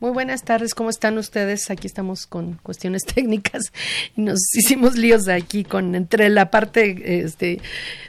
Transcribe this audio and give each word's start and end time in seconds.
Muy 0.00 0.12
buenas 0.12 0.44
tardes, 0.44 0.74
¿cómo 0.74 0.88
están 0.88 1.18
ustedes? 1.18 1.70
Aquí 1.70 1.86
estamos 1.86 2.26
con 2.26 2.54
cuestiones 2.62 3.02
técnicas 3.14 3.70
y 4.16 4.22
nos 4.22 4.38
hicimos 4.54 4.96
líos 4.96 5.28
aquí 5.28 5.62
con 5.62 5.94
entre 5.94 6.30
la 6.30 6.50
parte 6.50 7.20
este, 7.22 7.60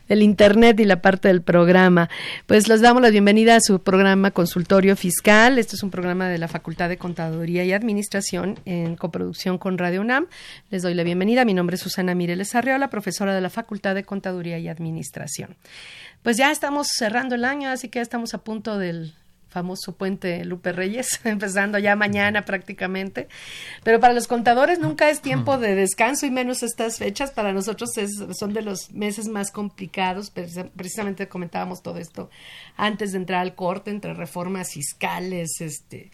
del 0.08 0.21
internet 0.21 0.80
y 0.80 0.86
la 0.86 1.02
parte 1.02 1.27
del 1.27 1.41
programa. 1.41 2.09
Pues 2.45 2.69
les 2.69 2.80
damos 2.80 3.02
la 3.02 3.09
bienvenida 3.09 3.58
a 3.58 3.59
su 3.59 3.81
programa 3.81 4.31
Consultorio 4.31 4.95
Fiscal. 4.95 5.59
Este 5.59 5.75
es 5.75 5.83
un 5.83 5.91
programa 5.91 6.30
de 6.30 6.38
la 6.38 6.47
Facultad 6.47 6.88
de 6.88 6.95
Contaduría 6.95 7.66
y 7.66 7.73
Administración 7.73 8.58
en 8.64 8.95
coproducción 8.95 9.58
con 9.58 9.77
Radio 9.77 9.99
UNAM. 9.99 10.27
Les 10.69 10.83
doy 10.83 10.93
la 10.93 11.03
bienvenida. 11.03 11.43
Mi 11.43 11.53
nombre 11.53 11.75
es 11.75 11.81
Susana 11.81 12.16
Mireles 12.16 12.55
Arriola, 12.55 12.89
profesora 12.89 13.36
de 13.36 13.41
la 13.41 13.49
Facultad 13.49 13.95
de 13.95 14.05
Contaduría 14.05 14.58
y 14.59 14.69
Administración. 14.69 15.58
Pues 16.23 16.38
ya 16.38 16.52
estamos 16.52 16.88
cerrando 16.95 17.36
el 17.36 17.45
año, 17.45 17.69
así 17.69 17.89
que 17.89 18.00
ya 18.00 18.03
estamos 18.03 18.33
a 18.33 18.39
punto 18.39 18.77
del 18.77 19.14
famoso 19.50 19.91
puente 19.97 20.45
Lupe 20.45 20.72
Reyes, 20.72 21.19
empezando 21.25 21.77
ya 21.77 21.95
mañana 21.97 22.45
prácticamente. 22.45 23.27
Pero 23.83 24.00
para 24.00 24.14
los 24.14 24.27
contadores 24.27 24.80
nunca 24.80 25.09
es 25.09 25.22
tiempo 25.22 25.58
de 25.58 25.75
descanso 25.75 26.25
y 26.25 26.31
menos 26.31 26.64
estas 26.64 26.97
fechas. 26.99 27.31
Para 27.31 27.52
nosotros 27.52 27.97
es- 27.97 28.23
son 28.39 28.53
de 28.53 28.61
los 28.61 28.92
meses 28.94 29.27
más 29.27 29.52
complicados. 29.52 30.33
Preci- 30.33 30.69
Precisamente 30.75 31.27
comentábamos 31.27 31.81
todo 31.81 31.97
esto 31.97 32.30
antes 32.77 33.11
de 33.11 33.17
entrar 33.17 33.42
al 33.42 33.55
corte 33.55 33.92
entre 33.92 34.14
reformas 34.14 34.72
fiscales, 34.72 35.59
este 35.59 36.11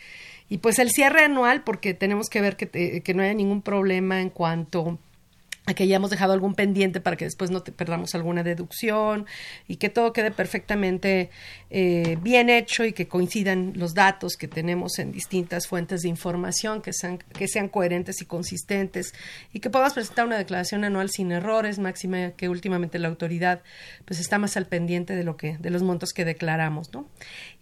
y 0.49 0.59
pues 0.59 0.79
el 0.79 0.89
cierre 0.91 1.25
anual 1.25 1.61
porque 1.63 1.93
tenemos 1.93 2.29
que 2.29 2.39
ver 2.41 2.55
que, 2.55 2.65
te- 2.65 3.01
que 3.03 3.13
no 3.13 3.21
haya 3.21 3.33
ningún 3.33 3.61
problema 3.61 4.21
en 4.21 4.29
cuanto 4.29 4.97
que 5.73 5.83
hayamos 5.83 6.09
dejado 6.09 6.33
algún 6.33 6.55
pendiente 6.55 7.01
para 7.01 7.17
que 7.17 7.25
después 7.25 7.51
no 7.51 7.61
te 7.61 7.71
perdamos 7.71 8.15
alguna 8.15 8.43
deducción 8.43 9.25
y 9.67 9.77
que 9.77 9.89
todo 9.89 10.13
quede 10.13 10.31
perfectamente 10.31 11.29
eh, 11.69 12.17
bien 12.21 12.49
hecho 12.49 12.85
y 12.85 12.93
que 12.93 13.07
coincidan 13.07 13.73
los 13.75 13.93
datos 13.93 14.37
que 14.37 14.47
tenemos 14.47 14.99
en 14.99 15.11
distintas 15.11 15.67
fuentes 15.67 16.01
de 16.01 16.09
información, 16.09 16.81
que 16.81 16.93
sean, 16.93 17.17
que 17.17 17.47
sean 17.47 17.67
coherentes 17.67 18.21
y 18.21 18.25
consistentes 18.25 19.13
y 19.53 19.59
que 19.59 19.69
podamos 19.69 19.93
presentar 19.93 20.25
una 20.25 20.37
declaración 20.37 20.83
anual 20.83 21.09
sin 21.09 21.31
errores, 21.31 21.79
máxima 21.79 22.31
que 22.31 22.49
últimamente 22.49 22.99
la 22.99 23.07
autoridad 23.07 23.61
pues 24.05 24.19
está 24.19 24.37
más 24.37 24.57
al 24.57 24.67
pendiente 24.67 25.15
de 25.15 25.23
lo 25.23 25.37
que, 25.37 25.57
de 25.57 25.69
los 25.69 25.83
montos 25.83 26.13
que 26.13 26.25
declaramos, 26.25 26.93
¿no? 26.93 27.09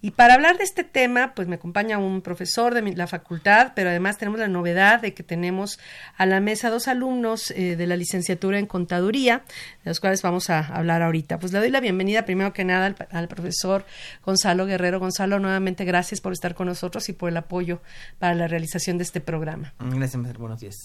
Y 0.05 0.11
para 0.11 0.35
hablar 0.35 0.59
de 0.59 0.63
este 0.63 0.83
tema, 0.83 1.33
pues 1.33 1.47
me 1.47 1.55
acompaña 1.55 1.97
un 1.97 2.21
profesor 2.21 2.75
de 2.75 2.83
mi- 2.83 2.93
la 2.93 3.07
facultad, 3.07 3.71
pero 3.75 3.89
además 3.89 4.19
tenemos 4.19 4.39
la 4.39 4.47
novedad 4.47 5.01
de 5.01 5.15
que 5.15 5.23
tenemos 5.23 5.79
a 6.15 6.27
la 6.27 6.39
mesa 6.39 6.69
dos 6.69 6.87
alumnos 6.87 7.49
eh, 7.49 7.75
de 7.75 7.87
la 7.87 7.95
licenciatura 7.95 8.59
en 8.59 8.67
contaduría, 8.67 9.41
de 9.83 9.89
los 9.89 9.99
cuales 9.99 10.21
vamos 10.21 10.51
a 10.51 10.59
hablar 10.59 11.01
ahorita. 11.01 11.39
Pues 11.39 11.51
le 11.53 11.57
doy 11.59 11.71
la 11.71 11.79
bienvenida 11.79 12.23
primero 12.23 12.53
que 12.53 12.63
nada 12.63 12.85
al, 12.85 12.95
al 13.09 13.27
profesor 13.27 13.83
Gonzalo 14.23 14.67
Guerrero. 14.67 14.99
Gonzalo, 14.99 15.39
nuevamente 15.39 15.85
gracias 15.85 16.21
por 16.21 16.33
estar 16.33 16.53
con 16.53 16.67
nosotros 16.67 17.09
y 17.09 17.13
por 17.13 17.29
el 17.29 17.37
apoyo 17.37 17.81
para 18.19 18.35
la 18.35 18.47
realización 18.47 18.99
de 18.99 19.05
este 19.05 19.21
programa. 19.21 19.73
Gracias. 19.79 20.37
Buenos 20.37 20.59
días. 20.59 20.75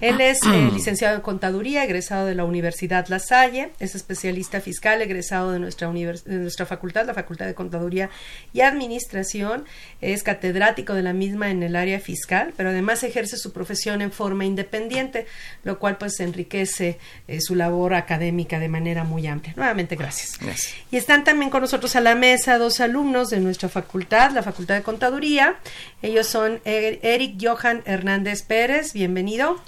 Él 0.00 0.20
es 0.20 0.38
eh, 0.44 0.70
licenciado 0.72 1.14
en 1.16 1.20
contaduría, 1.20 1.84
egresado 1.84 2.24
de 2.26 2.34
la 2.34 2.44
Universidad 2.44 3.06
La 3.08 3.18
Salle, 3.18 3.70
es 3.80 3.94
especialista 3.94 4.60
fiscal, 4.62 5.00
egresado 5.02 5.52
de 5.52 5.58
nuestra, 5.58 5.88
univers- 5.88 6.24
de 6.24 6.36
nuestra 6.36 6.64
facultad, 6.66 7.06
la 7.06 7.14
Facultad 7.14 7.46
de 7.46 7.54
Contaduría 7.54 8.08
y 8.52 8.60
Administración, 8.62 9.64
es 10.00 10.22
catedrático 10.22 10.94
de 10.94 11.02
la 11.02 11.12
misma 11.12 11.50
en 11.50 11.62
el 11.62 11.76
área 11.76 12.00
fiscal, 12.00 12.52
pero 12.56 12.70
además 12.70 13.02
ejerce 13.02 13.36
su 13.36 13.52
profesión 13.52 14.02
en 14.02 14.12
forma 14.12 14.44
independiente, 14.44 15.26
lo 15.64 15.78
cual 15.78 15.96
pues 15.98 16.20
enriquece 16.20 16.98
eh, 17.28 17.40
su 17.40 17.54
labor 17.54 17.94
académica 17.94 18.58
de 18.58 18.68
manera 18.68 19.04
muy 19.04 19.26
amplia. 19.26 19.54
Nuevamente, 19.56 19.96
gracias. 19.96 20.38
Gracias. 20.38 20.74
Y 20.90 20.96
están 20.96 21.24
también 21.24 21.50
con 21.50 21.60
nosotros 21.62 21.96
a 21.96 22.00
la 22.00 22.14
mesa 22.14 22.58
dos 22.58 22.80
alumnos 22.80 23.28
de 23.30 23.40
nuestra 23.40 23.68
facultad, 23.68 24.30
la 24.32 24.42
Facultad 24.42 24.74
de 24.76 24.82
Contaduría. 24.82 25.56
Ellos 26.02 26.26
son 26.26 26.60
Er- 26.64 26.98
Eric 27.02 27.36
Johan 27.40 27.82
Hernández 27.86 28.42
Pérez, 28.42 28.92
bienvenido. 28.92 29.60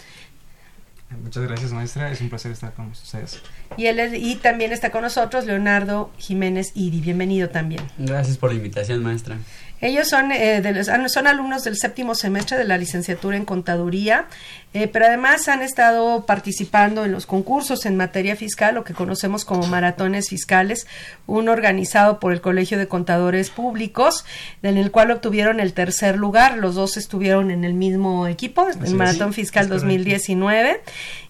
Muchas 1.22 1.42
gracias, 1.44 1.72
maestra. 1.72 2.10
Es 2.10 2.20
un 2.20 2.28
placer 2.28 2.52
estar 2.52 2.72
con 2.74 2.88
ustedes. 2.88 3.40
Y, 3.76 3.86
él 3.86 3.98
es- 3.98 4.12
y 4.14 4.36
también 4.36 4.72
está 4.72 4.90
con 4.90 5.02
nosotros 5.02 5.46
Leonardo 5.46 6.10
Jiménez 6.18 6.72
Idi, 6.74 7.00
bienvenido 7.00 7.48
también. 7.48 7.82
Gracias 7.96 8.36
por 8.36 8.50
la 8.50 8.56
invitación, 8.56 9.02
maestra. 9.02 9.38
Ellos 9.80 10.08
son, 10.08 10.32
eh, 10.32 10.60
de 10.60 10.72
los- 10.72 11.12
son 11.12 11.26
alumnos 11.26 11.64
del 11.64 11.76
séptimo 11.76 12.14
semestre 12.14 12.56
de 12.58 12.64
la 12.64 12.78
licenciatura 12.78 13.36
en 13.36 13.44
contaduría, 13.44 14.26
eh, 14.74 14.88
pero 14.88 15.06
además 15.06 15.48
han 15.48 15.62
estado 15.62 16.26
participando 16.26 17.04
en 17.04 17.12
los 17.12 17.26
concursos 17.26 17.86
en 17.86 17.96
materia 17.96 18.36
fiscal, 18.36 18.74
lo 18.74 18.84
que 18.84 18.92
conocemos 18.92 19.44
como 19.44 19.66
maratones 19.66 20.28
fiscales, 20.28 20.86
uno 21.26 21.52
organizado 21.52 22.18
por 22.20 22.32
el 22.32 22.40
Colegio 22.40 22.76
de 22.76 22.88
Contadores 22.88 23.50
Públicos, 23.50 24.24
en 24.62 24.76
el 24.76 24.90
cual 24.90 25.10
obtuvieron 25.10 25.60
el 25.60 25.72
tercer 25.72 26.16
lugar. 26.16 26.58
Los 26.58 26.74
dos 26.74 26.96
estuvieron 26.96 27.50
en 27.50 27.64
el 27.64 27.74
mismo 27.74 28.26
equipo, 28.26 28.62
Así 28.68 28.78
el. 28.84 28.94
Maratón 28.94 29.32
Fiscal 29.32 29.64
es 29.64 29.68
correcto. 29.68 29.86
2019. 29.86 30.80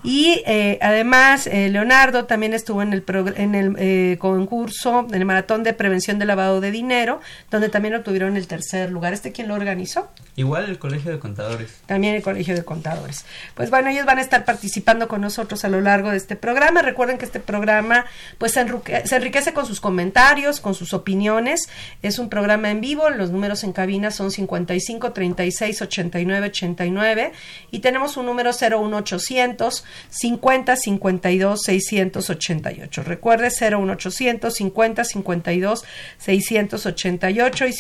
Y 0.05 0.43
eh, 0.47 0.79
además, 0.81 1.47
eh, 1.49 1.69
Leonardo 1.69 2.25
también 2.25 2.55
estuvo 2.55 2.83
en 2.83 2.93
el, 2.93 3.05
en 3.37 3.55
el 3.55 4.19
concurso, 4.19 5.07
en 5.09 5.15
el 5.15 5.25
Maratón 5.25 5.65
de 5.65 5.73
Prevención 5.75 6.19
de 6.19 6.25
Lavado 6.25 6.61
de 6.61 6.71
Dinero, 6.71 7.21
donde 7.51 7.69
también 7.69 7.95
obtuvieron 7.95 8.37
el 8.39 8.47
tercer 8.47 8.91
lugar. 8.91 9.13
¿Este 9.13 9.33
quién 9.33 9.49
lo 9.49 9.55
organizó? 9.55 10.09
Igual 10.37 10.67
el 10.71 10.79
Colegio 10.79 11.11
de 11.11 11.19
Contadores. 11.19 11.79
También 11.87 12.15
el 12.15 12.23
Colegio 12.23 12.55
de 12.55 12.65
Contadores. 12.65 13.25
Pues 13.55 13.71
bueno, 13.71 13.91
ellos 13.91 14.07
van 14.07 14.19
a 14.19 14.21
estar 14.21 14.45
participando 14.45 15.09
con 15.09 15.21
nosotros 15.21 15.65
a 15.65 15.69
lo 15.69 15.81
largo 15.81 16.11
de 16.11 16.17
este 16.17 16.37
programa. 16.37 16.81
Recuerden 16.81 17.19
que 17.19 17.25
este 17.25 17.41
programa 17.41 18.07
pues 18.39 18.53
se, 18.53 18.61
enriquece 18.61 19.53
con 19.53 19.67
sus 19.67 19.81
comentarios, 19.81 20.61
con 20.61 20.75
sus 20.75 20.95
opiniones. 20.95 21.69
Es 22.03 22.19
un 22.19 22.29
programa 22.29 22.71
en 22.71 22.81
vivo, 22.81 23.11
los 23.11 23.31
números 23.31 23.65
en 23.65 23.73
cabina 23.73 24.11
son 24.11 24.31
55 24.31 25.13
36 25.13 25.83
89 25.83 26.47
89 26.47 27.33
y 27.71 27.81
tenemos 27.81 28.17
un 28.17 28.27
número 28.27 28.53
01800 28.53 29.85
50 30.09 30.77
52 30.77 31.63
688. 31.63 33.03
Recuerde 33.03 33.51
01800 33.51 34.55
50 34.55 35.05
52 35.05 35.85
688 36.19 37.67
y 37.67 37.73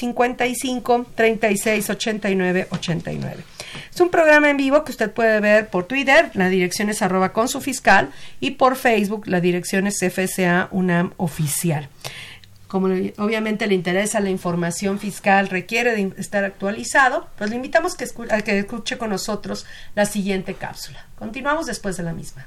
55 0.54 1.06
36 1.14 1.90
89 1.90 2.68
89. 2.70 3.44
Es 3.92 4.00
un 4.00 4.10
programa 4.10 4.50
en 4.50 4.56
vivo 4.56 4.84
que 4.84 4.92
usted 4.92 5.10
puede 5.10 5.40
ver 5.40 5.68
por 5.68 5.84
Twitter, 5.84 6.30
la 6.34 6.48
dirección 6.48 6.88
es 6.88 7.00
con 7.32 7.48
su 7.48 7.60
fiscal, 7.60 8.10
y 8.40 8.52
por 8.52 8.76
Facebook, 8.76 9.26
la 9.26 9.40
dirección 9.40 9.86
es 9.86 9.98
FSA 9.98 10.68
UNAM 10.70 11.12
Oficial. 11.16 11.88
Como 12.66 12.88
obviamente 13.16 13.66
le 13.66 13.74
interesa 13.74 14.20
la 14.20 14.28
información 14.28 14.98
fiscal, 14.98 15.48
requiere 15.48 15.94
de 15.94 16.12
estar 16.18 16.44
actualizado, 16.44 17.26
pues 17.38 17.48
le 17.48 17.56
invitamos 17.56 17.96
a 18.30 18.42
que 18.42 18.58
escuche 18.58 18.98
con 18.98 19.10
nosotros 19.10 19.64
la 19.94 20.04
siguiente 20.04 20.54
cápsula. 20.54 21.06
Continuamos 21.18 21.66
después 21.66 21.96
de 21.96 22.02
la 22.02 22.12
misma. 22.12 22.46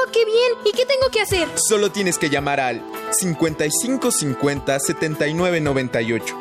bien! 0.25 0.53
¿Y 0.65 0.71
qué 0.71 0.85
tengo 0.85 1.09
que 1.11 1.21
hacer? 1.21 1.47
Solo 1.55 1.91
tienes 1.91 2.17
que 2.17 2.29
llamar 2.29 2.59
al 2.59 2.83
5550 3.11 4.79
7998. 4.79 6.37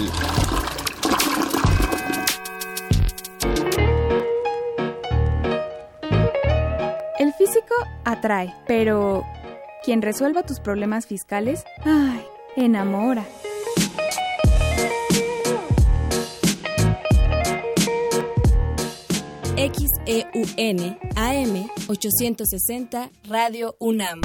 atrae, 8.04 8.54
pero 8.66 9.24
quien 9.84 10.02
resuelva 10.02 10.42
tus 10.42 10.60
problemas 10.60 11.06
fiscales, 11.06 11.64
ay, 11.84 12.24
enamora. 12.56 13.24
XEUN 19.56 20.98
AM 21.16 21.68
860 21.88 23.10
Radio 23.28 23.76
UNAM. 23.78 24.20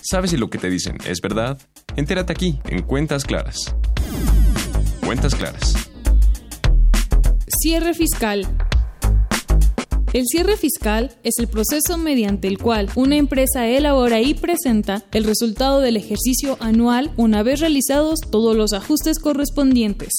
¿Sabes 0.00 0.30
si 0.30 0.36
lo 0.36 0.50
que 0.50 0.58
te 0.58 0.68
dicen 0.68 0.98
es 1.06 1.20
verdad? 1.20 1.58
Entérate 1.96 2.32
aquí, 2.32 2.60
en 2.66 2.82
Cuentas 2.82 3.24
Claras. 3.24 3.74
Cuentas 5.04 5.34
Claras. 5.34 5.74
Cierre 7.60 7.94
fiscal. 7.94 8.46
El 10.12 10.26
cierre 10.26 10.58
fiscal 10.58 11.10
es 11.22 11.38
el 11.38 11.48
proceso 11.48 11.96
mediante 11.96 12.46
el 12.46 12.58
cual 12.58 12.90
una 12.96 13.16
empresa 13.16 13.66
elabora 13.66 14.20
y 14.20 14.34
presenta 14.34 15.02
el 15.10 15.24
resultado 15.24 15.80
del 15.80 15.96
ejercicio 15.96 16.58
anual 16.60 17.10
una 17.16 17.42
vez 17.42 17.60
realizados 17.60 18.20
todos 18.20 18.54
los 18.54 18.74
ajustes 18.74 19.18
correspondientes. 19.18 20.10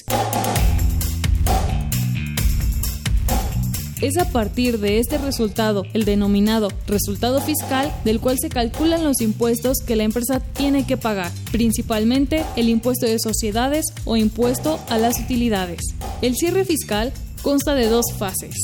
Es 4.02 4.18
a 4.18 4.32
partir 4.32 4.80
de 4.80 4.98
este 4.98 5.20
resultado, 5.20 5.86
el 5.94 6.06
denominado 6.06 6.70
resultado 6.88 7.40
fiscal, 7.40 7.94
del 8.04 8.20
cual 8.20 8.38
se 8.42 8.50
calculan 8.50 9.04
los 9.04 9.22
impuestos 9.22 9.78
que 9.86 9.96
la 9.96 10.06
empresa 10.06 10.40
tiene 10.40 10.88
que 10.88 10.98
pagar, 10.98 11.32
principalmente 11.52 12.44
el 12.56 12.68
impuesto 12.68 13.06
de 13.06 13.20
sociedades 13.20 13.86
o 14.06 14.18
impuesto 14.18 14.80
a 14.90 14.98
las 14.98 15.20
utilidades. 15.20 15.82
El 16.24 16.36
cierre 16.36 16.66
fiscal 16.66 17.14
consta 17.44 17.76
de 17.76 17.88
dos 17.88 18.08
fases. 18.18 18.56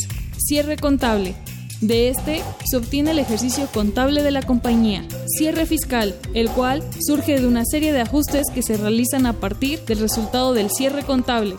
Cierre 0.49 0.77
contable. 0.77 1.35
De 1.79 2.09
este 2.09 2.41
se 2.65 2.77
obtiene 2.77 3.11
el 3.11 3.19
ejercicio 3.19 3.67
contable 3.71 4.23
de 4.23 4.31
la 4.31 4.41
compañía. 4.41 5.07
Cierre 5.27 5.67
fiscal, 5.67 6.15
el 6.33 6.49
cual 6.49 6.83
surge 7.05 7.39
de 7.39 7.45
una 7.45 7.65
serie 7.65 7.93
de 7.93 8.01
ajustes 8.01 8.47
que 8.51 8.63
se 8.63 8.75
realizan 8.75 9.27
a 9.27 9.33
partir 9.33 9.79
del 9.81 9.99
resultado 9.99 10.55
del 10.55 10.71
cierre 10.71 11.03
contable. 11.03 11.55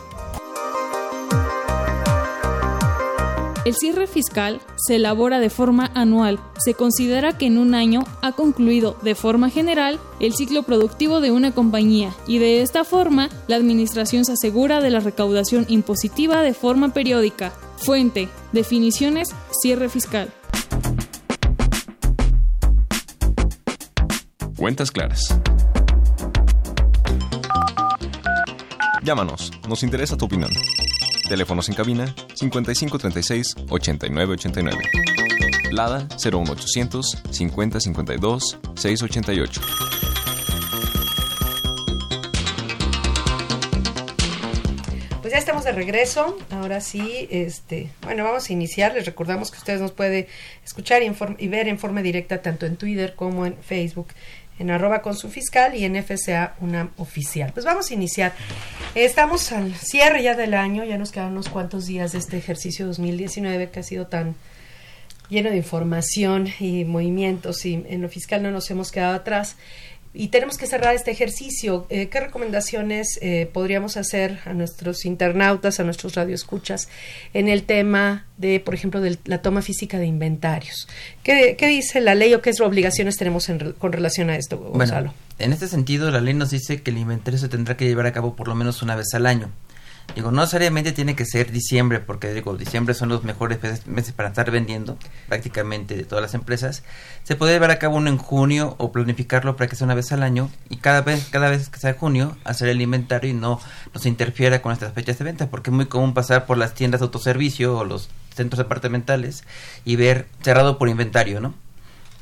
El 3.63 3.75
cierre 3.75 4.07
fiscal 4.07 4.59
se 4.75 4.97
elabora 4.97 5.39
de 5.39 5.49
forma 5.49 5.89
anual. 5.95 6.41
Se 6.59 6.73
considera 6.73 7.37
que 7.37 7.45
en 7.45 7.59
un 7.59 7.75
año 7.75 8.03
ha 8.21 8.33
concluido 8.33 8.97
de 9.03 9.15
forma 9.15 9.49
general 9.49 10.01
el 10.19 10.33
ciclo 10.33 10.63
productivo 10.63 11.21
de 11.21 11.31
una 11.31 11.53
compañía 11.53 12.13
y 12.27 12.39
de 12.39 12.61
esta 12.61 12.83
forma 12.83 13.29
la 13.47 13.55
administración 13.55 14.25
se 14.25 14.33
asegura 14.33 14.81
de 14.81 14.89
la 14.89 14.99
recaudación 14.99 15.65
impositiva 15.69 16.41
de 16.41 16.53
forma 16.53 16.91
periódica. 16.91 17.53
Fuente, 17.83 18.29
definiciones, 18.51 19.29
cierre 19.59 19.89
fiscal. 19.89 20.31
Cuentas 24.55 24.91
claras. 24.91 25.35
Llámanos, 29.03 29.51
nos 29.67 29.81
interesa 29.81 30.15
tu 30.15 30.25
opinión. 30.25 30.51
Teléfonos 31.27 31.69
en 31.69 31.75
cabina 31.75 32.13
5536 32.35 33.55
8989. 33.69 34.77
Lada 35.71 36.07
01800 36.23 37.17
5052 37.31 38.59
688. 38.75 39.61
De 45.63 45.71
regreso. 45.71 46.37
Ahora 46.49 46.81
sí, 46.81 47.27
este, 47.31 47.89
bueno, 48.01 48.23
vamos 48.23 48.49
a 48.49 48.53
iniciar. 48.53 48.93
Les 48.93 49.05
recordamos 49.05 49.51
que 49.51 49.57
ustedes 49.57 49.81
nos 49.81 49.91
puede 49.91 50.27
escuchar 50.63 51.01
y, 51.03 51.47
ver 51.47 51.67
en 51.67 51.79
forma 51.79 52.01
directa 52.01 52.41
tanto 52.41 52.65
en 52.65 52.77
Twitter 52.77 53.15
como 53.15 53.45
en 53.45 53.57
Facebook 53.57 54.07
en 54.59 54.69
arroba 54.69 55.01
con 55.01 55.15
su 55.15 55.29
fiscal 55.29 55.75
y 55.75 55.85
en 55.85 55.95
FCA 56.03 56.55
una 56.59 56.91
oficial. 56.97 57.51
Pues 57.53 57.65
vamos 57.65 57.89
a 57.89 57.93
iniciar. 57.93 58.33
Estamos 58.93 59.51
al 59.51 59.73
cierre 59.73 60.21
ya 60.21 60.35
del 60.35 60.53
año, 60.53 60.83
ya 60.83 60.97
nos 60.97 61.11
quedan 61.11 61.31
unos 61.31 61.49
cuantos 61.49 61.87
días 61.87 62.11
de 62.11 62.19
este 62.19 62.37
ejercicio 62.37 62.85
2019 62.85 63.71
que 63.71 63.79
ha 63.79 63.83
sido 63.83 64.07
tan 64.07 64.35
lleno 65.29 65.49
de 65.49 65.57
información 65.57 66.49
y 66.59 66.83
movimientos 66.83 67.65
y 67.65 67.85
en 67.87 68.01
lo 68.01 68.09
fiscal 68.09 68.43
no 68.43 68.51
nos 68.51 68.69
hemos 68.69 68.91
quedado 68.91 69.15
atrás. 69.15 69.55
Y 70.13 70.27
tenemos 70.27 70.57
que 70.57 70.67
cerrar 70.67 70.93
este 70.93 71.11
ejercicio. 71.11 71.87
Eh, 71.89 72.09
¿Qué 72.09 72.19
recomendaciones 72.19 73.17
eh, 73.21 73.49
podríamos 73.51 73.95
hacer 73.95 74.39
a 74.45 74.53
nuestros 74.53 75.05
internautas, 75.05 75.79
a 75.79 75.83
nuestros 75.83 76.15
radioescuchas 76.15 76.89
en 77.33 77.47
el 77.47 77.63
tema 77.63 78.25
de, 78.37 78.59
por 78.59 78.73
ejemplo, 78.73 78.99
de 78.99 79.17
la 79.25 79.41
toma 79.41 79.61
física 79.61 79.99
de 79.99 80.07
inventarios? 80.07 80.87
¿Qué, 81.23 81.55
qué 81.57 81.67
dice 81.67 82.01
la 82.01 82.15
ley 82.15 82.33
o 82.33 82.41
qué 82.41 82.51
obligaciones 82.61 83.15
tenemos 83.17 83.47
en, 83.47 83.71
con 83.73 83.93
relación 83.93 84.29
a 84.29 84.35
esto, 84.35 84.57
Gonzalo? 84.57 85.07
Bueno, 85.07 85.13
en 85.39 85.53
este 85.53 85.67
sentido, 85.67 86.11
la 86.11 86.19
ley 86.19 86.33
nos 86.33 86.51
dice 86.51 86.81
que 86.81 86.91
el 86.91 86.97
inventario 86.97 87.39
se 87.39 87.47
tendrá 87.47 87.77
que 87.77 87.85
llevar 87.85 88.05
a 88.05 88.11
cabo 88.11 88.35
por 88.35 88.49
lo 88.49 88.55
menos 88.55 88.81
una 88.81 88.95
vez 88.95 89.13
al 89.13 89.25
año. 89.25 89.49
Digo, 90.15 90.31
no 90.31 90.41
necesariamente 90.41 90.91
tiene 90.91 91.15
que 91.15 91.25
ser 91.25 91.51
diciembre, 91.51 91.99
porque 91.99 92.33
digo, 92.33 92.57
diciembre 92.57 92.93
son 92.93 93.09
los 93.09 93.23
mejores 93.23 93.59
meses 93.87 94.13
para 94.13 94.29
estar 94.29 94.51
vendiendo 94.51 94.97
prácticamente 95.27 95.95
de 95.95 96.03
todas 96.03 96.21
las 96.21 96.33
empresas. 96.33 96.83
Se 97.23 97.35
puede 97.35 97.53
llevar 97.53 97.71
a 97.71 97.79
cabo 97.79 97.97
uno 97.97 98.09
en 98.09 98.17
junio 98.17 98.75
o 98.77 98.91
planificarlo 98.91 99.55
para 99.55 99.69
que 99.69 99.75
sea 99.75 99.85
una 99.85 99.95
vez 99.95 100.11
al 100.11 100.23
año 100.23 100.49
y 100.69 100.77
cada 100.77 101.01
vez, 101.01 101.27
cada 101.31 101.49
vez 101.49 101.69
que 101.69 101.79
sea 101.79 101.93
junio, 101.93 102.37
hacer 102.43 102.67
el 102.69 102.81
inventario 102.81 103.29
y 103.29 103.33
no, 103.33 103.59
no 103.93 103.99
se 103.99 104.09
interfiera 104.09 104.61
con 104.61 104.73
estas 104.73 104.93
fechas 104.93 105.17
de 105.17 105.25
venta, 105.25 105.49
porque 105.49 105.69
es 105.69 105.75
muy 105.75 105.85
común 105.85 106.13
pasar 106.13 106.45
por 106.45 106.57
las 106.57 106.73
tiendas 106.73 107.01
de 107.01 107.05
autoservicio 107.05 107.77
o 107.77 107.85
los 107.85 108.09
centros 108.35 108.57
departamentales 108.57 109.43
y 109.85 109.95
ver 109.95 110.27
cerrado 110.41 110.77
por 110.77 110.89
inventario, 110.89 111.39
¿no? 111.39 111.53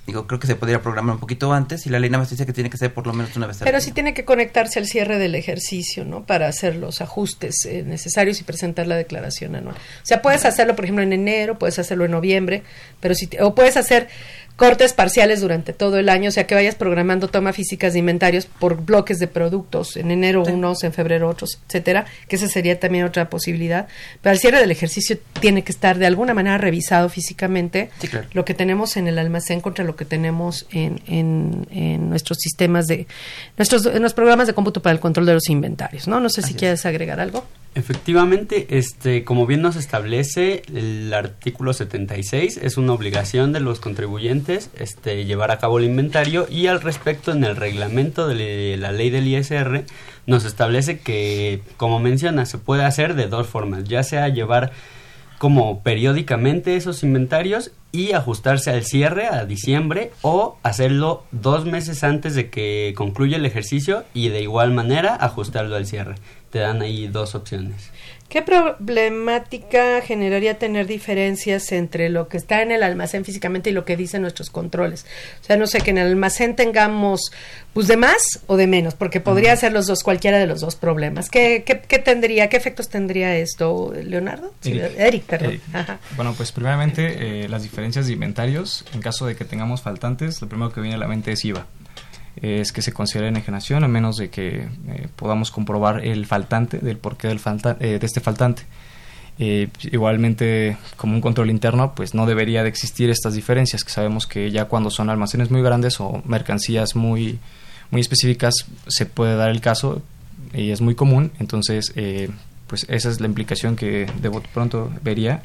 Digo, 0.09 0.25
creo 0.27 0.39
que 0.39 0.47
se 0.47 0.55
podría 0.55 0.81
programar 0.81 1.13
un 1.15 1.19
poquito 1.19 1.53
antes 1.53 1.85
y 1.85 1.89
la 1.89 1.99
ley 1.99 2.09
nada 2.09 2.23
más 2.23 2.29
dice 2.31 2.45
que 2.45 2.53
tiene 2.53 2.69
que 2.69 2.77
ser 2.77 2.91
por 2.93 3.05
lo 3.05 3.13
menos 3.13 3.35
una 3.37 3.45
vez 3.45 3.61
al 3.61 3.65
Pero 3.65 3.79
sí 3.79 3.91
tiene 3.91 4.13
que 4.15 4.25
conectarse 4.25 4.79
al 4.79 4.87
cierre 4.87 5.19
del 5.19 5.35
ejercicio, 5.35 6.03
¿no? 6.03 6.23
Para 6.25 6.47
hacer 6.47 6.75
los 6.75 7.01
ajustes 7.01 7.65
eh, 7.65 7.83
necesarios 7.85 8.39
y 8.41 8.43
presentar 8.43 8.87
la 8.87 8.95
declaración 8.95 9.55
anual. 9.55 9.75
O 9.75 10.05
sea, 10.05 10.21
puedes 10.21 10.45
hacerlo, 10.45 10.75
por 10.75 10.85
ejemplo, 10.85 11.03
en 11.03 11.13
enero, 11.13 11.59
puedes 11.59 11.77
hacerlo 11.77 12.05
en 12.05 12.11
noviembre, 12.11 12.63
pero 12.99 13.13
si 13.13 13.27
te- 13.27 13.41
o 13.43 13.53
puedes 13.53 13.77
hacer 13.77 14.07
cortes 14.59 14.91
parciales 14.91 15.39
durante 15.39 15.71
todo 15.71 15.97
el 15.99 16.09
año, 16.09 16.27
o 16.27 16.31
sea, 16.33 16.45
que 16.45 16.53
vayas 16.53 16.75
programando 16.75 17.29
toma 17.29 17.53
físicas 17.53 17.93
de 17.93 17.99
inventarios 17.99 18.45
por 18.45 18.83
bloques 18.83 19.17
de 19.17 19.27
productos, 19.27 19.95
en 19.95 20.11
enero 20.11 20.43
unos, 20.43 20.83
en 20.83 20.91
febrero 20.91 21.29
otros, 21.29 21.61
etcétera, 21.67 22.05
que 22.27 22.35
esa 22.35 22.49
sería 22.49 22.77
también 22.77 23.05
otra 23.05 23.29
posibilidad. 23.29 23.87
Pero 24.21 24.31
al 24.31 24.37
cierre 24.37 24.59
del 24.59 24.69
ejercicio 24.69 25.17
tiene 25.39 25.63
que 25.63 25.71
estar 25.71 25.97
de 25.97 26.05
alguna 26.05 26.33
manera 26.33 26.57
revisado 26.57 27.07
físicamente 27.07 27.89
Sí, 27.99 28.09
claro. 28.09 28.27
lo 28.33 28.43
que 28.43 28.53
tenemos 28.53 28.97
en 28.97 29.07
el 29.07 29.17
almacén 29.17 29.61
contra 29.61 29.85
lo 29.85 29.95
que 29.95 30.03
tenemos 30.03 30.67
en, 30.71 30.99
en, 31.07 31.65
en 31.71 32.09
nuestros 32.09 32.39
sistemas 32.41 32.85
de 32.87 33.07
nuestros 33.57 33.85
en 33.85 34.01
los 34.01 34.13
programas 34.13 34.45
de 34.47 34.53
cómputo 34.53 34.81
para 34.81 34.91
el 34.93 34.99
control 34.99 35.25
de 35.25 35.35
los 35.35 35.49
inventarios, 35.49 36.05
¿no? 36.09 36.19
No 36.19 36.27
sé 36.27 36.41
si 36.41 36.53
quieres 36.53 36.85
agregar 36.85 37.21
algo. 37.21 37.45
Efectivamente, 37.75 38.67
este, 38.71 39.23
como 39.23 39.45
bien 39.45 39.61
nos 39.61 39.75
establece 39.75 40.63
el 40.73 41.13
artículo 41.13 41.71
76, 41.71 42.59
es 42.61 42.77
una 42.77 42.93
obligación 42.93 43.53
de 43.53 43.59
los 43.59 43.79
contribuyentes 43.79 44.48
este, 44.49 45.25
llevar 45.25 45.51
a 45.51 45.59
cabo 45.59 45.79
el 45.79 45.85
inventario 45.85 46.47
y 46.49 46.67
al 46.67 46.81
respecto 46.81 47.31
en 47.31 47.43
el 47.43 47.55
reglamento 47.55 48.27
de 48.27 48.77
la 48.77 48.91
ley 48.91 49.09
del 49.09 49.27
ISR 49.27 49.85
nos 50.25 50.45
establece 50.45 50.99
que, 50.99 51.61
como 51.77 51.99
menciona, 51.99 52.45
se 52.45 52.57
puede 52.57 52.85
hacer 52.85 53.15
de 53.15 53.27
dos 53.27 53.47
formas, 53.47 53.83
ya 53.85 54.03
sea 54.03 54.27
llevar 54.29 54.71
como 55.39 55.81
periódicamente 55.83 56.75
esos 56.75 57.01
inventarios 57.01 57.71
y 57.91 58.11
ajustarse 58.11 58.71
al 58.71 58.83
cierre 58.83 59.27
a 59.27 59.45
diciembre 59.45 60.11
o 60.21 60.57
hacerlo 60.63 61.23
dos 61.31 61.65
meses 61.65 62.03
antes 62.03 62.35
de 62.35 62.49
que 62.49 62.93
concluya 62.95 63.37
el 63.37 63.45
ejercicio 63.45 64.03
y 64.13 64.29
de 64.29 64.41
igual 64.41 64.71
manera 64.71 65.15
ajustarlo 65.15 65.75
al 65.75 65.85
cierre. 65.85 66.15
Te 66.51 66.59
dan 66.59 66.81
ahí 66.81 67.07
dos 67.07 67.35
opciones. 67.35 67.89
¿Qué 68.29 68.43
problemática 68.43 70.01
generaría 70.01 70.59
tener 70.59 70.85
diferencias 70.85 71.71
entre 71.71 72.09
lo 72.09 72.27
que 72.27 72.37
está 72.37 72.61
en 72.61 72.71
el 72.71 72.83
almacén 72.83 73.25
físicamente 73.25 73.71
y 73.71 73.73
lo 73.73 73.85
que 73.85 73.97
dicen 73.97 74.21
nuestros 74.21 74.51
controles? 74.51 75.07
O 75.41 75.43
sea, 75.43 75.57
no 75.57 75.65
sé, 75.65 75.81
que 75.81 75.89
en 75.89 75.97
el 75.97 76.07
almacén 76.07 76.55
tengamos 76.55 77.31
pues 77.73 77.87
de 77.87 77.97
más 77.97 78.21
o 78.45 78.55
de 78.55 78.67
menos, 78.67 78.93
porque 78.93 79.19
podría 79.19 79.55
ser 79.55 79.73
los 79.73 79.87
dos, 79.87 80.03
cualquiera 80.03 80.37
de 80.37 80.45
los 80.45 80.61
dos 80.61 80.75
problemas. 80.75 81.31
¿Qué, 81.31 81.63
qué, 81.65 81.81
qué 81.81 81.97
tendría, 81.97 82.49
qué 82.49 82.57
efectos 82.57 82.89
tendría 82.89 83.35
esto, 83.35 83.93
Leonardo? 84.03 84.53
Eric, 84.63 85.23
perdón. 85.23 85.59
Bueno, 86.15 86.35
pues 86.37 86.51
primeramente 86.51 87.45
eh, 87.45 87.49
las 87.49 87.63
diferencias 87.63 88.05
de 88.05 88.13
inventarios, 88.13 88.85
en 88.93 89.01
caso 89.01 89.25
de 89.25 89.35
que 89.35 89.43
tengamos 89.43 89.81
faltantes, 89.81 90.39
lo 90.39 90.47
primero 90.47 90.71
que 90.71 90.81
viene 90.81 90.95
a 90.95 90.99
la 90.99 91.07
mente 91.07 91.31
es 91.31 91.43
IVA 91.45 91.65
es 92.41 92.71
que 92.71 92.81
se 92.81 92.93
considere 92.93 93.27
enajenación 93.27 93.83
a 93.83 93.87
menos 93.87 94.17
de 94.17 94.29
que 94.29 94.67
eh, 94.87 95.07
podamos 95.15 95.51
comprobar 95.51 96.05
el 96.05 96.25
faltante, 96.25 96.79
del 96.79 96.97
porqué 96.97 97.27
del 97.27 97.39
falta, 97.39 97.77
eh, 97.79 97.99
de 97.99 98.05
este 98.05 98.19
faltante. 98.19 98.63
Eh, 99.37 99.69
igualmente, 99.83 100.77
como 100.97 101.13
un 101.13 101.21
control 101.21 101.49
interno, 101.49 101.95
pues 101.95 102.13
no 102.13 102.25
debería 102.25 102.63
de 102.63 102.69
existir 102.69 103.09
estas 103.09 103.35
diferencias, 103.35 103.83
que 103.83 103.89
sabemos 103.91 104.27
que 104.27 104.51
ya 104.51 104.65
cuando 104.65 104.89
son 104.89 105.09
almacenes 105.09 105.49
muy 105.49 105.61
grandes 105.61 105.99
o 105.99 106.21
mercancías 106.25 106.95
muy, 106.95 107.39
muy 107.89 108.01
específicas 108.01 108.53
se 108.87 109.05
puede 109.05 109.35
dar 109.35 109.49
el 109.49 109.61
caso 109.61 110.01
y 110.53 110.71
es 110.71 110.81
muy 110.81 110.95
común, 110.95 111.31
entonces 111.39 111.93
pues 112.67 112.85
esa 112.89 113.09
es 113.09 113.21
la 113.21 113.27
implicación 113.27 113.77
que 113.77 114.07
de 114.21 114.29
pronto 114.53 114.91
vería 115.01 115.43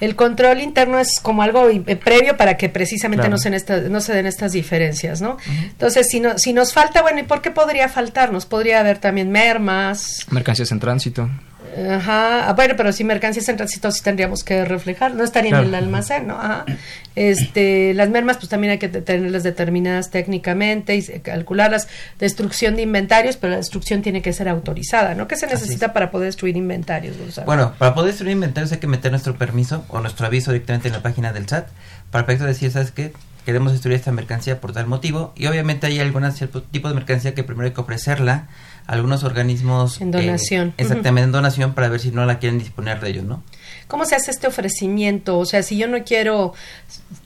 el 0.00 0.16
control 0.16 0.60
interno 0.60 0.98
es 0.98 1.20
como 1.20 1.42
algo 1.42 1.68
eh, 1.68 1.96
previo 1.96 2.36
para 2.36 2.56
que 2.56 2.68
precisamente 2.68 3.28
no, 3.28 3.38
se 3.38 3.50
no 3.88 4.00
se 4.00 4.12
den 4.12 4.26
estas 4.26 4.52
diferencias, 4.52 5.20
¿no? 5.20 5.36
Entonces, 5.62 6.06
si, 6.10 6.20
no, 6.20 6.38
si 6.38 6.52
nos 6.52 6.72
falta, 6.72 7.02
bueno, 7.02 7.20
¿y 7.20 7.22
por 7.22 7.40
qué 7.40 7.50
podría 7.50 7.88
faltarnos? 7.88 8.46
Podría 8.46 8.80
haber 8.80 8.98
también 8.98 9.30
mermas. 9.30 10.26
Mercancías 10.30 10.72
en 10.72 10.80
tránsito. 10.80 11.30
Ajá, 11.90 12.48
ah, 12.48 12.52
bueno, 12.54 12.74
pero 12.76 12.92
si 12.92 13.04
mercancías 13.04 13.48
en 13.48 13.56
tránsito 13.56 13.90
sí 13.90 14.02
tendríamos 14.02 14.44
que 14.44 14.64
reflejar, 14.64 15.14
no 15.14 15.24
estaría 15.24 15.58
en 15.58 15.66
el 15.66 15.74
almacén, 15.74 16.26
¿no? 16.26 16.34
Ajá. 16.34 16.64
Este, 17.16 17.94
las 17.94 18.10
mermas 18.10 18.36
pues 18.36 18.50
también 18.50 18.72
hay 18.72 18.78
que 18.78 18.88
tenerlas 18.88 19.42
determinadas 19.42 20.10
técnicamente 20.10 20.96
y 20.96 21.02
calcularlas, 21.20 21.88
destrucción 22.18 22.76
de 22.76 22.82
inventarios, 22.82 23.36
pero 23.36 23.52
la 23.52 23.56
destrucción 23.56 24.02
tiene 24.02 24.20
que 24.20 24.32
ser 24.32 24.48
autorizada, 24.48 25.14
¿no? 25.14 25.26
¿Qué 25.26 25.36
se 25.36 25.46
necesita 25.46 25.92
para 25.92 26.10
poder 26.10 26.26
destruir 26.26 26.56
inventarios, 26.56 27.16
Bueno, 27.46 27.74
para 27.78 27.94
poder 27.94 28.10
destruir 28.10 28.32
inventarios 28.32 28.70
hay 28.72 28.78
que 28.78 28.86
meter 28.86 29.10
nuestro 29.10 29.36
permiso 29.36 29.84
o 29.88 30.00
nuestro 30.00 30.26
aviso 30.26 30.52
directamente 30.52 30.88
en 30.88 30.94
la 30.94 31.02
página 31.02 31.32
del 31.32 31.48
SAT 31.48 31.68
para 32.10 32.24
efecto 32.24 32.44
decir, 32.44 32.70
¿sabes 32.70 32.90
qué? 32.90 33.12
Queremos 33.46 33.72
destruir 33.72 33.96
esta 33.96 34.10
mercancía 34.12 34.60
por 34.60 34.72
tal 34.72 34.86
motivo 34.86 35.32
y 35.36 35.46
obviamente 35.46 35.86
hay 35.86 36.00
algún 36.00 36.30
cierto 36.32 36.62
tipo 36.64 36.88
de 36.88 36.94
mercancía 36.94 37.34
que 37.34 37.44
primero 37.44 37.68
hay 37.68 37.74
que 37.74 37.80
ofrecerla 37.80 38.48
algunos 38.86 39.24
organismos 39.24 40.00
en 40.00 40.10
donación. 40.10 40.74
exactamente, 40.76 41.24
en 41.24 41.32
donación 41.32 41.74
para 41.74 41.88
ver 41.88 42.00
si 42.00 42.10
no 42.10 42.24
la 42.24 42.38
quieren 42.38 42.58
disponer 42.58 43.00
de 43.00 43.10
ellos, 43.10 43.24
¿no? 43.24 43.42
¿Cómo 43.88 44.04
se 44.04 44.16
hace 44.16 44.32
este 44.32 44.48
ofrecimiento? 44.48 45.38
O 45.38 45.46
sea, 45.46 45.62
si 45.62 45.76
yo 45.76 45.86
no 45.86 46.02
quiero, 46.02 46.54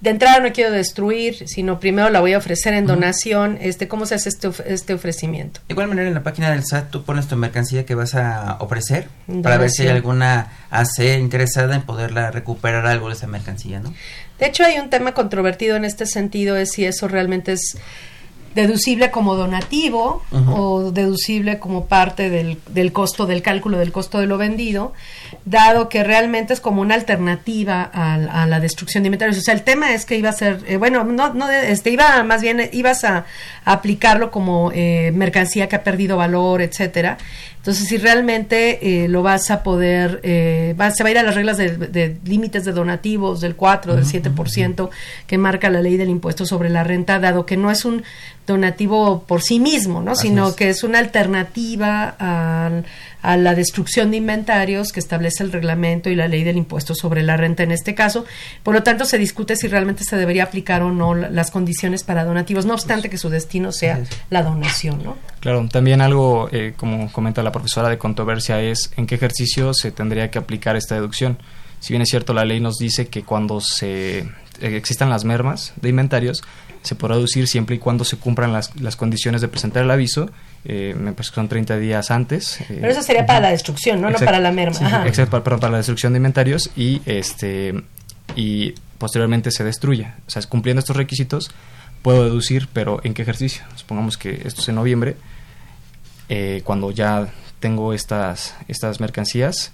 de 0.02 0.10
entrada 0.10 0.40
no 0.40 0.52
quiero 0.52 0.70
destruir, 0.70 1.48
sino 1.48 1.80
primero 1.80 2.10
la 2.10 2.20
voy 2.20 2.34
a 2.34 2.38
ofrecer 2.38 2.74
en 2.74 2.86
donación, 2.86 3.56
este, 3.62 3.88
¿cómo 3.88 4.04
se 4.04 4.14
hace 4.14 4.28
este, 4.28 4.50
este 4.66 4.92
ofrecimiento? 4.92 5.60
De 5.68 5.72
igual 5.72 5.88
manera, 5.88 6.08
en 6.08 6.14
la 6.14 6.22
página 6.22 6.50
del 6.50 6.62
SAT 6.64 6.90
tú 6.90 7.02
pones 7.02 7.28
tu 7.28 7.36
mercancía 7.36 7.86
que 7.86 7.94
vas 7.94 8.14
a 8.14 8.58
ofrecer 8.60 9.08
para 9.42 9.56
ver 9.56 9.70
si 9.70 9.82
hay 9.82 9.88
alguna 9.88 10.52
AC 10.70 11.18
interesada 11.18 11.74
en 11.74 11.82
poderla 11.82 12.30
recuperar 12.30 12.86
algo 12.86 13.08
de 13.08 13.14
esa 13.14 13.26
mercancía, 13.26 13.80
¿no? 13.80 13.94
De 14.38 14.46
hecho, 14.46 14.64
hay 14.64 14.78
un 14.78 14.90
tema 14.90 15.12
controvertido 15.12 15.76
en 15.76 15.84
este 15.84 16.06
sentido, 16.06 16.56
es 16.56 16.72
si 16.72 16.84
eso 16.84 17.08
realmente 17.08 17.52
es 17.52 17.78
deducible 18.54 19.10
como 19.10 19.36
donativo 19.36 20.22
o 20.32 20.90
deducible 20.90 21.58
como 21.58 21.86
parte 21.86 22.30
del, 22.30 22.58
del, 22.68 22.92
costo 22.92 23.26
del 23.26 23.42
cálculo 23.42 23.78
del 23.78 23.92
costo 23.92 24.18
de 24.18 24.26
lo 24.26 24.38
vendido, 24.38 24.92
dado 25.44 25.88
que 25.88 26.02
realmente 26.02 26.52
es 26.52 26.60
como 26.60 26.82
una 26.82 26.94
alternativa 26.94 27.82
a, 27.82 28.46
la 28.46 28.60
destrucción 28.60 29.02
de 29.02 29.08
inventarios. 29.08 29.38
O 29.38 29.42
sea, 29.42 29.54
el 29.54 29.62
tema 29.62 29.92
es 29.92 30.04
que 30.04 30.16
iba 30.16 30.30
a 30.30 30.32
ser, 30.32 30.64
eh, 30.66 30.76
bueno, 30.76 31.04
no, 31.04 31.32
no, 31.32 31.48
este, 31.48 31.90
iba 31.90 32.22
más 32.24 32.42
bien, 32.42 32.68
ibas 32.72 33.04
a, 33.04 33.24
aplicarlo 33.64 34.30
como 34.30 34.72
eh, 34.74 35.12
mercancía 35.14 35.68
que 35.68 35.76
ha 35.76 35.84
perdido 35.84 36.16
valor, 36.16 36.62
etcétera. 36.62 37.18
Entonces, 37.60 37.88
si 37.88 37.98
realmente 37.98 39.04
eh, 39.04 39.08
lo 39.08 39.22
vas 39.22 39.50
a 39.50 39.62
poder, 39.62 40.20
eh, 40.22 40.74
va, 40.80 40.90
se 40.92 41.02
va 41.02 41.08
a 41.08 41.10
ir 41.10 41.18
a 41.18 41.22
las 41.22 41.34
reglas 41.34 41.58
de, 41.58 42.16
límites 42.24 42.64
de 42.64 42.72
donativos 42.72 43.42
del 43.42 43.54
4, 43.54 43.96
del 43.96 44.06
7% 44.06 44.88
que 45.26 45.36
marca 45.36 45.68
la 45.68 45.82
ley 45.82 45.98
del 45.98 46.08
impuesto 46.08 46.46
sobre 46.46 46.70
la 46.70 46.84
renta, 46.84 47.18
dado 47.18 47.44
que 47.44 47.58
no 47.58 47.70
es 47.70 47.84
un 47.84 48.02
donativo 48.46 49.24
por 49.24 49.42
sí 49.42 49.60
mismo, 49.60 50.00
¿no? 50.00 50.16
sino 50.16 50.56
que 50.56 50.70
es 50.70 50.82
una 50.84 51.00
alternativa 51.00 52.08
al 52.18 52.86
a 53.22 53.36
la 53.36 53.54
destrucción 53.54 54.10
de 54.10 54.18
inventarios 54.18 54.92
que 54.92 55.00
establece 55.00 55.42
el 55.42 55.52
reglamento 55.52 56.10
y 56.10 56.14
la 56.14 56.28
ley 56.28 56.44
del 56.44 56.56
impuesto 56.56 56.94
sobre 56.94 57.22
la 57.22 57.36
renta 57.36 57.62
en 57.62 57.72
este 57.72 57.94
caso. 57.94 58.24
Por 58.62 58.74
lo 58.74 58.82
tanto, 58.82 59.04
se 59.04 59.18
discute 59.18 59.56
si 59.56 59.68
realmente 59.68 60.04
se 60.04 60.16
debería 60.16 60.44
aplicar 60.44 60.82
o 60.82 60.90
no 60.90 61.14
las 61.14 61.50
condiciones 61.50 62.04
para 62.04 62.24
donativos, 62.24 62.66
no 62.66 62.74
obstante 62.74 63.10
que 63.10 63.18
su 63.18 63.28
destino 63.28 63.72
sea 63.72 64.00
la 64.30 64.42
donación. 64.42 65.02
¿no? 65.02 65.16
Claro, 65.40 65.68
también 65.70 66.00
algo, 66.00 66.48
eh, 66.52 66.74
como 66.76 67.10
comenta 67.12 67.42
la 67.42 67.52
profesora 67.52 67.88
de 67.88 67.98
controversia, 67.98 68.60
es 68.60 68.92
en 68.96 69.06
qué 69.06 69.16
ejercicio 69.16 69.74
se 69.74 69.90
tendría 69.90 70.30
que 70.30 70.38
aplicar 70.38 70.76
esta 70.76 70.94
deducción. 70.94 71.38
Si 71.80 71.92
bien 71.92 72.02
es 72.02 72.08
cierto, 72.08 72.34
la 72.34 72.44
ley 72.44 72.60
nos 72.60 72.76
dice 72.76 73.08
que 73.08 73.22
cuando 73.22 73.60
se 73.60 74.18
eh, 74.18 74.26
existan 74.60 75.08
las 75.10 75.24
mermas 75.24 75.72
de 75.80 75.88
inventarios, 75.88 76.42
se 76.82 76.94
podrá 76.94 77.16
deducir 77.16 77.46
siempre 77.46 77.76
y 77.76 77.78
cuando 77.78 78.04
se 78.04 78.16
cumplan 78.16 78.52
las, 78.52 78.78
las 78.80 78.96
condiciones 78.96 79.40
de 79.40 79.48
presentar 79.48 79.84
el 79.84 79.90
aviso 79.90 80.30
eh, 80.64 80.94
me 80.98 81.12
parece 81.12 81.30
que 81.30 81.34
son 81.36 81.48
30 81.48 81.78
días 81.78 82.10
antes. 82.10 82.60
Eh, 82.62 82.78
Pero 82.80 82.88
eso 82.88 83.02
sería 83.02 83.24
para 83.26 83.40
la 83.40 83.50
destrucción, 83.50 84.00
¿no? 84.00 84.10
no 84.10 84.18
para 84.18 84.40
la 84.40 84.52
merma. 84.52 85.06
exacto, 85.06 85.42
para, 85.42 85.58
para, 85.58 85.72
la 85.72 85.78
destrucción 85.78 86.12
de 86.12 86.18
inventarios 86.18 86.70
y 86.76 87.00
este 87.06 87.74
y 88.36 88.74
posteriormente 88.98 89.50
se 89.50 89.64
destruya. 89.64 90.16
O 90.26 90.30
sea, 90.30 90.42
cumpliendo 90.42 90.80
estos 90.80 90.96
requisitos 90.96 91.50
puedo 92.02 92.24
deducir, 92.24 92.68
pero 92.72 93.00
¿en 93.04 93.14
qué 93.14 93.22
ejercicio? 93.22 93.62
Supongamos 93.76 94.16
que 94.16 94.42
esto 94.44 94.60
es 94.60 94.68
en 94.68 94.74
noviembre, 94.74 95.16
eh, 96.28 96.62
cuando 96.64 96.90
ya 96.90 97.28
tengo 97.58 97.92
estas, 97.92 98.54
estas 98.68 99.00
mercancías, 99.00 99.72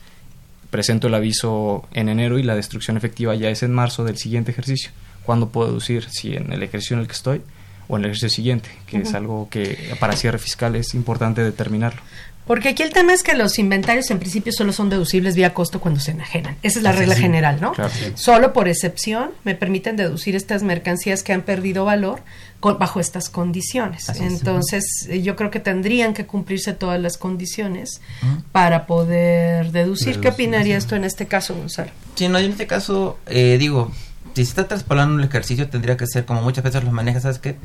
presento 0.70 1.06
el 1.06 1.14
aviso 1.14 1.88
en 1.92 2.08
enero 2.08 2.38
y 2.38 2.42
la 2.42 2.56
destrucción 2.56 2.96
efectiva 2.96 3.34
ya 3.34 3.50
es 3.50 3.62
en 3.62 3.72
marzo 3.72 4.04
del 4.04 4.16
siguiente 4.16 4.50
ejercicio. 4.50 4.90
¿Cuándo 5.22 5.50
puedo 5.50 5.68
deducir? 5.68 6.08
Si 6.10 6.34
en 6.34 6.52
el 6.52 6.62
ejercicio 6.62 6.94
en 6.94 7.00
el 7.00 7.06
que 7.06 7.12
estoy 7.12 7.42
o 7.88 7.96
en 7.96 8.04
el 8.04 8.10
ejercicio 8.10 8.30
siguiente, 8.30 8.68
que 8.86 8.98
es 8.98 9.14
algo 9.14 9.48
que 9.50 9.94
para 10.00 10.16
cierre 10.16 10.38
fiscal 10.38 10.76
es 10.76 10.94
importante 10.94 11.42
determinarlo. 11.42 12.00
Porque 12.46 12.68
aquí 12.68 12.84
el 12.84 12.92
tema 12.92 13.12
es 13.12 13.24
que 13.24 13.34
los 13.34 13.58
inventarios 13.58 14.08
en 14.12 14.20
principio 14.20 14.52
solo 14.52 14.72
son 14.72 14.88
deducibles 14.88 15.34
vía 15.34 15.52
costo 15.52 15.80
cuando 15.80 15.98
se 15.98 16.12
enajenan. 16.12 16.56
Esa 16.62 16.78
es 16.78 16.84
la 16.84 16.92
regla 16.92 17.16
general, 17.16 17.60
¿no? 17.60 17.72
Solo 18.14 18.52
por 18.52 18.68
excepción 18.68 19.30
me 19.42 19.56
permiten 19.56 19.96
deducir 19.96 20.36
estas 20.36 20.62
mercancías 20.62 21.24
que 21.24 21.32
han 21.32 21.42
perdido 21.42 21.84
valor 21.84 22.22
bajo 22.60 23.00
estas 23.00 23.28
condiciones. 23.28 24.08
Entonces, 24.20 25.08
yo 25.22 25.34
creo 25.34 25.50
que 25.50 25.60
tendrían 25.60 26.14
que 26.14 26.26
cumplirse 26.26 26.72
todas 26.72 27.00
las 27.00 27.16
condiciones 27.18 28.00
para 28.52 28.86
poder 28.86 29.72
deducir. 29.72 30.20
¿Qué 30.20 30.28
opinaría 30.28 30.76
esto 30.76 30.94
en 30.94 31.02
este 31.02 31.26
caso, 31.26 31.54
Gonzalo? 31.54 31.90
Sí, 32.14 32.28
no, 32.28 32.38
en 32.38 32.52
este 32.52 32.68
caso, 32.68 33.18
eh, 33.26 33.56
digo, 33.58 33.90
si 34.36 34.44
se 34.44 34.50
está 34.50 34.68
traspolando 34.68 35.18
el 35.18 35.24
ejercicio 35.24 35.70
tendría 35.70 35.96
que 35.96 36.06
ser 36.06 36.26
como 36.26 36.42
muchas 36.42 36.62
veces 36.62 36.84
los 36.84 36.92
manejas, 36.92 37.22
¿sabes 37.22 37.38
qué? 37.38 37.56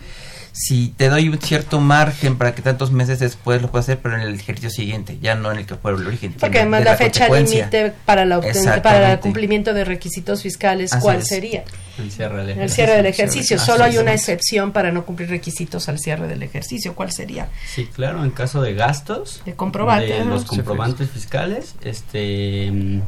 Si 0.51 0.89
te 0.97 1.09
doy 1.09 1.29
un 1.29 1.39
cierto 1.39 1.79
margen 1.79 2.37
para 2.37 2.53
que 2.53 2.61
tantos 2.61 2.91
meses 2.91 3.19
después 3.19 3.61
lo 3.61 3.71
puedas 3.71 3.85
hacer, 3.85 3.99
pero 4.01 4.15
en 4.15 4.21
el 4.21 4.35
ejercicio 4.35 4.69
siguiente, 4.69 5.17
ya 5.21 5.35
no 5.35 5.51
en 5.51 5.59
el 5.59 5.65
que 5.65 5.75
fue 5.75 5.91
el 5.91 6.05
origen. 6.05 6.33
Porque 6.39 6.59
además 6.59 6.83
la, 6.83 6.97
fecha 6.97 7.29
límite 7.29 7.93
para, 8.05 8.25
la 8.25 8.41
para 8.81 9.13
el 9.13 9.19
cumplimiento 9.19 9.73
de 9.73 9.85
requisitos 9.85 10.41
fiscales, 10.41 10.91
¿cuál 10.99 11.23
sería? 11.23 11.63
El 11.97 12.11
cierre 12.11 12.37
del 12.37 12.49
ejercicio. 12.49 12.63
El 12.63 12.69
cierre 12.71 12.95
del 12.95 13.05
ejercicio. 13.05 13.59
Solo 13.59 13.83
hay 13.83 13.97
una 13.97 14.13
excepción 14.13 14.71
para 14.71 14.91
no 14.91 15.05
cumplir 15.05 15.29
requisitos 15.29 15.87
al 15.89 15.99
cierre 15.99 16.27
del 16.27 16.41
ejercicio. 16.41 16.95
¿Cuál 16.95 17.11
sería? 17.11 17.49
Sí, 17.65 17.85
claro, 17.85 18.23
en 18.23 18.31
caso 18.31 18.61
de 18.61 18.73
gastos. 18.73 19.41
De 19.45 19.53
comprobante. 19.53 20.13
De 20.13 20.25
los 20.25 20.45
comprobantes 20.45 21.09
fiscales, 21.09 21.75
este, 21.83 23.01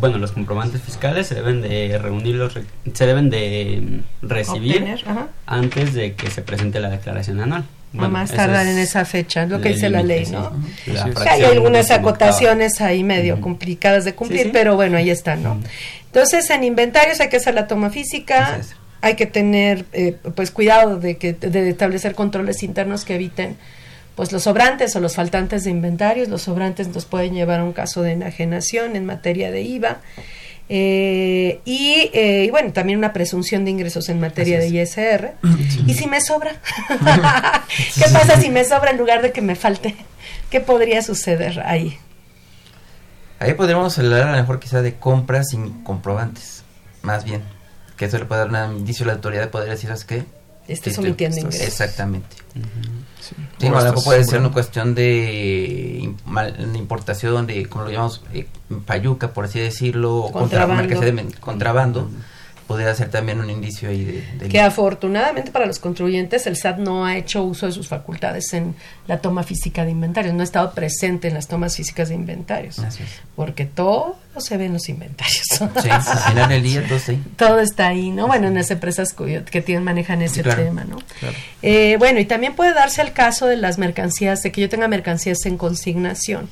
bueno, 0.00 0.18
los 0.18 0.32
comprobantes 0.32 0.82
fiscales 0.82 1.26
se 1.26 1.34
deben 1.34 1.62
de 1.62 1.98
reunir, 1.98 2.34
los, 2.36 2.54
se 2.92 3.06
deben 3.06 3.30
de 3.30 4.00
recibir 4.22 4.84
antes 5.46 5.94
de 5.94 6.14
que 6.14 6.30
se 6.30 6.42
presente 6.42 6.73
la 6.80 6.90
declaración 6.90 7.40
anual. 7.40 7.64
Bueno, 7.92 8.10
más 8.10 8.32
tardar 8.32 8.66
en 8.66 8.78
esa 8.78 9.04
fecha, 9.04 9.44
es 9.44 9.50
lo 9.50 9.60
que 9.60 9.68
dice 9.68 9.88
la 9.88 10.02
ley, 10.02 10.26
¿no? 10.26 10.52
hay 11.30 11.44
algunas 11.44 11.92
acotaciones 11.92 12.80
ahí 12.80 13.04
medio 13.04 13.40
complicadas 13.40 14.04
de 14.04 14.16
cumplir, 14.16 14.50
pero 14.52 14.74
bueno, 14.74 14.96
ahí 14.96 15.10
están, 15.10 15.44
¿no? 15.44 15.60
Entonces, 16.06 16.50
en 16.50 16.64
inventarios 16.64 17.20
hay 17.20 17.28
que 17.28 17.36
hacer 17.36 17.54
la 17.54 17.68
toma 17.68 17.90
física, 17.90 18.60
hay 19.00 19.14
que 19.14 19.26
tener 19.26 19.84
eh, 19.92 20.16
pues 20.34 20.50
cuidado 20.50 20.98
de 20.98 21.18
que 21.18 21.34
de 21.34 21.68
establecer 21.68 22.14
controles 22.14 22.62
internos 22.62 23.04
que 23.04 23.14
eviten 23.14 23.56
pues 24.14 24.32
los 24.32 24.44
sobrantes 24.44 24.94
o 24.96 25.00
los 25.00 25.14
faltantes 25.16 25.64
de 25.64 25.70
inventarios, 25.70 26.28
los 26.28 26.42
sobrantes 26.42 26.88
nos 26.88 27.04
pueden 27.04 27.34
llevar 27.34 27.60
a 27.60 27.64
un 27.64 27.72
caso 27.72 28.02
de 28.02 28.12
enajenación 28.12 28.96
en 28.96 29.06
materia 29.06 29.50
de 29.50 29.62
IVA. 29.62 29.98
Eh, 30.68 31.60
y, 31.64 32.10
eh, 32.14 32.44
y, 32.46 32.50
bueno, 32.50 32.72
también 32.72 32.98
una 32.98 33.12
presunción 33.12 33.64
de 33.64 33.70
ingresos 33.70 34.08
en 34.08 34.20
materia 34.20 34.58
de 34.58 34.68
ISR. 34.68 35.34
¿Y 35.86 35.94
si 35.94 36.06
me 36.06 36.20
sobra? 36.20 36.52
¿Qué 37.94 38.04
pasa 38.12 38.40
si 38.40 38.50
me 38.50 38.64
sobra 38.64 38.90
en 38.90 38.98
lugar 38.98 39.22
de 39.22 39.32
que 39.32 39.42
me 39.42 39.56
falte? 39.56 39.94
¿Qué 40.50 40.60
podría 40.60 41.02
suceder 41.02 41.60
ahí? 41.66 41.98
Ahí 43.40 43.54
podríamos 43.54 43.98
hablar 43.98 44.28
a 44.28 44.32
lo 44.32 44.38
mejor 44.38 44.60
quizá 44.60 44.80
de 44.80 44.94
compras 44.94 45.50
sin 45.50 45.82
comprobantes, 45.82 46.62
más 47.02 47.24
bien. 47.24 47.42
Que 47.96 48.06
eso 48.06 48.18
le 48.18 48.24
puede 48.24 48.48
dar 48.48 48.70
un 48.70 48.78
indicio 48.78 49.04
a 49.04 49.08
la 49.08 49.12
autoridad 49.14 49.42
de 49.42 49.48
poder 49.48 49.68
decir, 49.68 49.88
¿sabes 49.88 50.04
qué? 50.04 50.24
Este 50.66 50.90
es 50.90 50.98
omitiendo 50.98 51.38
ingresos. 51.38 51.66
Exactamente. 51.66 52.36
Sí, 53.58 53.66
a 53.66 53.70
lo 53.70 53.76
mejor 53.76 54.04
puede 54.04 54.24
ser 54.24 54.40
una 54.40 54.50
cuestión 54.50 54.94
de 54.94 56.12
importación, 56.74 57.46
de, 57.46 57.66
como 57.66 57.84
lo 57.84 57.90
llamamos, 57.90 58.22
eh, 58.32 58.46
payuca, 58.84 59.32
por 59.32 59.46
así 59.46 59.60
decirlo, 59.60 60.28
contrabando. 60.32 60.94
Contra, 60.94 61.10
de 61.10 61.32
contrabando 61.40 62.10
podría 62.66 62.94
ser 62.94 63.10
también 63.10 63.40
un 63.40 63.50
indicio 63.50 63.88
ahí 63.88 64.24
de, 64.38 64.48
que 64.48 64.60
afortunadamente 64.60 65.50
para 65.50 65.66
los 65.66 65.78
contribuyentes 65.78 66.46
el 66.46 66.56
SAT 66.56 66.78
no 66.78 67.04
ha 67.04 67.16
hecho 67.16 67.42
uso 67.42 67.66
de 67.66 67.72
sus 67.72 67.88
facultades 67.88 68.52
en 68.52 68.74
la 69.06 69.18
toma 69.18 69.42
física 69.42 69.84
de 69.84 69.90
inventarios, 69.90 70.34
no 70.34 70.40
ha 70.40 70.44
estado 70.44 70.72
presente 70.72 71.28
en 71.28 71.34
las 71.34 71.48
tomas 71.48 71.76
físicas 71.76 72.08
de 72.08 72.14
inventarios, 72.14 72.80
porque 73.36 73.66
todo 73.66 74.16
se 74.38 74.56
ve 74.56 74.66
en 74.66 74.72
los 74.72 74.88
inventarios. 74.88 75.44
Sí, 75.48 75.88
final 76.28 76.48
del 76.48 76.62
día 76.62 76.86
todo, 76.88 76.98
sí. 76.98 77.22
todo 77.36 77.60
está 77.60 77.88
ahí, 77.88 78.10
¿no? 78.10 78.26
Bueno, 78.26 78.48
en 78.48 78.54
las 78.54 78.70
empresas 78.70 79.14
que 79.14 79.60
tienen 79.62 79.84
manejan 79.84 80.22
ese 80.22 80.42
tema, 80.42 80.84
¿no? 80.84 80.98
Eh, 81.62 81.96
bueno, 81.98 82.20
y 82.20 82.24
también 82.24 82.54
puede 82.54 82.74
darse 82.74 83.02
el 83.02 83.12
caso 83.12 83.46
de 83.46 83.56
las 83.56 83.78
mercancías, 83.78 84.42
de 84.42 84.52
que 84.52 84.60
yo 84.60 84.68
tenga 84.68 84.88
mercancías 84.88 85.44
en 85.46 85.56
consignación. 85.56 86.48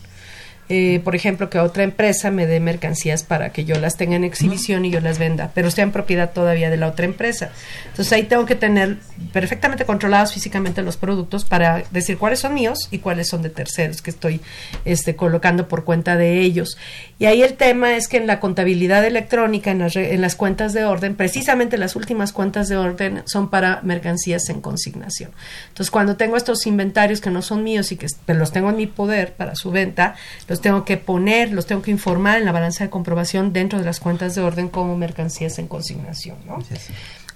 Eh, 0.75 1.03
por 1.05 1.15
ejemplo, 1.15 1.51
que 1.51 1.59
otra 1.59 1.83
empresa 1.83 2.31
me 2.31 2.47
dé 2.47 2.59
mercancías 2.59 3.25
para 3.25 3.53
que 3.53 3.67
yo 3.67 3.79
las 3.79 3.99
tenga 3.99 4.17
en 4.17 4.25
exhibición 4.25 4.87
y 4.87 4.91
yo 4.91 5.03
las 5.03 5.19
venda, 5.19 5.51
pero 5.55 5.69
esté 5.69 5.83
en 5.83 5.93
propiedad 5.93 6.33
todavía 6.33 6.71
de 6.71 6.79
la 6.79 6.87
otra 6.87 7.05
empresa. 7.05 7.51
Entonces 7.89 8.11
ahí 8.15 8.23
tengo 8.23 8.47
que 8.47 8.55
tener 8.55 8.97
perfectamente 9.35 9.85
controlados 9.85 10.33
físicamente 10.33 10.81
los 10.81 10.97
productos 10.97 11.45
para 11.45 11.85
decir 11.91 12.17
cuáles 12.17 12.39
son 12.39 12.55
míos 12.55 12.89
y 12.91 13.01
cuáles 13.01 13.29
son 13.29 13.43
de 13.43 13.51
terceros 13.51 14.01
que 14.01 14.09
estoy 14.09 14.41
este, 14.87 15.15
colocando 15.15 15.69
por 15.69 15.85
cuenta 15.85 16.17
de 16.17 16.41
ellos. 16.41 16.79
Y 17.19 17.27
ahí 17.27 17.43
el 17.43 17.53
tema 17.53 17.95
es 17.95 18.09
que 18.09 18.17
en 18.17 18.27
la 18.27 18.41
contabilidad 18.41 19.05
electrónica, 19.05 19.73
en 19.73 19.81
las, 19.81 19.95
en 19.95 20.23
las 20.23 20.37
cuentas 20.37 20.73
de 20.73 20.87
orden, 20.87 21.17
precisamente 21.17 21.77
las 21.77 21.97
últimas 21.97 22.33
cuentas 22.33 22.71
de 22.71 22.79
orden 22.79 23.25
son 23.27 23.51
para 23.51 23.83
mercancías 23.83 24.49
en 24.49 24.63
consignación. 24.63 25.33
Entonces 25.69 25.91
cuando 25.91 26.17
tengo 26.17 26.39
estos 26.39 26.67
inventarios 26.67 27.21
que 27.21 27.29
no 27.29 27.43
son 27.43 27.63
míos 27.63 27.93
y 27.93 27.97
que 27.97 28.07
los 28.29 28.53
tengo 28.53 28.71
en 28.71 28.77
mi 28.77 28.87
poder 28.87 29.35
para 29.35 29.55
su 29.55 29.71
venta, 29.71 30.15
los 30.49 30.62
tengo 30.63 30.87
que 30.87 30.97
poner, 30.97 31.53
los 31.53 31.67
tengo 31.67 31.83
que 31.83 31.91
informar 31.91 32.39
en 32.39 32.47
la 32.47 32.53
balanza 32.53 32.85
de 32.85 32.91
comprobación 32.91 33.53
dentro 33.53 33.79
de 33.79 33.85
las 33.85 34.01
cuentas 34.01 34.35
de 34.35 34.41
orden 34.41 34.69
como 34.69 34.97
mercancías 34.97 35.59
en 35.59 35.69
consignación, 35.69 36.39
¿no? 36.47 36.59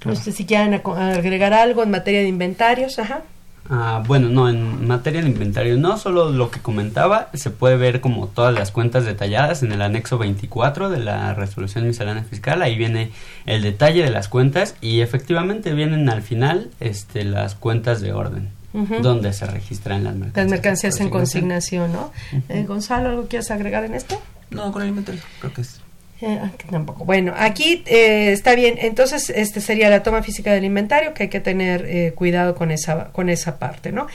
No 0.04 0.14
sé 0.14 0.32
si 0.32 0.46
quieren 0.46 0.74
agregar 0.74 1.52
algo 1.52 1.82
en 1.82 1.90
materia 1.90 2.20
de 2.20 2.28
inventarios, 2.28 2.98
ajá. 2.98 3.22
Ah, 3.68 4.02
bueno, 4.06 4.28
no, 4.28 4.48
en 4.48 4.86
materia 4.86 5.20
de 5.20 5.28
inventario, 5.28 5.76
no 5.76 5.98
solo 5.98 6.30
lo 6.30 6.50
que 6.50 6.60
comentaba, 6.60 7.30
se 7.34 7.50
puede 7.50 7.76
ver 7.76 8.00
como 8.00 8.28
todas 8.28 8.54
las 8.54 8.70
cuentas 8.70 9.04
detalladas 9.04 9.64
en 9.64 9.72
el 9.72 9.82
anexo 9.82 10.18
24 10.18 10.88
de 10.88 11.00
la 11.00 11.34
resolución 11.34 11.86
miscelánea 11.86 12.22
fiscal, 12.22 12.62
ahí 12.62 12.76
viene 12.76 13.10
el 13.44 13.62
detalle 13.62 14.04
de 14.04 14.10
las 14.10 14.28
cuentas 14.28 14.76
y 14.80 15.00
efectivamente 15.00 15.72
vienen 15.74 16.08
al 16.08 16.22
final 16.22 16.70
este, 16.78 17.24
las 17.24 17.56
cuentas 17.56 18.00
de 18.00 18.12
orden 18.12 18.55
donde 19.02 19.32
se 19.32 19.46
registran 19.46 20.04
las 20.04 20.14
mercancías. 20.14 20.44
Las 20.44 20.50
mercancías 20.50 21.00
en 21.00 21.10
consignación, 21.10 21.92
¿no? 21.92 22.12
Eh, 22.48 22.64
Gonzalo, 22.64 23.10
¿algo 23.10 23.26
quieres 23.26 23.50
agregar 23.50 23.84
en 23.84 23.94
esto? 23.94 24.20
No, 24.50 24.70
con 24.72 24.82
el 24.82 24.88
inventario, 24.88 25.20
creo 25.40 25.52
que 25.52 25.62
es. 25.62 25.80
Eh, 26.22 26.40
tampoco. 26.70 27.04
Bueno, 27.04 27.34
aquí 27.36 27.82
eh, 27.86 28.32
está 28.32 28.54
bien. 28.54 28.76
Entonces, 28.78 29.28
este 29.28 29.60
sería 29.60 29.90
la 29.90 30.02
toma 30.02 30.22
física 30.22 30.52
del 30.52 30.64
inventario, 30.64 31.12
que 31.12 31.24
hay 31.24 31.28
que 31.28 31.40
tener 31.40 31.84
eh, 31.86 32.12
cuidado 32.14 32.54
con 32.54 32.70
esa, 32.70 33.08
con 33.12 33.28
esa 33.28 33.58
parte, 33.58 33.92
¿no? 33.92 34.06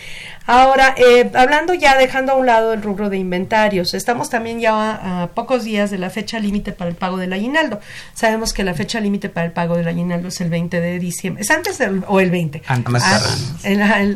Ahora, 0.48 0.96
hablando 1.36 1.76
ya, 1.76 1.98
dejando 1.98 2.32
a 2.32 2.36
un 2.36 2.48
lado 2.48 2.74
el 2.74 2.82
rubro 2.82 3.10
de 3.10 3.18
inventarios, 3.18 3.94
estamos 3.94 4.32
también 4.32 4.60
ya 4.60 5.22
a, 5.22 5.28
pocos 5.28 5.64
días 5.64 5.92
de 5.92 6.00
la 6.00 6.10
fecha 6.10 6.40
límite 6.40 6.72
para 6.72 6.90
el 6.90 6.96
pago 6.96 7.18
del 7.18 7.32
aguinaldo. 7.34 7.80
Sabemos 8.16 8.52
que 8.52 8.64
la 8.64 8.74
fecha 8.74 9.00
límite 9.00 9.30
para 9.30 9.46
el 9.46 9.52
pago 9.52 9.78
del 9.78 9.88
aguinaldo 9.88 10.30
es 10.30 10.42
el 10.42 10.50
20 10.50 10.82
de 10.82 10.98
diciembre. 10.98 11.44
¿Es 11.44 11.52
antes 11.52 11.78
del, 11.78 12.04
o 12.08 12.20
el 12.20 12.32
20? 12.32 12.64
Antes. 12.66 13.04
Ah, 13.04 13.22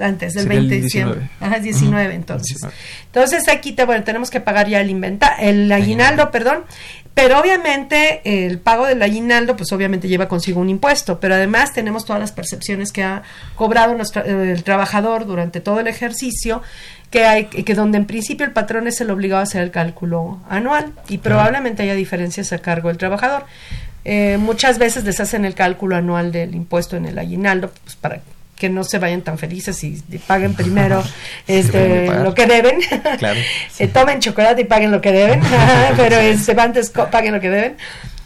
antes 0.02 0.34
del 0.34 0.48
20 0.48 0.76
de 0.76 0.82
diciembre. 0.82 1.30
Ajá, 1.39 1.60
19 1.60 2.15
entonces. 2.15 2.65
Entonces, 3.06 3.48
aquí 3.48 3.74
te, 3.74 3.86
bueno, 3.86 4.04
tenemos 4.04 4.32
que 4.32 4.41
pagar 4.41 4.67
ya 4.67 4.82
el, 4.82 4.89
inventa 4.89 5.36
el 5.36 5.71
aguinaldo, 5.71 6.32
perdón. 6.32 6.63
Pero 7.15 7.39
obviamente 7.39 8.45
el 8.45 8.60
pago 8.60 8.86
del 8.86 9.01
aguinaldo, 9.01 9.56
pues 9.56 9.71
obviamente 9.71 10.10
lleva 10.10 10.28
consigo 10.28 10.60
un 10.60 10.69
impuesto, 10.69 11.17
pero 11.21 11.36
además 11.36 11.73
tenemos 11.73 12.04
todas 12.04 12.19
las 12.19 12.34
percepciones 12.34 12.91
que 12.91 13.04
ha 13.04 13.23
cobrado 13.56 13.95
nuestro, 13.95 14.21
el 14.23 14.63
trabajador 14.65 15.25
durante 15.25 15.62
todo 15.62 15.80
el 15.80 15.88
ejercicio, 15.88 16.62
que 17.12 17.23
hay 17.25 17.45
que 17.45 17.73
donde 17.73 17.97
en 17.97 18.06
principio 18.06 18.45
el 18.45 18.51
patrón 18.51 18.88
es 18.88 18.99
el 18.99 19.10
obligado 19.12 19.39
a 19.39 19.43
hacer 19.43 19.63
el 19.63 19.71
cálculo 19.71 20.41
anual 20.49 20.91
y 21.08 21.19
probablemente 21.19 21.84
haya 21.84 21.95
diferencias 21.95 22.51
a 22.51 22.60
cargo 22.60 22.89
del 22.89 22.97
trabajador. 22.97 23.45
Eh, 24.04 24.38
muchas 24.38 24.78
veces 24.78 25.06
les 25.06 25.21
hacen 25.21 25.45
el 25.45 25.56
cálculo 25.56 25.95
anual 25.95 26.34
del 26.34 26.54
impuesto 26.54 26.97
en 26.97 27.06
el 27.06 27.17
aguinaldo, 27.17 27.71
pues 27.86 27.95
para 27.95 28.19
que 28.65 28.69
no 28.71 28.84
se 28.84 28.97
vayan 28.97 29.21
tan 29.21 29.38
felices 29.38 29.84
y, 29.84 30.01
paguen 30.28 30.56
primero 30.56 31.04
este, 31.47 32.08
lo 32.08 32.34
que 32.34 32.47
deben. 32.47 32.80
Claro, 33.19 33.39
eh, 33.80 33.88
tomen 33.88 34.19
chocolate 34.19 34.62
y 34.62 34.65
paguen 34.65 34.91
lo 34.91 34.99
que 34.99 35.12
deben, 35.12 35.41
pero 35.95 36.17
se 36.38 36.54
van 36.54 36.67
antes 36.67 36.89
paguen 36.89 37.34
lo 37.34 37.39
que 37.39 37.49
deben. 37.49 37.78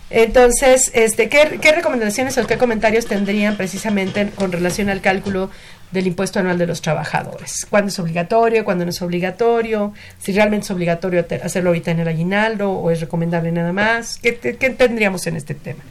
Entonces, 0.10 0.90
este, 0.94 1.28
¿qué, 1.28 1.60
¿qué 1.62 1.72
recomendaciones 1.74 2.38
o 2.38 2.48
qué 2.48 2.58
comentarios 2.58 3.06
tendrían 3.06 3.58
precisamente 3.58 4.30
con 4.30 4.52
relación 4.52 4.90
al 4.90 5.02
cálculo 5.02 5.52
del 5.92 6.08
impuesto 6.08 6.40
anual 6.40 6.58
de 6.58 6.66
los 6.66 6.82
trabajadores? 6.82 7.68
¿Cuándo 7.70 7.90
es 7.90 8.00
obligatorio? 8.00 8.64
¿Cuándo 8.64 8.86
no 8.86 8.92
es 8.92 9.02
obligatorio? 9.02 9.94
Si 10.18 10.32
realmente 10.32 10.64
es 10.64 10.72
obligatorio 10.72 11.26
hacerlo 11.44 11.72
ahorita 11.72 11.92
en 11.92 12.00
el 12.00 12.08
aguinaldo 12.08 12.72
o 12.72 12.90
es 12.90 13.02
recomendable 13.02 13.52
nada 13.52 13.74
más. 13.74 14.18
¿Qué, 14.18 14.38
qué 14.38 14.70
tendríamos 14.70 15.28
en 15.28 15.36
este 15.36 15.54
tema? 15.54 15.84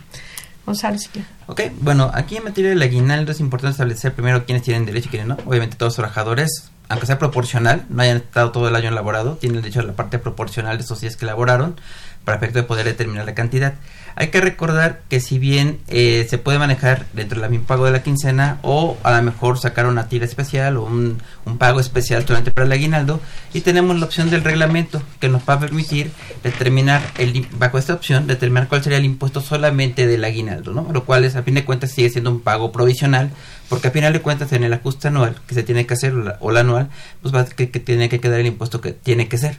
Gonzalo, 0.68 0.98
Ok, 1.46 1.62
bueno, 1.81 2.11
aquí 2.12 2.37
en 2.37 2.44
materia 2.44 2.68
del 2.68 2.83
aguinaldo 2.83 3.33
es 3.33 3.40
importante 3.40 3.72
establecer 3.72 4.12
primero 4.12 4.44
quiénes 4.44 4.62
tienen 4.62 4.85
derecho 4.85 5.09
y 5.09 5.11
quiénes 5.11 5.28
no. 5.28 5.38
Obviamente 5.46 5.76
todos 5.76 5.92
los 5.92 5.96
trabajadores, 5.96 6.70
aunque 6.90 7.07
sea 7.07 7.18
proporcional, 7.18 7.87
no 7.88 8.02
hayan 8.02 8.18
estado 8.18 8.52
todo 8.52 8.68
el 8.68 8.76
año 8.76 8.90
elaborado, 8.90 9.38
tienen 9.38 9.62
derecho 9.62 9.81
a 9.81 9.85
la 9.85 9.94
parte 9.94 10.18
proporcional 10.18 10.76
de 10.76 10.85
esos 10.85 11.00
días 11.00 11.16
que 11.16 11.24
elaboraron 11.24 11.81
para 12.26 12.37
efecto 12.37 12.59
de 12.59 12.64
poder 12.64 12.85
determinar 12.85 13.24
la 13.24 13.35
cantidad. 13.35 13.74
Hay 14.20 14.31
que 14.31 14.40
recordar 14.40 15.02
que 15.09 15.20
si 15.20 15.38
bien 15.38 15.78
eh, 15.87 16.26
se 16.28 16.38
puede 16.38 16.59
manejar 16.59 17.07
dentro 17.12 17.40
del 17.40 17.48
mismo 17.50 17.66
pago 17.66 17.85
de 17.85 17.92
la 17.92 18.02
quincena 18.02 18.59
o 18.62 18.98
a 19.04 19.16
lo 19.16 19.22
mejor 19.22 19.61
sacar 19.61 19.87
una 19.87 20.09
tira 20.09 20.24
especial 20.24 20.76
o 20.76 20.87
un, 20.87 21.22
pago 21.57 21.78
especial 21.78 22.26
solamente 22.26 22.50
para 22.50 22.66
el 22.66 22.72
aguinaldo 22.72 23.20
y 23.54 23.61
tenemos 23.61 23.96
la 23.96 24.07
opción 24.07 24.28
del 24.28 24.42
reglamento 24.42 25.00
que 25.20 25.28
nos 25.28 25.42
va 25.48 25.54
a 25.54 25.61
permitir 25.61 26.11
determinar 26.42 27.00
el, 27.16 27.46
bajo 27.52 27.78
esta 27.78 27.94
opción 27.94 28.26
determinar 28.26 28.66
cuál 28.66 28.83
sería 28.83 28.98
el 28.98 29.04
impuesto 29.04 29.40
solamente 29.40 30.09
del 30.09 30.24
aguinaldo, 30.24 30.72
¿no? 30.72 30.88
Lo 30.92 31.04
cual 31.04 31.24
es 31.24 31.37
a 31.37 31.44
fin 31.44 31.54
de 31.54 31.64
cuentas 31.64 31.92
sigue 31.92 32.11
siendo 32.11 32.33
un 32.33 32.40
pago 32.40 32.72
provisional 32.72 33.31
porque 33.68 33.87
a 33.87 33.90
final 33.92 34.12
de 34.12 34.20
cuentas 34.20 34.52
en 34.52 34.64
el 34.64 34.72
ajuste 34.72 35.07
anual 35.07 35.37
que 35.46 35.54
se 35.54 35.62
tiene 35.62 35.87
que 35.87 35.94
hacer 35.94 36.12
o 36.40 36.50
la, 36.50 36.61
anual 36.61 36.90
pues 37.22 37.33
va 37.33 37.44
que, 37.44 37.70
que 37.70 37.78
tiene 37.78 38.09
que 38.09 38.18
quedar 38.18 38.40
el 38.40 38.46
impuesto 38.46 38.81
que 38.81 38.90
tiene 38.90 39.28
que 39.28 39.38
ser 39.38 39.59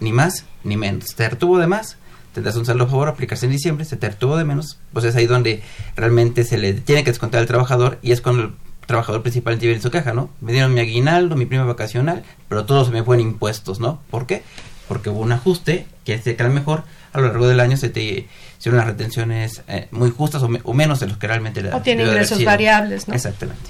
ni 0.00 0.12
más 0.12 0.46
ni 0.64 0.76
menos. 0.76 1.14
Te 1.14 1.28
retuvo 1.28 1.58
de 1.58 1.68
más, 1.68 1.96
tendrás 2.32 2.56
un 2.56 2.66
saldo 2.66 2.84
a 2.84 2.86
favor, 2.86 3.08
aplicarse 3.08 3.46
en 3.46 3.52
diciembre, 3.52 3.84
se 3.84 3.96
te 3.96 4.08
retuvo 4.08 4.36
de 4.36 4.44
menos, 4.44 4.78
pues 4.92 5.04
es 5.04 5.16
ahí 5.16 5.26
donde 5.26 5.62
realmente 5.96 6.44
se 6.44 6.58
le 6.58 6.72
tiene 6.72 7.04
que 7.04 7.10
descontar 7.10 7.40
al 7.40 7.46
trabajador 7.46 7.98
y 8.02 8.12
es 8.12 8.20
cuando 8.20 8.42
el 8.44 8.52
trabajador 8.86 9.22
principal 9.22 9.58
tiene 9.58 9.80
su 9.80 9.90
caja, 9.90 10.12
¿no? 10.12 10.30
Me 10.40 10.52
dieron 10.52 10.74
mi 10.74 10.80
aguinaldo, 10.80 11.36
mi 11.36 11.46
prima 11.46 11.64
vacacional, 11.64 12.24
pero 12.48 12.64
todo 12.64 12.84
se 12.84 12.90
me 12.90 13.02
fue 13.02 13.16
en 13.16 13.22
impuestos, 13.22 13.80
¿no? 13.80 14.00
¿Por 14.10 14.26
qué? 14.26 14.42
Porque 14.88 15.10
hubo 15.10 15.20
un 15.20 15.32
ajuste 15.32 15.86
que 16.04 16.18
se 16.18 16.36
queda 16.36 16.48
mejor 16.48 16.84
a 17.12 17.20
lo 17.20 17.26
largo 17.26 17.48
del 17.48 17.60
año 17.60 17.76
se 17.76 17.88
te 17.88 18.28
hicieron 18.58 18.78
las 18.78 18.86
retenciones 18.86 19.62
eh, 19.68 19.88
muy 19.90 20.10
justas 20.10 20.42
o, 20.42 20.74
menos 20.74 21.00
de 21.00 21.08
los 21.08 21.16
que 21.16 21.26
realmente 21.26 21.62
o 21.72 21.80
tiene 21.80 22.04
ingresos 22.04 22.44
variables 22.44 23.08
no 23.08 23.14
exactamente. 23.14 23.60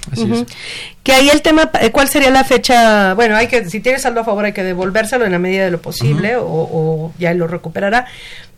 Que 1.03 1.13
ahí 1.13 1.29
el 1.29 1.41
tema 1.41 1.71
eh, 1.79 1.91
cuál 1.91 2.07
sería 2.07 2.29
la 2.29 2.43
fecha 2.43 3.13
bueno 3.15 3.35
hay 3.35 3.47
que 3.47 3.69
si 3.69 3.79
tienes 3.79 4.03
saldo 4.03 4.21
a 4.21 4.23
favor 4.23 4.45
hay 4.45 4.53
que 4.53 4.63
devolvérselo 4.63 5.25
en 5.25 5.31
la 5.31 5.39
medida 5.39 5.63
de 5.65 5.71
lo 5.71 5.81
posible 5.81 6.35
o, 6.35 6.45
o, 6.45 7.13
ya 7.17 7.33
lo 7.33 7.47
recuperará 7.47 8.05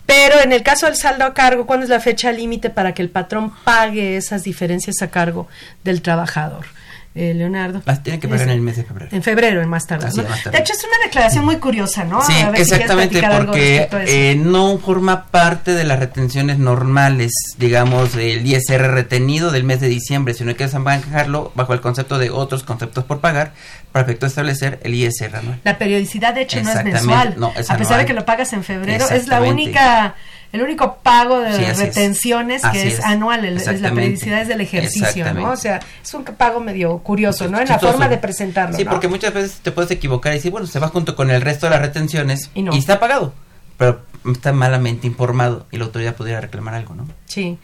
pero 0.06 0.42
en 0.42 0.52
el 0.52 0.63
caso 0.63 0.86
del 0.86 0.96
saldo 0.96 1.26
a 1.26 1.34
cargo, 1.34 1.66
¿cuándo 1.66 1.84
es 1.86 1.89
la 1.89 2.00
fecha 2.00 2.32
límite 2.32 2.70
para 2.70 2.94
que 2.94 3.02
el 3.02 3.10
patrón 3.10 3.54
pague 3.63 4.18
esas 4.18 4.44
diferencias 4.44 5.02
a 5.02 5.10
cargo 5.10 5.48
del 5.84 6.02
trabajador? 6.02 6.66
Eh, 7.15 7.34
Leonardo. 7.36 7.84
Las 7.86 8.02
tienen 8.02 8.19
que 8.19 8.28
pagar 8.28 8.47
en 8.47 8.56
el 8.56 8.62
mes 8.62 8.78
de 8.78 8.84
febrero. 8.84 9.10
En 9.12 9.21
febrero, 9.21 9.62
en 9.62 9.69
más 9.69 9.86
tarde. 9.86 10.10
De 10.12 10.58
hecho, 10.58 10.73
es 10.73 10.84
una 10.84 11.06
declaración 11.06 11.45
muy 11.45 11.58
curiosa, 11.58 12.06
¿no? 12.06 12.21
Sí, 12.23 12.34
si 12.34 12.62
exactamente, 12.62 13.21
porque 13.21 13.88
eh, 13.91 14.36
no 14.36 14.80
forma 14.80 15.28
parte 15.28 15.73
de 15.73 15.84
las 15.84 15.99
retenciones 15.99 16.58
normales, 16.58 17.32
digamos, 17.58 18.13
del 18.13 18.45
ISR 18.45 18.91
retenido 18.91 19.52
del 19.52 19.63
mes 19.63 19.80
de 19.80 19.89
diciembre, 19.89 20.34
sino 20.34 20.56
que 20.56 20.63
es 20.63 20.73
manejarlo 20.73 21.52
bajo 21.54 21.73
el 21.73 21.82
concepto 21.82 22.17
de 22.17 22.32
otros 22.32 22.63
conceptos 22.63 23.04
por 23.04 23.19
pagar 23.19 23.54
para 23.91 24.06
efecto 24.06 24.26
de 24.26 24.30
establecer 24.30 24.80
el 24.84 24.95
ISR 24.95 25.36
anual. 25.36 25.60
La 25.63 25.78
periodicidad, 25.78 26.34
de 26.34 26.41
hecho, 26.41 26.62
no 26.63 26.71
es 26.71 26.84
mensual. 26.84 27.36
no, 27.38 27.54
es 27.56 27.69
a 27.69 27.78
pesar 27.78 27.99
de 27.99 28.06
que 28.08 28.13
lo 28.13 28.26
pagas 28.26 28.54
en 28.54 28.63
febrero, 28.63 29.08
es 29.10 29.28
la 29.28 29.41
única, 29.43 30.15
el 30.54 30.62
único 30.62 31.00
pago 31.04 31.42
de 31.42 31.52
Sí, 31.54 31.66
así 31.66 31.72
es. 31.72 31.80
retenciones 31.80 32.62
que 32.72 32.88
es, 32.88 33.00
es. 33.00 33.04
anual. 33.04 33.44
el- 33.44 33.58
es 33.58 33.82
la 33.82 33.92
periodicidad 33.92 34.42
es 34.42 34.48
del 34.48 34.62
ejercicio, 34.62 35.34
¿no? 35.34 35.50
O 35.52 35.56
sea, 35.58 35.82
es 36.02 36.13
un 36.13 36.24
pago 36.24 36.62
medio 36.62 37.00
curioso, 37.00 37.50
¿no? 37.50 37.60
En 37.60 37.68
la 37.68 37.80
forma 37.80 38.08
de 38.08 38.18
presentarlo. 38.18 38.78
Sí, 38.78 38.86
¿no? 38.86 38.92
porque 38.92 39.08
muchas 39.10 39.34
veces 39.34 39.60
te 39.62 39.72
puedes 39.72 39.92
equivocar 39.92 40.32
y 40.32 40.36
decir, 40.38 40.52
bueno, 40.52 40.68
se 40.68 40.80
va 40.80 40.88
junto 40.88 41.16
con 41.16 41.30
el 41.32 41.42
resto 41.42 41.66
de 41.66 41.72
las 41.72 41.82
retenciones 41.82 42.50
Y 42.56 42.78
está 42.78 43.00
pagado, 43.00 43.34
pero 43.78 44.02
está 44.32 44.54
malamente 44.54 45.08
informado 45.08 45.66
y 45.72 45.78
la 45.78 45.86
autoridad 45.86 46.16
pudiera 46.16 46.39
reclamar 46.39 46.76
algo, 46.76 46.94
¿no? 46.96 47.08
Sí. 47.26 47.58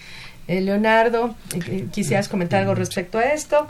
Eh, 0.47 0.61
Leonardo, 0.61 1.35
eh, 1.53 1.59
eh, 1.67 1.85
¿quisieras 1.93 2.27
comentar 2.27 2.61
algo 2.61 2.73
respecto 2.73 3.19
a 3.19 3.21
esto? 3.23 3.67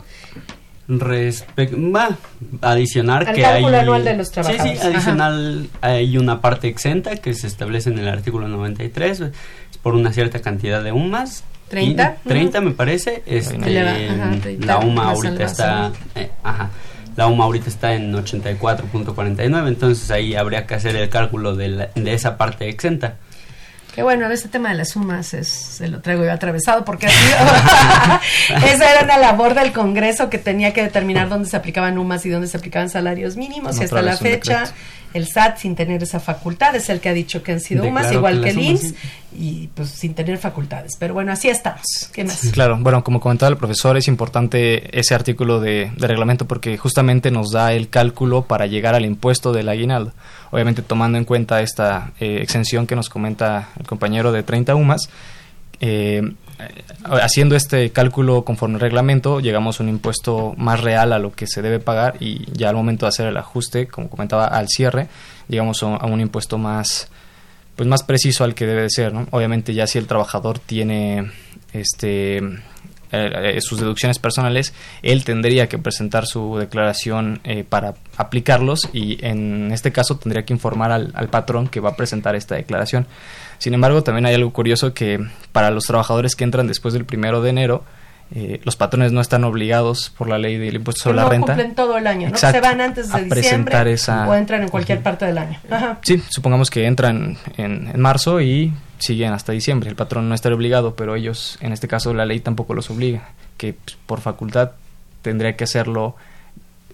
Respecto, 0.98 1.76
va, 1.92 2.16
adicionar 2.62 3.28
Al 3.28 3.34
que 3.36 3.46
hay... 3.46 3.64
anual 3.64 4.02
de 4.04 4.16
los 4.16 4.26
Sí, 4.28 4.32
trabajadores. 4.34 4.80
sí, 4.80 4.86
adicional 4.86 5.68
hay 5.82 6.18
una 6.18 6.40
parte 6.40 6.66
exenta 6.66 7.14
que 7.16 7.32
se 7.34 7.46
establece 7.46 7.90
en 7.90 7.98
el 8.00 8.08
artículo 8.08 8.48
93, 8.48 9.20
es 9.20 9.30
por 9.82 9.94
una 9.94 10.12
cierta 10.12 10.40
cantidad 10.40 10.82
de 10.82 10.90
UMAS. 10.92 11.44
¿30? 11.70 12.14
Y 12.24 12.28
30 12.28 12.60
me 12.60 12.70
parece, 12.72 13.22
este, 13.26 13.54
ajá, 13.80 14.36
30, 14.42 14.66
la 14.66 14.78
UMA 14.78 15.10
ahorita 15.10 15.44
está... 15.44 15.92
eh, 16.16 16.30
ajá. 16.42 16.70
La 17.16 17.26
UMA 17.28 17.44
ahorita 17.44 17.68
está 17.68 17.94
en 17.94 18.12
84.49, 18.12 19.68
entonces 19.68 20.10
ahí 20.10 20.34
habría 20.34 20.66
que 20.66 20.74
hacer 20.74 20.96
el 20.96 21.08
cálculo 21.08 21.54
de, 21.54 21.68
la- 21.68 21.90
de 21.94 22.14
esa 22.14 22.36
parte 22.36 22.68
exenta. 22.68 23.16
Que 23.94 24.02
bueno, 24.04 24.30
este 24.30 24.48
tema 24.48 24.68
de 24.70 24.76
las 24.76 24.90
sumas 24.90 25.34
es, 25.34 25.48
se 25.48 25.88
lo 25.88 26.00
traigo 26.00 26.24
yo 26.24 26.32
atravesado 26.32 26.84
porque 26.84 27.06
ha 27.06 27.10
sido- 28.50 28.66
esa 28.72 28.92
era 28.92 29.04
una 29.04 29.18
labor 29.18 29.54
del 29.54 29.72
Congreso 29.72 30.30
que 30.30 30.38
tenía 30.38 30.72
que 30.72 30.82
determinar 30.82 31.28
dónde 31.28 31.48
se 31.48 31.56
aplicaban 31.56 31.98
UMAS 31.98 32.24
y 32.26 32.30
dónde 32.30 32.46
se 32.46 32.56
aplicaban 32.56 32.88
salarios 32.88 33.36
mínimos 33.36 33.78
y 33.80 33.84
hasta 33.84 34.02
la 34.02 34.16
fecha 34.16 34.60
decreto. 34.60 34.76
El 35.12 35.26
SAT 35.26 35.58
sin 35.58 35.74
tener 35.74 36.02
esa 36.02 36.20
facultad 36.20 36.74
es 36.76 36.88
el 36.88 37.00
que 37.00 37.08
ha 37.08 37.12
dicho 37.12 37.42
que 37.42 37.52
han 37.52 37.60
sido 37.60 37.84
UMAS 37.84 38.12
igual 38.12 38.38
que 38.38 38.44
que 38.44 38.50
el 38.50 38.58
IMSS 38.58 38.82
UMAS, 38.82 38.94
y 39.38 39.66
pues 39.68 39.90
sin 39.90 40.14
tener 40.14 40.38
facultades. 40.38 40.92
Pero 40.98 41.14
bueno, 41.14 41.32
así 41.32 41.48
estamos. 41.48 41.82
¿Qué 42.12 42.24
más? 42.24 42.40
Claro, 42.52 42.78
bueno, 42.80 43.02
como 43.02 43.20
comentaba 43.20 43.50
el 43.50 43.56
profesor, 43.56 43.96
es 43.96 44.08
importante 44.08 44.98
ese 44.98 45.14
artículo 45.14 45.60
de, 45.60 45.90
de 45.96 46.06
reglamento 46.06 46.46
porque 46.46 46.76
justamente 46.76 47.30
nos 47.30 47.50
da 47.50 47.72
el 47.72 47.88
cálculo 47.88 48.42
para 48.42 48.66
llegar 48.66 48.94
al 48.94 49.04
impuesto 49.04 49.52
del 49.52 49.68
aguinaldo. 49.68 50.12
Obviamente 50.50 50.82
tomando 50.82 51.18
en 51.18 51.24
cuenta 51.24 51.60
esta 51.60 52.12
eh, 52.20 52.38
exención 52.42 52.86
que 52.86 52.96
nos 52.96 53.08
comenta 53.08 53.68
el 53.78 53.86
compañero 53.86 54.32
de 54.32 54.42
30 54.42 54.74
UMAS, 54.74 55.08
eh, 55.80 56.22
haciendo 57.04 57.56
este 57.56 57.90
cálculo 57.90 58.44
conforme 58.44 58.76
al 58.76 58.80
reglamento, 58.80 59.40
llegamos 59.40 59.80
a 59.80 59.82
un 59.82 59.88
impuesto 59.88 60.54
más 60.56 60.80
real 60.80 61.12
a 61.12 61.18
lo 61.18 61.32
que 61.32 61.46
se 61.46 61.62
debe 61.62 61.80
pagar 61.80 62.16
y 62.20 62.46
ya 62.52 62.68
al 62.68 62.76
momento 62.76 63.06
de 63.06 63.08
hacer 63.08 63.26
el 63.26 63.36
ajuste, 63.36 63.86
como 63.88 64.08
comentaba, 64.08 64.46
al 64.46 64.68
cierre, 64.68 65.08
llegamos 65.48 65.82
a, 65.82 65.96
a 65.96 66.06
un 66.06 66.20
impuesto 66.20 66.58
más 66.58 67.10
pues 67.76 67.88
más 67.88 68.02
preciso 68.02 68.44
al 68.44 68.54
que 68.54 68.66
debe 68.66 68.82
de 68.82 68.90
ser, 68.90 69.14
¿no? 69.14 69.26
Obviamente 69.30 69.72
ya 69.72 69.86
si 69.86 69.98
el 69.98 70.06
trabajador 70.06 70.58
tiene 70.58 71.30
este 71.72 72.42
eh, 73.12 73.58
sus 73.60 73.80
deducciones 73.80 74.18
personales, 74.18 74.72
él 75.02 75.24
tendría 75.24 75.68
que 75.68 75.78
presentar 75.78 76.26
su 76.26 76.56
declaración 76.58 77.40
eh, 77.44 77.64
para 77.68 77.94
aplicarlos 78.16 78.88
y 78.92 79.24
en 79.24 79.70
este 79.72 79.92
caso 79.92 80.16
tendría 80.18 80.44
que 80.44 80.52
informar 80.52 80.92
al, 80.92 81.10
al 81.14 81.28
patrón 81.28 81.68
que 81.68 81.80
va 81.80 81.90
a 81.90 81.96
presentar 81.96 82.34
esta 82.36 82.54
declaración. 82.54 83.06
Sin 83.58 83.74
embargo, 83.74 84.02
también 84.02 84.26
hay 84.26 84.34
algo 84.34 84.52
curioso 84.52 84.94
que 84.94 85.18
para 85.52 85.70
los 85.70 85.84
trabajadores 85.84 86.34
que 86.36 86.44
entran 86.44 86.66
después 86.66 86.94
del 86.94 87.04
primero 87.04 87.42
de 87.42 87.50
enero, 87.50 87.84
eh, 88.32 88.60
los 88.62 88.76
patrones 88.76 89.10
no 89.10 89.20
están 89.20 89.42
obligados 89.42 90.10
por 90.16 90.28
la 90.28 90.38
ley 90.38 90.56
del 90.56 90.76
impuesto 90.76 91.02
sobre 91.02 91.16
no 91.16 91.22
la 91.24 91.28
renta. 91.28 91.46
cumplen 91.54 91.74
todo 91.74 91.98
el 91.98 92.06
año, 92.06 92.28
¿no? 92.28 92.34
Exacto, 92.34 92.58
Se 92.58 92.60
van 92.62 92.80
antes 92.80 93.12
de 93.12 93.24
diciembre 93.24 93.92
esa- 93.92 94.28
o 94.28 94.34
entran 94.36 94.62
en 94.62 94.68
cualquier 94.68 95.02
parte 95.02 95.24
del 95.26 95.36
año. 95.36 95.58
Ajá. 95.68 95.98
Sí, 96.02 96.22
supongamos 96.30 96.70
que 96.70 96.86
entran 96.86 97.36
en, 97.56 97.88
en 97.92 98.00
marzo 98.00 98.40
y 98.40 98.72
siguen 99.00 99.32
hasta 99.32 99.50
diciembre. 99.52 99.90
El 99.90 99.96
patrón 99.96 100.28
no 100.28 100.34
estaría 100.34 100.54
obligado, 100.56 100.94
pero 100.94 101.16
ellos, 101.16 101.58
en 101.60 101.72
este 101.72 101.88
caso, 101.88 102.14
la 102.14 102.24
ley 102.26 102.38
tampoco 102.40 102.72
los 102.74 102.88
obliga, 102.90 103.30
que 103.56 103.72
pues, 103.74 103.96
por 104.06 104.20
facultad 104.20 104.70
tendría 105.22 105.56
que 105.56 105.64
hacerlo, 105.64 106.14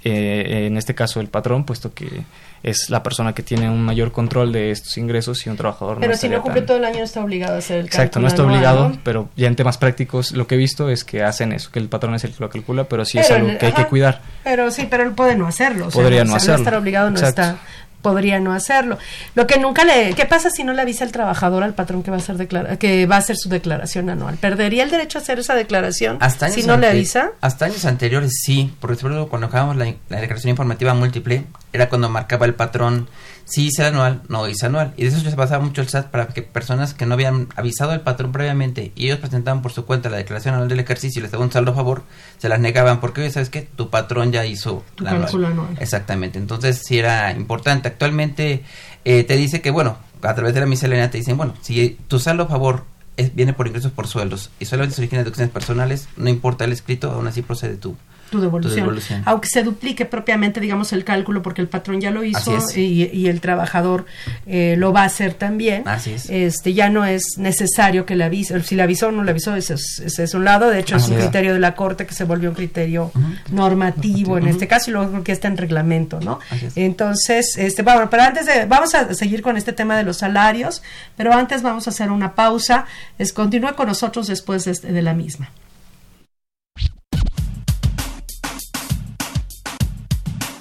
eh, 0.04 0.66
en 0.66 0.76
este 0.76 0.94
caso, 0.94 1.20
el 1.20 1.28
patrón, 1.28 1.64
puesto 1.64 1.92
que 1.92 2.22
es 2.62 2.90
la 2.90 3.02
persona 3.02 3.32
que 3.32 3.42
tiene 3.42 3.68
un 3.70 3.82
mayor 3.82 4.10
control 4.12 4.50
de 4.52 4.70
estos 4.70 4.96
ingresos 4.98 5.46
y 5.46 5.50
un 5.50 5.56
trabajador 5.56 5.98
Pero 6.00 6.12
no 6.12 6.18
si 6.18 6.28
no 6.28 6.42
cumple 6.42 6.62
tan- 6.62 6.66
todo 6.66 6.76
el 6.78 6.84
año 6.84 6.98
no 6.98 7.04
está 7.04 7.22
obligado 7.22 7.54
a 7.54 7.58
hacer 7.58 7.78
el 7.80 7.86
Exacto, 7.86 8.18
no 8.18 8.26
está 8.26 8.42
anual, 8.42 8.56
obligado, 8.56 8.88
¿no? 8.88 8.98
pero 9.04 9.28
ya 9.36 9.46
en 9.46 9.54
temas 9.56 9.78
prácticos 9.78 10.32
lo 10.32 10.46
que 10.46 10.56
he 10.56 10.58
visto 10.58 10.88
es 10.90 11.04
que 11.04 11.22
hacen 11.22 11.52
eso, 11.52 11.70
que 11.70 11.78
el 11.78 11.88
patrón 11.88 12.14
es 12.14 12.24
el 12.24 12.32
que 12.32 12.42
lo 12.42 12.50
calcula, 12.50 12.84
pero 12.84 13.04
sí 13.04 13.18
es 13.18 13.30
algo 13.30 13.50
el- 13.50 13.58
que 13.58 13.66
hay 13.66 13.72
que 13.72 13.84
cuidar. 13.86 14.20
Pero 14.42 14.70
sí, 14.70 14.86
pero 14.90 15.04
él 15.04 15.12
puede 15.12 15.36
no 15.36 15.46
hacerlo. 15.46 15.86
o 15.88 15.90
sea, 15.90 16.02
Podría 16.02 16.24
no, 16.24 16.30
no 16.30 16.36
o 16.36 16.40
sea, 16.40 16.54
hacerlo. 16.54 16.64
estar 16.64 16.74
obligado 16.80 17.10
no 17.10 17.16
Exacto. 17.18 17.42
está. 17.42 17.58
Podría 18.06 18.38
no 18.38 18.52
hacerlo. 18.52 18.98
Lo 19.34 19.48
que 19.48 19.58
nunca 19.58 19.84
le. 19.84 20.14
¿Qué 20.14 20.26
pasa 20.26 20.48
si 20.48 20.62
no 20.62 20.72
le 20.72 20.80
avisa 20.80 21.02
el 21.02 21.10
trabajador 21.10 21.64
al 21.64 21.74
patrón 21.74 22.04
que 22.04 22.12
va 22.12 22.18
a 22.18 22.20
hacer 22.20 22.36
declara 22.36 22.76
que 22.76 23.04
va 23.06 23.16
a 23.16 23.18
hacer 23.18 23.36
su 23.36 23.48
declaración 23.48 24.08
anual? 24.10 24.36
¿Perdería 24.36 24.84
el 24.84 24.92
derecho 24.92 25.18
a 25.18 25.22
hacer 25.22 25.40
esa 25.40 25.56
declaración 25.56 26.18
Hasta 26.20 26.48
si 26.48 26.62
no 26.62 26.76
le 26.76 26.86
avisa? 26.86 27.32
Hasta 27.40 27.64
años 27.64 27.84
anteriores 27.84 28.30
sí, 28.44 28.72
porque 28.78 28.94
sobre 28.94 29.14
todo 29.14 29.28
cuando 29.28 29.48
acabamos 29.48 29.74
la, 29.74 29.92
la 30.08 30.20
declaración 30.20 30.50
informativa 30.50 30.94
múltiple, 30.94 31.46
era 31.72 31.88
cuando 31.88 32.08
marcaba 32.08 32.46
el 32.46 32.54
patrón 32.54 33.08
si 33.48 33.66
hice 33.66 33.84
anual, 33.84 34.22
no 34.28 34.46
hice 34.48 34.66
anual. 34.66 34.92
Y 34.96 35.02
de 35.04 35.08
eso 35.08 35.20
se 35.20 35.36
pasaba 35.36 35.64
mucho 35.64 35.80
el 35.80 35.88
SAT 35.88 36.08
para 36.10 36.26
que 36.28 36.42
personas 36.42 36.92
que 36.94 37.06
no 37.06 37.14
habían 37.14 37.46
avisado 37.56 37.92
al 37.92 38.00
patrón 38.02 38.32
previamente 38.32 38.92
y 38.96 39.06
ellos 39.06 39.20
presentaban 39.20 39.62
por 39.62 39.72
su 39.72 39.86
cuenta 39.86 40.10
la 40.10 40.16
declaración 40.18 40.54
anual 40.54 40.68
del 40.68 40.80
ejercicio 40.80 41.20
y 41.20 41.22
les 41.22 41.30
daba 41.30 41.44
un 41.44 41.52
saldo 41.52 41.70
a 41.70 41.74
favor, 41.74 42.02
se 42.38 42.48
las 42.48 42.58
negaban 42.60 43.00
porque, 43.00 43.20
oye, 43.22 43.30
¿sabes 43.30 43.48
qué? 43.48 43.62
Tu 43.76 43.88
patrón 43.88 44.32
ya 44.32 44.44
hizo 44.44 44.84
Tu 44.96 45.04
la 45.04 45.10
anual. 45.10 45.24
cálculo 45.26 45.46
anual. 45.46 45.76
Exactamente, 45.80 46.38
entonces 46.38 46.82
sí 46.84 46.98
era 46.98 47.30
importante. 47.32 47.88
Actualmente 47.88 48.64
eh, 49.04 49.22
te 49.24 49.36
dice 49.36 49.60
que, 49.62 49.70
bueno, 49.70 49.96
a 50.22 50.34
través 50.34 50.52
de 50.52 50.60
la 50.60 50.66
miscelánea 50.66 51.10
te 51.10 51.18
dicen, 51.18 51.36
bueno, 51.36 51.54
si 51.62 51.96
tu 52.08 52.18
saldo 52.18 52.42
a 52.42 52.46
favor 52.48 52.84
es- 53.16 53.34
viene 53.34 53.52
por 53.52 53.68
ingresos 53.68 53.92
por 53.92 54.08
sueldos 54.08 54.50
y 54.58 54.64
solamente 54.64 54.96
se 54.96 55.02
origina 55.02 55.20
de 55.20 55.24
deducciones 55.24 55.52
personales, 55.52 56.08
no 56.16 56.28
importa 56.28 56.64
el 56.64 56.72
escrito, 56.72 57.12
aún 57.12 57.28
así 57.28 57.42
procede 57.42 57.76
tu, 57.76 57.96
Tu 58.30 58.40
devolución. 58.40 58.76
devolución. 58.80 59.22
Aunque 59.24 59.48
se 59.48 59.62
duplique 59.62 60.04
propiamente, 60.04 60.60
digamos, 60.60 60.92
el 60.92 61.04
cálculo, 61.04 61.42
porque 61.42 61.60
el 61.62 61.68
patrón 61.68 62.00
ya 62.00 62.10
lo 62.10 62.24
hizo 62.24 62.52
y, 62.76 63.04
y 63.12 63.28
el 63.28 63.40
trabajador 63.40 64.04
eh, 64.46 64.74
lo 64.78 64.92
va 64.92 65.02
a 65.02 65.04
hacer 65.04 65.34
también. 65.34 65.86
Así 65.86 66.12
es. 66.12 66.28
Este, 66.28 66.74
ya 66.74 66.88
no 66.88 67.04
es 67.04 67.22
necesario 67.38 68.04
que 68.06 68.16
le 68.16 68.24
avise. 68.24 68.60
Si 68.62 68.74
le 68.74 68.82
avisó 68.82 69.08
o 69.08 69.12
no 69.12 69.22
le 69.24 69.30
avisó, 69.30 69.54
ese 69.54 69.74
es, 69.74 70.00
ese 70.04 70.24
es 70.24 70.34
un 70.34 70.44
lado. 70.44 70.68
De 70.70 70.80
hecho, 70.80 70.96
es 70.96 71.06
un 71.08 71.14
es. 71.14 71.20
criterio 71.22 71.52
de 71.54 71.60
la 71.60 71.74
Corte 71.74 72.06
que 72.06 72.14
se 72.14 72.24
volvió 72.24 72.48
un 72.50 72.54
criterio 72.56 73.12
normativo 73.50 74.38
en 74.38 74.46
este 74.48 74.66
caso 74.68 74.90
y 74.90 74.92
luego 74.94 75.22
que 75.22 75.32
está 75.32 75.48
en 75.48 75.56
reglamento, 75.56 76.20
¿no? 76.20 76.38
Así 76.50 76.66
es. 76.66 76.76
Entonces, 76.76 77.56
este, 77.56 77.82
bueno, 77.82 78.08
pero 78.10 78.22
antes 78.22 78.46
de, 78.46 78.66
vamos 78.66 78.94
a 78.94 79.12
seguir 79.14 79.42
con 79.42 79.56
este 79.56 79.72
tema 79.72 79.96
de 79.96 80.02
los 80.02 80.18
salarios, 80.18 80.82
pero 81.16 81.32
antes 81.32 81.62
vamos 81.62 81.86
a 81.86 81.90
hacer 81.90 82.10
una 82.10 82.34
pausa. 82.34 82.86
Es, 83.18 83.32
continúa 83.32 83.74
con 83.74 83.88
nosotros 83.88 84.26
después 84.26 84.64
de, 84.64 84.72
este- 84.72 84.92
de 84.92 85.02
la 85.02 85.14
misma. 85.14 85.50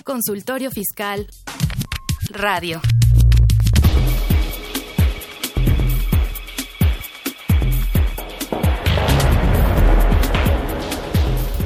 Consultorio 0.06 0.70
Fiscal 0.70 1.28
Radio. 2.30 2.80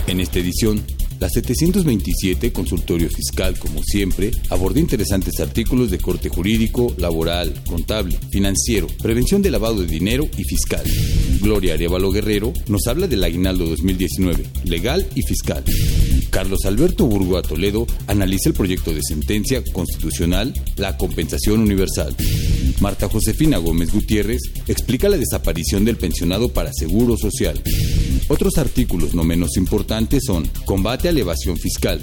En 0.08 0.22
esta 0.22 0.40
edición, 0.40 0.86
la 1.20 1.30
727 1.30 2.54
Consultorio 2.54 3.10
Fiscal, 3.10 3.58
como 3.60 3.84
siempre, 3.84 4.32
aborda 4.50 4.80
interesantes 4.80 5.40
artículos 5.40 5.92
de 5.92 6.00
corte 6.00 6.30
jurídico, 6.30 6.94
laboral, 6.98 7.54
contable, 7.68 8.18
financiero, 8.32 8.88
prevención 9.02 9.42
de 9.42 9.52
lavado 9.52 9.82
de 9.82 9.88
dinero 9.88 10.28
y 10.38 10.44
fiscal. 10.44 10.84
Gloria 11.42 11.74
Arevalo 11.74 12.12
Guerrero 12.12 12.54
nos 12.68 12.88
habla 12.88 13.08
del 13.08 13.24
aguinaldo 13.24 13.66
2019, 13.66 14.46
legal 14.64 15.08
y 15.16 15.22
fiscal. 15.24 15.64
Carlos 16.30 16.60
Alberto 16.66 17.06
Burgoa 17.06 17.42
Toledo 17.42 17.86
analiza 18.08 18.50
el 18.50 18.56
proyecto 18.56 18.94
de 18.94 19.02
sentencia 19.02 19.62
constitucional 19.74 20.54
La 20.78 20.96
Compensación 20.96 21.60
Universal. 21.60 22.16
Marta 22.80 23.10
Josefina 23.10 23.58
Gómez 23.58 23.92
Gutiérrez 23.92 24.42
explica 24.68 25.10
la 25.10 25.18
desaparición 25.18 25.84
del 25.84 25.98
pensionado 25.98 26.50
para 26.50 26.72
seguro 26.72 27.18
social. 27.18 27.62
Otros 28.30 28.58
artículos 28.58 29.14
no 29.16 29.24
menos 29.24 29.58
importantes 29.58 30.24
son 30.26 30.48
combate 30.66 31.09
a 31.10 31.12
la 31.12 31.22
evasión 31.22 31.58
fiscal, 31.58 32.00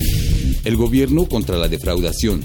el 0.65 0.77
gobierno 0.77 1.27
contra 1.27 1.57
la 1.57 1.69
defraudación, 1.69 2.45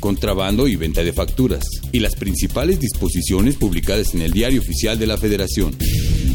contrabando 0.00 0.66
y 0.66 0.74
venta 0.76 1.04
de 1.04 1.12
facturas, 1.12 1.64
y 1.92 2.00
las 2.00 2.16
principales 2.16 2.80
disposiciones 2.80 3.54
publicadas 3.56 4.14
en 4.14 4.22
el 4.22 4.32
Diario 4.32 4.60
Oficial 4.60 4.98
de 4.98 5.06
la 5.06 5.16
Federación. 5.16 5.76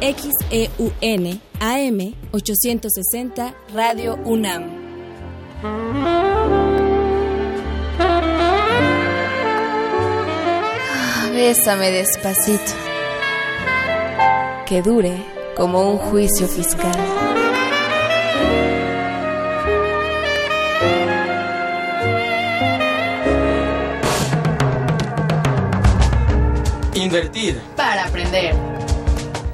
XEUN 0.00 1.40
AM 1.60 2.14
860 2.32 3.54
Radio 3.72 4.16
UNAM. 4.24 4.64
Bésame 11.32 11.92
despacito. 11.92 12.72
Que 14.66 14.82
dure 14.82 15.24
como 15.56 15.92
un 15.92 15.98
juicio 15.98 16.48
fiscal. 16.48 17.29
Para 27.76 28.04
aprender. 28.04 28.54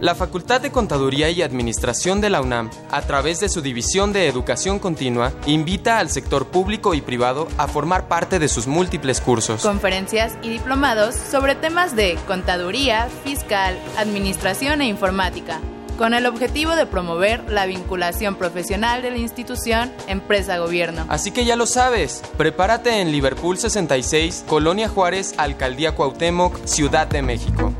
La 0.01 0.15
Facultad 0.15 0.61
de 0.61 0.71
Contaduría 0.71 1.31
y 1.31 1.41
Administración 1.41 2.21
de 2.21 2.29
la 2.29 2.43
UNAM, 2.43 2.71
a 2.91 3.01
través 3.03 3.41
de 3.41 3.49
su 3.49 3.63
División 3.63 4.13
de 4.13 4.29
Educación 4.29 4.79
Continua, 4.79 5.33
invita 5.47 5.99
al 5.99 6.11
sector 6.11 6.49
público 6.49 6.93
y 6.93 7.01
privado 7.01 7.49
a 7.57 7.67
formar 7.67 8.07
parte 8.07 8.39
de 8.39 8.49
sus 8.49 8.67
múltiples 8.67 9.23
cursos. 9.23 9.63
Conferencias 9.63 10.37
y 10.43 10.51
diplomados 10.51 11.15
sobre 11.15 11.55
temas 11.55 11.97
de 11.97 12.19
contaduría, 12.27 13.09
fiscal, 13.25 13.79
administración 13.97 14.83
e 14.83 14.87
informática, 14.87 15.61
con 15.97 16.15
el 16.15 16.27
objetivo 16.27 16.77
de 16.77 16.87
promover 16.87 17.51
la 17.51 17.67
vinculación 17.67 18.37
profesional 18.37 19.03
de 19.03 19.11
la 19.11 19.19
institución 19.19 19.93
empresa-gobierno. 20.07 21.07
Así 21.09 21.31
que 21.31 21.45
ya 21.45 21.57
lo 21.57 21.67
sabes, 21.67 22.23
prepárate 22.37 23.01
en 23.01 23.13
Liverpool 23.13 23.59
66, 23.59 24.45
Colonia 24.47 24.89
Juárez, 24.89 25.35
Alcaldía 25.39 25.95
Cuauhtémoc, 25.95 26.65
Ciudad 26.65 27.07
de 27.07 27.23
México. 27.23 27.73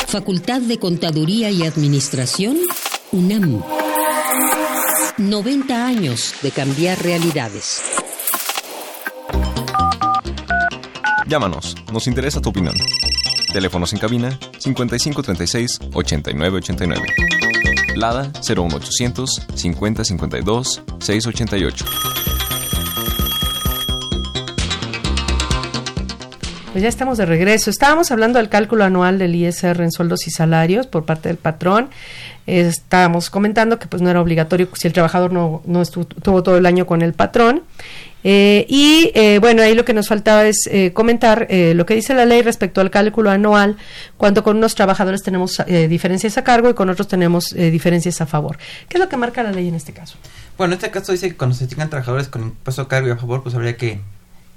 Facultad 0.07 0.59
de 0.62 0.77
Contaduría 0.77 1.49
y 1.51 1.63
Administración, 1.63 2.57
UNAM. 3.12 3.63
90 5.19 5.86
años 5.86 6.34
de 6.41 6.51
cambiar 6.51 7.03
realidades. 7.03 7.82
Llámanos, 11.27 11.75
nos 11.91 12.08
interesa 12.08 12.39
tu 12.39 12.49
opinión. 12.49 12.73
Teléfonos 13.51 13.91
en 13.91 13.99
cabina 13.99 14.39
5536 14.60 15.79
8989. 15.93 17.01
Lada 17.95 18.32
01800 18.47 19.41
5052 19.55 20.84
688. 20.99 21.86
Pues 26.79 26.83
ya 26.85 26.87
estamos 26.87 27.17
de 27.17 27.25
regreso. 27.25 27.69
Estábamos 27.69 28.09
hablando 28.09 28.39
del 28.39 28.47
cálculo 28.47 28.85
anual 28.85 29.19
del 29.19 29.35
ISR 29.35 29.81
en 29.81 29.91
sueldos 29.91 30.27
y 30.27 30.31
salarios 30.31 30.87
por 30.87 31.03
parte 31.03 31.27
del 31.27 31.35
patrón. 31.35 31.89
Estábamos 32.47 33.29
comentando 33.29 33.79
que 33.79 33.87
pues 33.87 34.01
no 34.01 34.09
era 34.09 34.21
obligatorio 34.21 34.69
si 34.75 34.87
el 34.87 34.93
trabajador 34.93 35.33
no, 35.33 35.61
no 35.65 35.81
estuvo 35.81 36.41
todo 36.41 36.55
el 36.55 36.65
año 36.65 36.85
con 36.85 37.01
el 37.01 37.11
patrón. 37.11 37.63
Eh, 38.23 38.65
y 38.69 39.11
eh, 39.13 39.39
bueno, 39.39 39.61
ahí 39.61 39.75
lo 39.75 39.83
que 39.83 39.93
nos 39.93 40.07
faltaba 40.07 40.45
es 40.45 40.69
eh, 40.71 40.93
comentar 40.93 41.49
lo 41.49 41.85
que 41.85 41.95
dice 41.95 42.13
la 42.13 42.23
ley 42.23 42.43
respecto 42.43 42.79
al 42.79 42.89
cálculo 42.91 43.29
anual, 43.29 43.75
cuando 44.15 44.41
con 44.41 44.55
unos 44.55 44.73
trabajadores 44.73 45.21
tenemos 45.21 45.61
diferencias 45.67 46.37
a 46.37 46.45
cargo 46.45 46.69
y 46.69 46.75
con 46.75 46.89
otros 46.89 47.09
tenemos 47.09 47.49
diferencias 47.49 48.21
a 48.21 48.25
favor. 48.25 48.57
¿Qué 48.87 48.95
es 48.95 49.03
lo 49.03 49.09
que 49.09 49.17
marca 49.17 49.43
la 49.43 49.51
ley 49.51 49.67
en 49.67 49.75
este 49.75 49.91
caso? 49.91 50.15
Bueno, 50.57 50.75
en 50.75 50.77
este 50.77 50.91
caso 50.91 51.11
dice 51.11 51.27
que 51.27 51.35
cuando 51.35 51.57
se 51.57 51.67
tengan 51.67 51.89
trabajadores 51.89 52.29
con 52.29 52.41
impuesto 52.41 52.83
a 52.83 52.87
cargo 52.87 53.09
y 53.09 53.11
a 53.11 53.17
favor, 53.17 53.43
pues 53.43 53.53
habría 53.53 53.75
que 53.75 53.99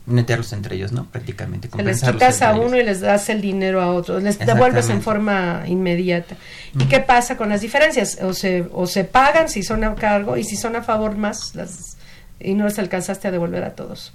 netearlos 0.06 0.52
entre 0.52 0.76
ellos, 0.76 0.92
¿no? 0.92 1.06
Prácticamente. 1.06 1.68
Se 1.74 1.82
les 1.82 2.02
quitas 2.02 2.42
a 2.42 2.52
ellos. 2.52 2.66
uno 2.66 2.76
y 2.76 2.84
les 2.84 3.00
das 3.00 3.28
el 3.28 3.40
dinero 3.40 3.80
a 3.80 3.92
otro, 3.92 4.18
les 4.20 4.38
devuelves 4.38 4.88
en 4.90 5.02
forma 5.02 5.64
inmediata. 5.66 6.36
¿Y 6.78 6.84
qué 6.86 7.00
pasa 7.00 7.36
con 7.36 7.48
las 7.48 7.60
diferencias? 7.60 8.18
O 8.22 8.32
se, 8.32 8.66
o 8.72 8.86
se 8.86 9.04
pagan 9.04 9.48
si 9.48 9.62
son 9.62 9.84
a 9.84 9.94
cargo 9.94 10.36
y 10.36 10.44
si 10.44 10.56
son 10.56 10.76
a 10.76 10.82
favor 10.82 11.16
más 11.16 11.54
las 11.54 11.96
y 12.40 12.54
no 12.54 12.64
les 12.64 12.78
alcanzaste 12.78 13.28
a 13.28 13.30
devolver 13.30 13.64
a 13.64 13.74
todos. 13.74 14.12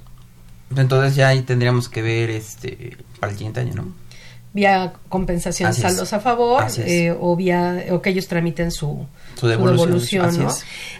Entonces 0.76 1.15
ya 1.15 1.30
ahí 1.30 1.41
tendríamos 1.41 1.88
que 1.88 2.02
ver 2.02 2.30
este 2.30 2.97
para 3.19 3.32
el 3.32 3.38
siguiente 3.38 3.62
año, 3.62 3.73
¿no? 3.76 3.93
Vía 4.58 4.91
compensación 5.08 5.70
Así 5.70 5.82
es. 5.82 5.88
saldos 5.88 6.13
a 6.13 6.20
favor 6.20 6.65
eh, 6.80 7.15
o 7.20 7.36
vía 7.36 7.86
o 7.91 8.02
que 8.02 8.10
ellos 8.10 8.28
tramiten 8.28 8.72
su, 8.72 9.06
Su 9.39 9.46
devolución, 9.46 10.36
¿no? 10.36 10.52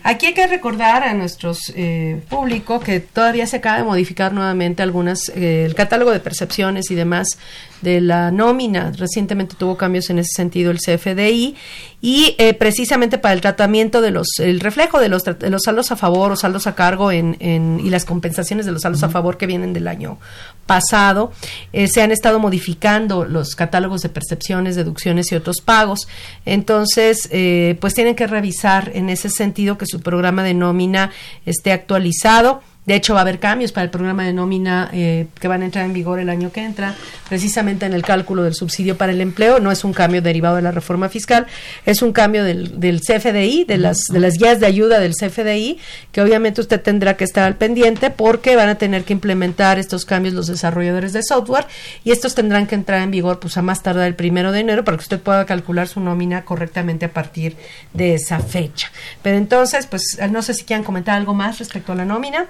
Aquí 0.04 0.28
hay 0.28 0.36
que 0.36 0.46
recordar 0.46 1.02
a 1.02 1.15
nuestros 1.15 1.74
eh, 1.76 2.22
público 2.30 2.80
que 2.80 3.00
todavía 3.00 3.48
se 3.48 3.56
acaba 3.56 3.80
de 3.80 3.84
modificar 3.84 4.32
nuevamente 4.32 4.84
algunas 4.84 5.30
eh, 5.30 5.65
el 5.65 5.74
catálogo 5.74 6.12
de 6.12 6.20
percepciones 6.20 6.91
y 6.91 6.96
demás 6.96 7.39
de 7.82 8.02
la 8.02 8.32
nómina. 8.32 8.92
Recientemente 8.98 9.56
tuvo 9.58 9.78
cambios 9.78 10.10
en 10.10 10.20
ese 10.20 10.30
sentido 10.36 10.72
el 10.72 10.80
CFDI 10.80 11.56
y 12.02 12.36
eh, 12.38 12.54
precisamente 12.54 13.18
para 13.18 13.34
el 13.34 13.42
tratamiento 13.42 14.02
de 14.02 14.12
los 14.12 14.28
el 14.40 14.60
reflejo 14.60 15.00
de 15.00 15.10
los, 15.10 15.24
de 15.24 15.50
los 15.50 15.63
saldos 15.63 15.92
a 15.92 15.96
favor 15.96 16.32
o 16.32 16.36
saldos 16.36 16.68
a 16.68 16.76
cargo 16.76 17.12
en, 17.12 17.38
en- 17.40 17.80
y 17.84 17.90
las 17.90 18.06
compensaciones 18.06 18.66
de 18.66 18.72
los 18.72 18.82
saldos 18.84 19.02
a 19.04 19.10
favor 19.10 19.38
que 19.38 19.48
vienen 19.48 19.74
del 19.74 19.88
año 19.88 20.20
pasado 20.66 21.32
eh, 21.74 21.88
se 21.88 22.02
han 22.02 22.12
estado 22.12 22.40
modificando 22.40 23.26
los 23.26 23.56
catálogos 23.56 24.02
de 24.02 24.10
percepciones, 24.10 24.76
deducciones 24.76 25.32
y 25.32 25.36
otros 25.36 25.62
pagos. 25.62 26.08
Entonces, 26.46 27.28
eh, 27.32 27.78
pues 27.80 27.94
tienen 27.94 28.16
que 28.16 28.28
revisar 28.28 28.92
en 28.94 29.10
ese 29.10 29.30
sentido 29.30 29.78
que 29.78 29.86
su 29.88 30.00
programa 30.02 30.44
de 30.44 30.54
nómina 30.54 31.12
esté 31.46 31.72
actualizado. 31.72 32.62
De 32.88 32.95
hecho, 32.95 33.13
va 33.13 33.19
a 33.19 33.23
haber 33.23 33.39
cambios 33.39 33.73
para 33.73 33.84
el 33.84 33.89
programa 33.89 34.23
de 34.23 34.32
nómina 34.32 34.89
eh, 34.93 35.28
que 35.41 35.50
van 35.50 35.62
a 35.62 35.65
entrar 35.65 35.84
en 35.84 35.91
vigor 35.91 36.19
el 36.19 36.30
año 36.30 36.54
que 36.54 36.63
entra, 36.63 36.95
precisamente 37.28 37.86
en 37.86 37.91
el 37.91 38.02
cálculo 38.02 38.43
del 38.43 38.56
subsidio 38.56 38.97
para 38.97 39.12
el 39.12 39.19
empleo. 39.19 39.60
No 39.60 39.73
es 39.73 39.84
un 39.84 39.91
cambio 39.91 40.21
derivado 40.21 40.56
de 40.56 40.62
la 40.62 40.71
reforma 40.71 41.10
fiscal, 41.10 41.47
es 41.86 42.02
un 42.02 42.13
cambio 42.13 42.45
del, 42.45 42.80
del 42.80 43.02
CFDI, 43.02 43.65
de 43.65 43.78
las, 43.78 44.00
de 44.10 44.21
las 44.21 44.36
guías 44.36 44.62
de 44.62 44.67
ayuda 44.67 45.02
del 45.02 45.15
CFDI, 45.15 45.80
que 46.13 46.21
obviamente 46.21 46.62
usted 46.62 46.82
tendrá 46.82 47.17
que 47.17 47.26
estar 47.26 47.43
al 47.43 47.58
pendiente 47.58 48.10
porque 48.10 48.56
van 48.56 48.69
a 48.69 48.76
tener 48.76 49.04
que 49.04 49.12
implementar 49.12 49.80
estos 49.80 50.06
cambios 50.06 50.34
los 50.34 50.47
desarrolladores 50.47 51.12
de 51.12 51.23
software 51.23 51.65
y 52.06 52.12
estos 52.12 52.36
tendrán 52.36 52.67
que 52.67 52.76
entrar 52.76 53.02
en 53.02 53.12
vigor 53.12 53.41
pues 53.41 53.58
a 53.58 53.62
más 53.62 53.84
tardar 53.84 54.08
el 54.08 54.15
primero 54.15 54.54
de 54.54 54.62
enero 54.62 54.86
para 54.86 54.95
que 54.95 55.02
usted 55.02 55.19
pueda 55.19 55.45
calcular 55.45 55.89
su 55.89 56.00
nómina 56.00 56.45
correctamente 56.45 57.04
a 57.04 57.12
partir 57.12 57.58
de 57.93 58.13
esa 58.13 58.39
fecha. 58.39 58.89
Pero 59.21 59.36
entonces, 59.36 59.88
pues 59.88 60.17
no 60.32 60.41
sé 60.41 60.54
si 60.54 60.63
quieran 60.63 60.86
comentar 60.86 61.15
algo 61.17 61.34
más 61.34 61.60
respecto 61.60 61.91
a 61.91 61.95
la 61.95 62.06
nómina. 62.06 62.47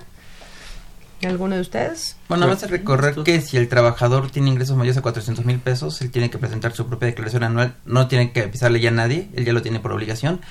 ¿Alguno 1.23 1.55
de 1.55 1.61
ustedes? 1.61 2.15
Bueno, 2.29 2.41
nada 2.41 2.53
más 2.53 2.63
a 2.63 2.67
recorrer 2.67 3.15
que 3.23 3.41
si 3.41 3.57
el 3.57 3.67
trabajador 3.67 4.29
tiene 4.29 4.49
ingresos 4.49 4.77
mayores 4.77 4.97
a 4.97 5.01
400 5.01 5.45
mil 5.45 5.59
pesos, 5.59 6.01
él 6.01 6.11
tiene 6.11 6.29
que 6.29 6.37
presentar 6.37 6.73
su 6.73 6.85
propia 6.85 7.07
declaración 7.07 7.43
anual, 7.43 7.75
no 7.85 8.07
tiene 8.07 8.31
que 8.31 8.41
avisarle 8.41 8.79
ya 8.79 8.89
a 8.89 8.93
nadie, 8.93 9.29
él 9.35 9.43
ya 9.43 9.53
lo 9.53 9.63
tiene 9.63 9.79
por 9.79 9.91
obligación. 9.91 10.41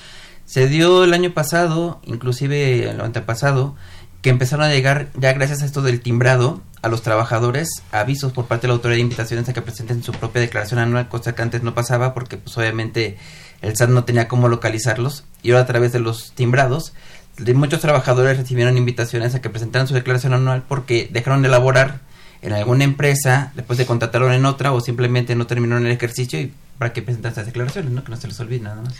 Se 0.45 0.67
dio 0.67 1.03
el 1.03 1.13
año 1.13 1.33
pasado, 1.33 2.01
inclusive 2.05 2.89
el 2.89 2.99
antepasado, 2.99 3.75
que 4.21 4.29
empezaron 4.29 4.65
a 4.65 4.69
llegar, 4.69 5.09
ya 5.15 5.31
gracias 5.33 5.61
a 5.61 5.65
esto 5.65 5.81
del 5.81 6.01
timbrado, 6.01 6.61
a 6.81 6.89
los 6.89 7.01
trabajadores 7.01 7.83
avisos 7.91 8.33
por 8.33 8.45
parte 8.45 8.63
de 8.63 8.69
la 8.69 8.73
autoridad 8.75 8.97
de 8.97 9.01
invitaciones 9.01 9.47
a 9.47 9.53
que 9.53 9.61
presenten 9.61 10.03
su 10.03 10.11
propia 10.11 10.41
declaración 10.41 10.79
anual, 10.79 11.07
cosa 11.07 11.33
que 11.33 11.41
antes 11.41 11.63
no 11.63 11.73
pasaba 11.73 12.13
porque 12.13 12.37
pues 12.37 12.57
obviamente 12.57 13.17
el 13.61 13.75
SAT 13.75 13.89
no 13.89 14.03
tenía 14.03 14.27
cómo 14.27 14.47
localizarlos 14.47 15.23
y 15.41 15.51
ahora 15.51 15.63
a 15.63 15.67
través 15.67 15.91
de 15.91 15.99
los 15.99 16.33
timbrados 16.33 16.93
muchos 17.53 17.81
trabajadores 17.81 18.37
recibieron 18.37 18.77
invitaciones 18.77 19.35
a 19.35 19.41
que 19.41 19.49
presentaran 19.49 19.87
su 19.87 19.93
declaración 19.93 20.33
anual 20.33 20.63
porque 20.67 21.07
dejaron 21.11 21.41
de 21.41 21.49
laborar 21.49 21.99
en 22.41 22.53
alguna 22.53 22.83
empresa, 22.83 23.51
después 23.55 23.77
de 23.77 23.85
contrataron 23.85 24.31
en 24.33 24.45
otra 24.45 24.71
o 24.71 24.81
simplemente 24.81 25.35
no 25.35 25.47
terminaron 25.47 25.85
el 25.85 25.91
ejercicio 25.91 26.39
y 26.39 26.53
para 26.77 26.93
que 26.93 27.01
presentan 27.01 27.31
esas 27.31 27.45
declaraciones, 27.47 27.91
¿no? 27.91 28.03
Que 28.03 28.11
no 28.11 28.17
se 28.17 28.27
les 28.27 28.39
olvide 28.39 28.61
nada 28.61 28.81
más. 28.81 28.95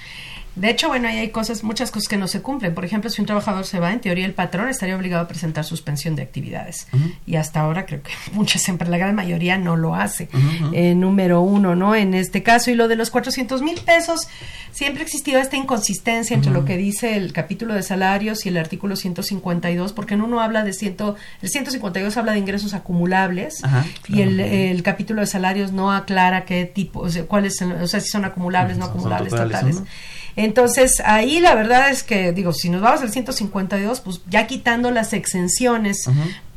De 0.58 0.70
hecho, 0.70 0.88
bueno, 0.88 1.08
ahí 1.08 1.18
hay 1.20 1.30
cosas, 1.30 1.64
muchas 1.64 1.92
cosas 1.92 2.08
que 2.08 2.18
no 2.18 2.28
se 2.28 2.42
cumplen. 2.42 2.74
Por 2.74 2.84
ejemplo, 2.84 3.10
si 3.10 3.22
un 3.22 3.28
trabajador 3.28 3.66
se 3.66 3.80
va, 3.80 3.94
en 3.94 4.00
teoría 4.02 4.26
el 4.26 4.34
patrón 4.34 4.68
estaría 4.70 4.96
obligado 4.96 5.24
a 5.24 5.28
presentar 5.28 5.64
suspensión 5.64 6.16
de 6.16 6.24
actividades. 6.24 6.88
Y 7.26 7.36
hasta 7.36 7.62
ahora 7.62 7.86
creo 7.86 8.02
que 8.04 8.12
muchas, 8.34 8.62
siempre 8.64 8.90
la 8.90 8.98
gran 8.98 9.16
mayoría 9.16 9.58
no 9.58 9.76
lo 9.76 9.96
hace. 9.96 10.30
Eh, 10.74 10.96
número 10.96 11.42
uno, 11.42 11.76
¿no? 11.76 11.96
En 11.96 12.14
este 12.14 12.44
caso, 12.44 12.72
y 12.72 12.76
lo 12.76 12.88
de 12.88 12.96
los 12.96 13.10
400 13.12 13.62
mil 13.62 13.80
pesos, 13.82 14.28
siempre 14.72 15.02
ha 15.02 15.06
existido 15.06 15.40
esta 15.40 15.56
inconsistencia 15.58 16.36
entre 16.36 16.52
lo 16.52 16.66
que 16.66 16.78
dice 16.78 17.16
el 17.18 17.34
capítulo 17.34 17.74
de 17.74 17.84
salarios 17.84 18.46
y 18.46 18.50
el 18.50 18.58
artículo 18.58 18.96
152, 18.96 19.94
porque 19.94 20.16
en 20.16 20.22
uno 20.22 20.42
habla 20.42 20.64
de 20.64 20.74
ciento, 20.74 21.16
el 21.42 21.50
152 21.50 22.18
habla 22.18 22.32
de 22.34 22.40
ingresos 22.40 22.74
acumulables 22.74 23.64
y 24.08 24.22
el, 24.22 24.40
el 24.40 24.84
capítulo 24.84 25.22
de 25.22 25.28
salarios 25.28 25.72
no 25.72 25.92
aclara 25.92 26.46
qué 26.46 26.66
tipo, 26.66 27.02
o 27.02 27.10
sea, 27.10 27.24
cuáles, 27.26 27.58
son- 27.58 27.72
o 27.74 27.88
sea, 27.88 28.00
si 28.00 28.10
son 28.10 28.26
acumulables, 28.26 28.78
no 28.78 28.86
acumulables, 28.86 29.32
totales, 29.32 29.76
totales. 29.76 29.94
Entonces, 30.38 31.02
ahí 31.04 31.40
la 31.42 31.54
verdad 31.56 31.90
es 31.90 32.04
que, 32.04 32.32
digo, 32.32 32.54
si 32.54 32.70
nos 32.70 32.82
vamos 32.82 33.02
al 33.02 33.10
152, 33.12 34.00
pues 34.02 34.22
ya 34.30 34.46
quitando 34.48 34.92
las 34.92 35.12
exenciones, 35.14 36.08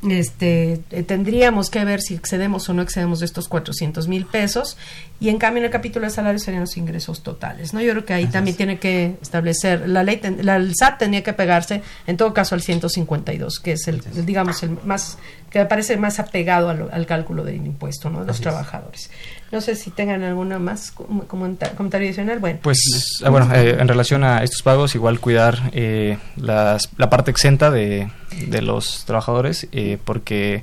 este, 0.08 0.80
eh, 0.90 1.02
tendríamos 1.02 1.68
que 1.70 1.84
ver 1.84 2.00
si 2.00 2.14
excedemos 2.14 2.68
o 2.68 2.74
no 2.74 2.80
excedemos 2.82 3.20
de 3.20 3.26
estos 3.26 3.48
400 3.48 4.08
mil 4.08 4.24
pesos. 4.26 4.76
Y 5.20 5.28
en 5.28 5.36
cambio, 5.38 5.60
en 5.60 5.66
el 5.66 5.70
capítulo 5.70 6.06
de 6.06 6.10
salarios 6.10 6.42
serían 6.42 6.62
los 6.62 6.76
ingresos 6.78 7.22
totales, 7.22 7.74
¿no? 7.74 7.80
Yo 7.82 7.90
creo 7.92 8.04
que 8.06 8.14
ahí 8.14 8.26
también 8.26 8.56
tiene 8.56 8.78
que 8.78 9.16
establecer, 9.20 9.86
la 9.88 10.02
ley, 10.02 10.16
ten- 10.16 10.44
la, 10.44 10.56
el 10.56 10.74
SAT 10.74 10.98
tenía 10.98 11.22
que 11.22 11.32
pegarse, 11.34 11.82
en 12.06 12.16
todo 12.16 12.32
caso, 12.32 12.54
al 12.54 12.62
152, 12.62 13.60
que 13.60 13.72
es 13.72 13.86
el, 13.88 14.02
el, 14.16 14.24
digamos, 14.24 14.62
el 14.62 14.78
más, 14.84 15.18
que 15.50 15.58
me 15.58 15.66
parece 15.66 15.96
más 15.98 16.18
apegado 16.18 16.70
al, 16.70 16.88
al 16.90 17.06
cálculo 17.06 17.44
del 17.44 17.56
impuesto, 17.56 18.08
¿no? 18.08 18.20
De 18.20 18.26
los 18.26 18.40
trabajadores. 18.40 19.10
No 19.52 19.60
sé 19.60 19.74
si 19.74 19.90
tengan 19.90 20.22
alguna 20.22 20.58
más 20.60 20.92
com- 20.92 21.22
comenta- 21.26 21.70
comentario 21.70 22.06
adicional. 22.08 22.38
Bueno, 22.38 22.60
Pues, 22.62 22.78
ah, 23.24 23.30
bueno, 23.30 23.52
eh, 23.54 23.76
en 23.80 23.88
relación 23.88 24.22
a 24.22 24.44
estos 24.44 24.62
pagos, 24.62 24.94
igual 24.94 25.18
cuidar 25.18 25.70
eh, 25.72 26.18
las- 26.36 26.88
la 26.96 27.10
parte 27.10 27.30
exenta 27.32 27.70
de, 27.70 28.08
de 28.46 28.62
los 28.62 29.04
trabajadores, 29.06 29.66
eh, 29.72 29.98
porque 30.04 30.62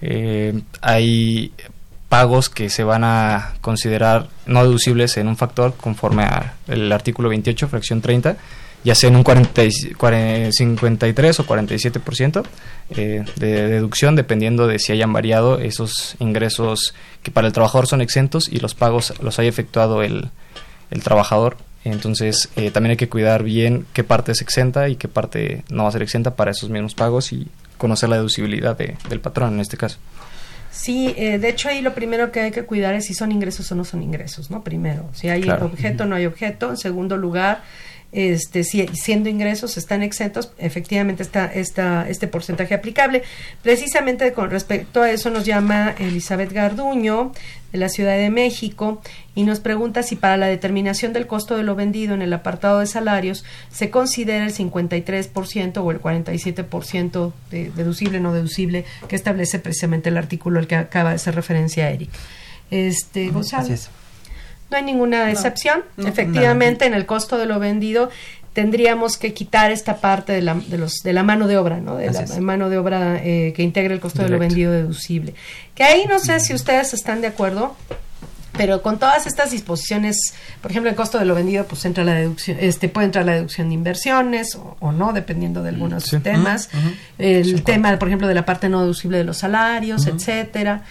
eh, 0.00 0.60
hay 0.80 1.52
pagos 2.08 2.48
que 2.50 2.68
se 2.70 2.84
van 2.84 3.04
a 3.04 3.54
considerar 3.60 4.28
no 4.46 4.62
deducibles 4.64 5.16
en 5.16 5.28
un 5.28 5.36
factor 5.36 5.74
conforme 5.76 6.24
al 6.24 6.90
artículo 6.92 7.28
28, 7.30 7.68
fracción 7.68 8.00
30, 8.02 8.36
ya 8.84 8.94
sea 8.94 9.08
en 9.10 9.16
un 9.16 9.22
40, 9.22 9.64
y- 9.64 9.70
cuare- 9.96 10.50
53 10.52 11.40
o 11.40 11.46
47% 11.46 12.42
eh, 12.90 13.24
de 13.36 13.68
deducción, 13.68 14.16
dependiendo 14.16 14.66
de 14.66 14.78
si 14.78 14.92
hayan 14.92 15.12
variado 15.12 15.58
esos 15.58 16.16
ingresos 16.18 16.94
que 17.22 17.30
para 17.30 17.46
el 17.46 17.52
trabajador 17.52 17.86
son 17.86 18.00
exentos 18.00 18.48
y 18.50 18.58
los 18.58 18.74
pagos 18.74 19.14
los 19.22 19.38
haya 19.38 19.48
efectuado 19.48 20.02
el, 20.02 20.30
el 20.90 21.02
trabajador. 21.02 21.56
Entonces, 21.84 22.48
eh, 22.56 22.70
también 22.70 22.92
hay 22.92 22.96
que 22.96 23.08
cuidar 23.08 23.42
bien 23.42 23.86
qué 23.92 24.04
parte 24.04 24.30
es 24.32 24.40
exenta 24.40 24.88
y 24.88 24.96
qué 24.96 25.08
parte 25.08 25.64
no 25.68 25.82
va 25.84 25.88
a 25.88 25.92
ser 25.92 26.02
exenta 26.02 26.36
para 26.36 26.52
esos 26.52 26.70
mismos 26.70 26.94
pagos 26.94 27.32
y 27.32 27.48
conocer 27.76 28.08
la 28.08 28.16
deducibilidad 28.16 28.76
de- 28.76 28.96
del 29.08 29.20
patrón 29.20 29.54
en 29.54 29.60
este 29.60 29.76
caso. 29.76 29.98
Sí, 30.70 31.12
eh, 31.18 31.38
de 31.38 31.48
hecho 31.50 31.68
ahí 31.68 31.82
lo 31.82 31.92
primero 31.94 32.32
que 32.32 32.40
hay 32.40 32.50
que 32.50 32.62
cuidar 32.64 32.94
es 32.94 33.04
si 33.06 33.14
son 33.14 33.30
ingresos 33.30 33.70
o 33.72 33.74
no 33.74 33.84
son 33.84 34.02
ingresos, 34.02 34.50
¿no? 34.50 34.62
Primero, 34.64 35.08
si 35.12 35.28
hay 35.28 35.42
Claro. 35.42 35.66
objeto 35.66 36.04
o 36.04 36.06
no 36.06 36.14
hay 36.16 36.24
objeto. 36.24 36.70
En 36.70 36.76
segundo 36.78 37.16
lugar, 37.18 37.62
este, 38.12 38.62
si 38.62 38.86
siendo 38.88 39.30
ingresos 39.30 39.78
están 39.78 40.02
exentos, 40.02 40.52
efectivamente 40.58 41.22
está, 41.22 41.46
está 41.46 42.06
este 42.08 42.28
porcentaje 42.28 42.74
aplicable. 42.74 43.22
Precisamente 43.62 44.32
con 44.34 44.50
respecto 44.50 45.02
a 45.02 45.10
eso 45.10 45.30
nos 45.30 45.46
llama 45.46 45.94
Elizabeth 45.98 46.52
Garduño 46.52 47.32
de 47.72 47.78
la 47.78 47.88
Ciudad 47.88 48.16
de 48.16 48.28
México 48.28 49.00
y 49.34 49.44
nos 49.44 49.60
pregunta 49.60 50.02
si 50.02 50.16
para 50.16 50.36
la 50.36 50.46
determinación 50.46 51.14
del 51.14 51.26
costo 51.26 51.56
de 51.56 51.62
lo 51.62 51.74
vendido 51.74 52.12
en 52.12 52.20
el 52.20 52.34
apartado 52.34 52.80
de 52.80 52.86
salarios 52.86 53.46
se 53.70 53.88
considera 53.88 54.44
el 54.44 54.54
53% 54.54 55.78
o 55.78 55.90
el 55.90 56.00
47% 56.02 57.32
de 57.50 57.70
deducible 57.70 58.20
no 58.20 58.34
deducible 58.34 58.84
que 59.08 59.16
establece 59.16 59.58
precisamente 59.58 60.10
el 60.10 60.18
artículo 60.18 60.58
al 60.58 60.66
que 60.66 60.76
acaba 60.76 61.10
de 61.10 61.16
hacer 61.16 61.34
referencia 61.34 61.90
Eric. 61.90 62.10
Este, 62.70 63.30
Gonzalo. 63.30 63.64
Así 63.64 63.72
es. 63.72 64.01
No 64.72 64.78
hay 64.78 64.82
ninguna 64.82 65.30
excepción. 65.30 65.84
no, 65.96 66.08
Efectivamente, 66.08 66.86
en 66.86 66.94
el 66.94 67.06
costo 67.06 67.38
de 67.38 67.46
lo 67.46 67.58
vendido 67.60 68.10
tendríamos 68.54 69.16
que 69.16 69.32
quitar 69.32 69.70
esta 69.70 69.96
parte 69.96 70.32
de 70.32 70.42
la, 70.42 70.54
de 70.54 70.76
los, 70.76 70.96
de 71.02 71.12
la 71.14 71.22
mano 71.22 71.46
de 71.46 71.56
obra, 71.56 71.78
¿no? 71.80 71.96
De 71.96 72.10
la 72.10 72.26
mano 72.40 72.68
de 72.68 72.76
obra 72.76 73.16
eh, 73.22 73.54
que 73.56 73.62
integra 73.62 73.94
el 73.94 74.00
costo 74.00 74.22
de 74.22 74.28
lo 74.28 74.38
vendido 74.38 74.72
deducible. 74.72 75.34
Que 75.74 75.84
ahí 75.84 76.04
no 76.08 76.18
sé 76.18 76.38
si 76.40 76.52
ustedes 76.52 76.92
están 76.92 77.22
de 77.22 77.28
acuerdo, 77.28 77.74
pero 78.54 78.82
con 78.82 78.98
todas 78.98 79.26
estas 79.26 79.50
disposiciones, 79.52 80.18
por 80.60 80.70
ejemplo, 80.70 80.90
el 80.90 80.96
costo 80.96 81.18
de 81.18 81.24
lo 81.24 81.34
vendido, 81.34 81.64
pues 81.64 81.82
entra 81.86 82.04
la 82.04 82.12
deducción, 82.12 82.58
este 82.60 82.90
puede 82.90 83.06
entrar 83.06 83.24
la 83.24 83.32
deducción 83.32 83.68
de 83.70 83.74
inversiones 83.74 84.54
o, 84.56 84.76
o 84.80 84.92
no, 84.92 85.14
dependiendo 85.14 85.62
de 85.62 85.70
algunos 85.70 86.04
Sí. 86.04 86.18
temas. 86.18 86.68
El 87.16 87.62
tema, 87.64 87.98
por 87.98 88.08
ejemplo, 88.08 88.28
de 88.28 88.34
la 88.34 88.44
parte 88.44 88.68
no 88.68 88.82
deducible 88.82 89.16
de 89.16 89.24
los 89.24 89.38
salarios, 89.38 90.06
etcétera. 90.06 90.82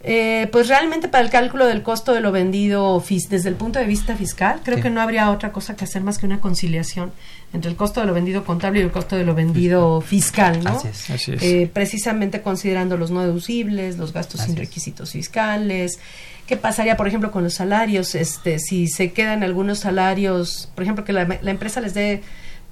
Eh, 0.00 0.48
pues 0.52 0.68
realmente 0.68 1.08
para 1.08 1.24
el 1.24 1.30
cálculo 1.30 1.66
del 1.66 1.82
costo 1.82 2.12
de 2.14 2.20
lo 2.20 2.30
vendido 2.30 3.00
fis- 3.00 3.28
desde 3.28 3.48
el 3.48 3.56
punto 3.56 3.80
de 3.80 3.84
vista 3.84 4.14
fiscal, 4.14 4.60
creo 4.62 4.76
Sí. 4.76 4.82
que 4.84 4.90
no 4.90 5.00
habría 5.00 5.28
otra 5.32 5.50
cosa 5.50 5.74
que 5.74 5.84
hacer 5.84 6.02
más 6.02 6.18
que 6.18 6.26
una 6.26 6.40
conciliación 6.40 7.10
entre 7.52 7.68
el 7.68 7.76
costo 7.76 8.00
de 8.00 8.06
lo 8.06 8.14
vendido 8.14 8.44
contable 8.44 8.78
y 8.78 8.82
el 8.84 8.92
costo 8.92 9.16
de 9.16 9.24
lo 9.24 9.34
vendido 9.34 10.00
fiscal, 10.00 10.62
¿no? 10.62 10.70
Así 10.76 10.86
es. 10.88 11.10
Así 11.10 11.32
es. 11.32 11.42
Eh, 11.42 11.68
precisamente 11.72 12.42
considerando 12.42 12.96
los 12.96 13.10
no 13.10 13.22
deducibles, 13.22 13.98
los 13.98 14.12
gastos 14.12 14.40
Así 14.40 14.50
sin 14.50 14.56
requisitos 14.56 15.10
fiscales. 15.10 15.98
¿Qué 16.46 16.56
pasaría, 16.56 16.96
por 16.96 17.08
ejemplo, 17.08 17.32
con 17.32 17.42
los 17.42 17.54
salarios? 17.54 18.14
Este, 18.14 18.60
si 18.60 18.86
se 18.86 19.12
quedan 19.12 19.42
algunos 19.42 19.80
salarios, 19.80 20.70
por 20.76 20.84
ejemplo, 20.84 21.04
que 21.04 21.12
la, 21.12 21.26
la 21.42 21.50
empresa 21.50 21.80
les 21.80 21.92
dé 21.94 22.22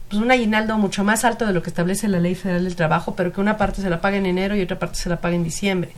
pues, 0.08 0.22
un 0.22 0.30
aguinaldo 0.30 0.78
mucho 0.78 1.02
más 1.02 1.24
alto 1.24 1.44
de 1.44 1.52
lo 1.52 1.62
que 1.62 1.70
establece 1.70 2.06
la 2.06 2.20
Ley 2.20 2.36
Federal 2.36 2.62
del 2.64 2.76
Trabajo, 2.76 3.16
pero 3.16 3.32
que 3.32 3.40
una 3.40 3.56
parte 3.56 3.82
se 3.82 3.90
la 3.90 4.00
pague 4.00 4.18
en 4.18 4.26
enero 4.26 4.54
y 4.54 4.62
otra 4.62 4.78
parte 4.78 4.96
se 4.96 5.08
la 5.08 5.20
pague 5.20 5.34
en 5.34 5.42
diciembre. 5.42 5.90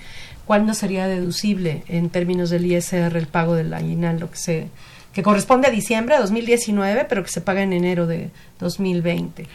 ¿Cuál 0.48 0.64
no 0.64 0.72
sería 0.72 1.06
deducible 1.06 1.82
en 1.88 2.08
términos 2.08 2.48
del 2.48 2.64
ISR 2.64 3.18
el 3.18 3.26
pago 3.26 3.54
del 3.54 3.74
aguinaldo 3.74 4.30
que 4.30 4.38
se 4.38 4.68
que 5.12 5.22
corresponde 5.22 5.68
a 5.68 5.70
diciembre 5.70 6.14
de 6.14 6.22
2019, 6.22 7.04
pero 7.06 7.22
que 7.22 7.28
se 7.28 7.42
paga 7.42 7.62
en 7.62 7.74
enero 7.74 8.06
de 8.06 8.30
2020? 8.58 9.42
Eh, 9.42 9.46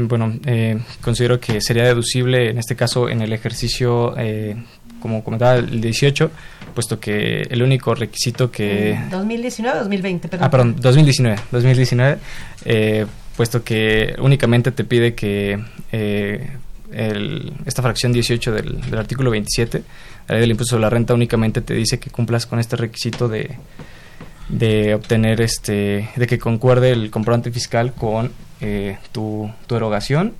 Bueno, 0.00 0.32
eh, 0.46 0.78
considero 1.02 1.38
que 1.38 1.60
sería 1.60 1.84
deducible 1.84 2.48
en 2.48 2.56
este 2.56 2.74
caso 2.74 3.10
en 3.10 3.20
el 3.20 3.30
ejercicio, 3.34 4.14
eh, 4.16 4.56
como 5.00 5.22
comentaba, 5.22 5.56
el 5.56 5.82
18, 5.82 6.30
puesto 6.72 6.98
que 6.98 7.42
el 7.50 7.62
único 7.62 7.94
requisito 7.94 8.50
que... 8.50 8.98
2019 9.10 9.80
2020, 9.80 10.28
perdón. 10.28 10.46
Ah, 10.46 10.50
perdón, 10.50 10.76
2019, 10.80 11.40
2019, 11.50 12.18
eh, 12.64 13.04
puesto 13.36 13.62
que 13.62 14.16
únicamente 14.18 14.72
te 14.72 14.84
pide 14.84 15.14
que 15.14 15.62
eh, 15.92 16.48
el- 16.92 17.52
esta 17.66 17.82
fracción 17.82 18.12
18 18.12 18.52
del, 18.52 18.80
del 18.80 18.98
artículo 18.98 19.30
27, 19.30 19.82
la 20.28 20.34
ley 20.34 20.40
del 20.42 20.50
impuesto 20.52 20.70
sobre 20.72 20.82
la 20.82 20.90
renta, 20.90 21.14
únicamente 21.14 21.60
te 21.60 21.74
dice 21.74 21.98
que 21.98 22.10
cumplas 22.10 22.46
con 22.46 22.58
este 22.58 22.76
requisito 22.76 23.28
de, 23.28 23.56
de 24.48 24.94
obtener, 24.94 25.40
este, 25.40 26.08
de 26.14 26.26
que 26.26 26.38
concuerde 26.38 26.90
el 26.92 27.10
comprobante 27.10 27.50
fiscal 27.50 27.92
con 27.92 28.32
eh, 28.60 28.98
tu, 29.12 29.50
tu 29.66 29.76
erogación 29.76 30.34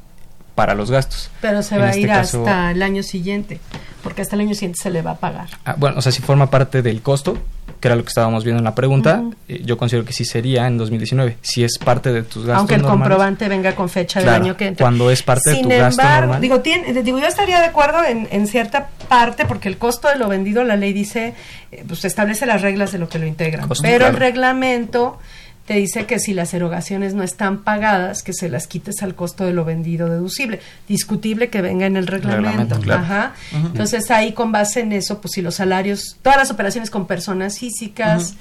para 0.55 0.75
los 0.75 0.91
gastos. 0.91 1.31
Pero 1.41 1.63
se 1.63 1.75
En 1.75 1.81
va 1.83 1.87
a 1.87 1.91
este 1.91 2.01
ir 2.01 2.09
caso- 2.09 2.41
hasta 2.41 2.71
el 2.71 2.83
año 2.83 3.03
siguiente, 3.03 3.61
porque 4.03 4.23
hasta 4.23 4.37
el 4.37 4.43
año 4.43 4.55
siguiente 4.55 4.79
se 4.83 4.91
le 4.91 5.03
va 5.03 5.13
a 5.13 5.17
pagar. 5.19 5.49
Ah, 5.65 5.75
bueno, 5.77 5.99
o 5.99 6.03
sea, 6.03 6.13
si 6.13 6.23
forma 6.23 6.49
parte 6.51 6.81
del 6.83 7.03
costo, 7.03 7.39
que 7.87 7.89
era 7.89 7.97
lo 7.97 8.03
que 8.03 8.09
estábamos 8.09 8.43
viendo 8.45 8.59
en 8.59 8.65
la 8.65 8.75
pregunta, 8.75 9.23
eh, 9.49 9.63
yo 9.65 9.77
considero 9.79 10.05
que 10.05 10.13
sí 10.13 10.25
sería 10.25 10.67
en 10.67 10.77
2019, 10.79 11.37
si 11.41 11.63
es 11.65 11.79
parte 11.79 12.13
de 12.13 12.23
tus 12.23 12.45
gastos 12.45 12.59
Aunque 12.59 12.75
el 12.75 12.83
normales. 12.83 13.01
comprobante 13.09 13.49
venga 13.49 13.75
con 13.75 13.89
fecha 13.89 14.21
Claro, 14.21 14.35
del 14.39 14.43
año 14.43 14.57
que 14.57 14.67
entra. 14.67 14.85
cuando 14.85 15.11
es 15.11 15.23
parte 15.23 15.51
de 15.51 15.63
tu 15.63 15.69
gasto 15.69 16.03
normal. 16.03 16.41
Digo, 16.41 16.61
tiene- 16.61 16.93
digo, 17.03 17.19
yo 17.19 17.27
estaría 17.27 17.61
de 17.61 17.67
acuerdo 17.67 18.05
en, 18.05 18.29
en 18.31 18.47
cierta 18.47 18.89
parte, 19.09 19.45
porque 19.45 19.69
el 19.69 19.79
costo 19.79 20.09
de 20.09 20.17
lo 20.17 20.29
vendido, 20.29 20.65
la 20.65 20.77
ley 20.77 20.93
dice, 20.93 21.35
eh, 21.73 21.85
pues 21.87 22.05
establece 22.05 22.45
las 22.47 22.63
reglas 22.63 22.93
de 22.93 22.99
lo 22.99 23.09
que 23.09 23.19
lo 23.19 23.27
integran. 23.27 23.69
Costo, 23.69 23.83
pero 23.83 24.07
el 24.09 24.17
reglamento 24.17 25.19
te 25.67 25.75
dice 25.75 26.07
que 26.07 26.21
si 26.21 26.33
las 26.33 26.55
erogaciones 26.55 27.15
no 27.15 27.25
están 27.25 27.65
pagadas, 27.65 28.23
que 28.23 28.33
se 28.33 28.49
las 28.49 28.69
quites 28.69 29.03
al 29.03 29.17
costo 29.17 29.45
de 29.45 29.53
lo 29.53 29.65
vendido 29.65 30.09
deducible. 30.09 30.61
Discutible 30.89 31.49
que 31.49 31.61
venga 31.61 31.87
en 31.87 31.97
el 31.97 32.07
reglamento. 32.07 32.49
Reglamento, 32.51 32.81
claro. 32.81 33.03
Ajá. 33.03 33.35
Entonces 33.53 34.11
ahí 34.13 34.33
con 34.33 34.53
base 34.53 34.81
en 34.81 34.93
eso, 34.93 35.21
pues 35.21 35.33
si 35.33 35.43
los 35.43 35.57
salarios, 35.57 36.19
todas 36.23 36.39
las 36.39 36.51
operaciones 36.53 36.89
con 36.89 37.07
personas 37.09 37.59
físicas, 37.59 38.35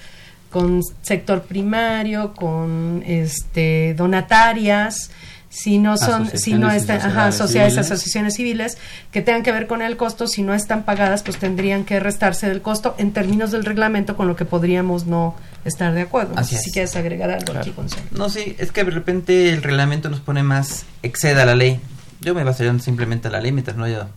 con 0.51 0.81
sector 1.01 1.41
primario, 1.41 2.33
con 2.33 3.03
este 3.05 3.95
donatarias, 3.95 5.09
si 5.55 5.77
no 5.77 5.95
son, 5.95 6.29
si 6.37 6.53
no 6.53 6.69
están, 6.69 6.99
ajá, 6.99 7.31
sociedades 7.31 7.77
asociaciones 7.77 8.33
civiles 8.33 8.77
que 9.11 9.21
tengan 9.21 9.41
que 9.41 9.53
ver 9.53 9.67
con 9.67 9.81
el 9.81 9.95
costo, 9.95 10.27
si 10.27 10.41
no 10.41 10.53
están 10.53 10.83
pagadas, 10.83 11.23
pues 11.23 11.37
tendrían 11.37 11.85
que 11.85 12.01
restarse 12.01 12.49
del 12.49 12.61
costo 12.61 12.93
en 12.97 13.13
términos 13.13 13.51
del 13.51 13.63
reglamento, 13.63 14.17
con 14.17 14.27
lo 14.27 14.35
que 14.35 14.43
podríamos 14.43 15.05
no 15.05 15.33
estar 15.63 15.93
de 15.93 16.01
acuerdo. 16.01 16.35
No 16.35 16.41
Así 16.41 16.57
sé 16.57 16.63
si 16.63 16.71
quieres 16.71 16.93
agregar 16.97 17.31
algo 17.31 17.57
aquí, 17.57 17.71
Gonzalo. 17.71 18.03
No, 18.11 18.27
sí, 18.29 18.57
es 18.59 18.73
que 18.73 18.83
de 18.83 18.91
repente 18.91 19.53
el 19.53 19.63
reglamento 19.63 20.09
nos 20.09 20.19
pone 20.19 20.43
más, 20.43 20.85
exceda 21.03 21.45
la 21.45 21.55
ley. 21.55 21.79
Yo 22.19 22.35
me 22.35 22.43
basaría 22.43 22.77
simplemente 22.79 23.29
a 23.29 23.31
la 23.31 23.39
ley, 23.39 23.53
mientras 23.53 23.77
no 23.77 23.85
haya 23.85 24.07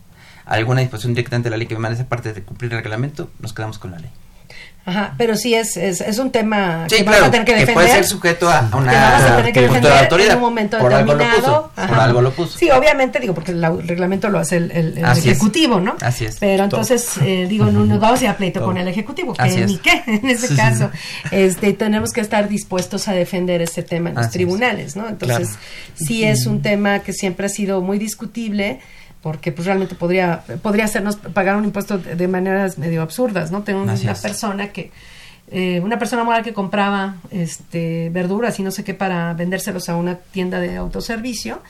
alguna 0.45 0.81
disposición 0.81 1.13
directamente 1.13 1.47
de 1.47 1.51
la 1.51 1.57
ley 1.57 1.67
que 1.67 1.75
me 1.75 1.79
mande 1.79 1.95
esa 1.95 2.09
parte 2.09 2.33
de 2.33 2.43
cumplir 2.43 2.73
el 2.73 2.79
reglamento, 2.79 3.31
nos 3.39 3.53
quedamos 3.53 3.79
con 3.79 3.91
la 3.91 3.99
ley. 3.99 4.09
Ajá, 4.89 5.13
pero 5.17 5.35
sí 5.35 5.53
es, 5.53 5.77
es, 5.77 6.01
es 6.01 6.17
un 6.17 6.31
tema 6.31 6.85
Sí, 6.89 6.97
que 6.97 7.03
claro, 7.03 7.19
vas 7.21 7.27
a 7.27 7.31
tener 7.31 7.45
que 7.45 7.51
que 7.53 7.59
defender. 7.59 7.73
puede 7.85 7.89
ser 7.95 8.05
sujeto 8.05 8.49
a 8.49 8.69
una 8.73 8.89
que 8.91 8.95
vas 8.97 9.21
a 9.23 9.35
tener 9.37 9.53
que 9.53 9.61
defender 9.61 9.91
de 9.93 9.99
autoridad. 9.99 10.29
en 10.31 10.35
un 10.37 10.41
momento 10.41 10.77
Por 10.79 10.93
algo 10.93 11.13
lo 11.13 11.17
determinado. 11.19 11.71
puso, 11.75 11.87
por 11.87 11.99
algo 11.99 12.21
lo 12.21 12.31
puso. 12.31 12.57
Sí, 12.57 12.69
obviamente, 12.71 13.19
digo, 13.19 13.33
porque 13.33 13.51
el, 13.51 13.87
reglamento 13.87 14.29
lo 14.29 14.39
hace 14.39 14.57
el, 14.57 14.71
el- 14.71 14.97
el 14.97 15.05
Así 15.05 15.29
es. 15.29 15.37
ejecutivo, 15.37 15.79
¿no? 15.79 15.95
Así 16.01 16.25
es. 16.25 16.37
Pero 16.39 16.63
entonces, 16.63 17.07
eh, 17.21 17.45
digo, 17.49 17.65
no 17.65 17.85
nos 17.85 17.99
vamos 17.99 18.19
a 18.21 18.23
ir 18.23 18.29
a 18.29 18.37
pleito 18.37 18.61
con 18.63 18.77
el 18.77 18.87
ejecutivo, 18.87 19.33
que 19.33 19.41
Así 19.43 19.59
es. 19.61 19.67
ni 19.67 19.77
qué, 19.77 20.03
en 20.07 20.27
ese 20.29 20.47
Sí, 20.47 20.53
sí, 20.53 20.55
caso. 20.55 20.89
Este, 21.31 21.73
tenemos 21.73 22.11
que 22.11 22.21
estar 22.21 22.49
dispuestos 22.49 23.07
a 23.07 23.13
defender 23.13 23.61
este 23.61 23.83
tema 23.83 24.09
en 24.09 24.15
los 24.15 24.25
Así 24.25 24.29
es. 24.29 24.33
tribunales, 24.33 24.95
¿no? 24.95 25.07
Entonces, 25.07 25.49
Claro. 25.49 25.61
sí 25.95 26.23
es 26.23 26.45
un 26.45 26.61
tema 26.61 26.99
que 26.99 27.13
siempre 27.13 27.45
ha 27.45 27.49
sido 27.49 27.81
muy 27.81 27.99
discutible 27.99 28.79
porque 29.21 29.51
pues 29.51 29.65
realmente 29.65 29.95
podría 29.95 30.43
podría 30.61 30.85
hacernos 30.85 31.17
pagar 31.17 31.55
un 31.57 31.65
impuesto 31.65 31.97
de, 31.97 32.15
de 32.15 32.27
maneras 32.27 32.77
medio 32.77 33.01
absurdas, 33.01 33.51
¿no? 33.51 33.63
Tengo 33.63 33.81
una 33.83 33.95
persona 33.95 34.69
que 34.69 34.91
eh, 35.51 35.81
una 35.83 35.97
persona 35.97 36.23
moral 36.23 36.43
que 36.43 36.53
compraba 36.53 37.15
este 37.31 38.09
verduras 38.11 38.59
y 38.59 38.63
no 38.63 38.71
sé 38.71 38.83
qué 38.83 38.93
para 38.93 39.33
vendérselos 39.33 39.89
a 39.89 39.95
una 39.95 40.15
tienda 40.15 40.59
de 40.59 40.77
autoservicio 40.77 41.61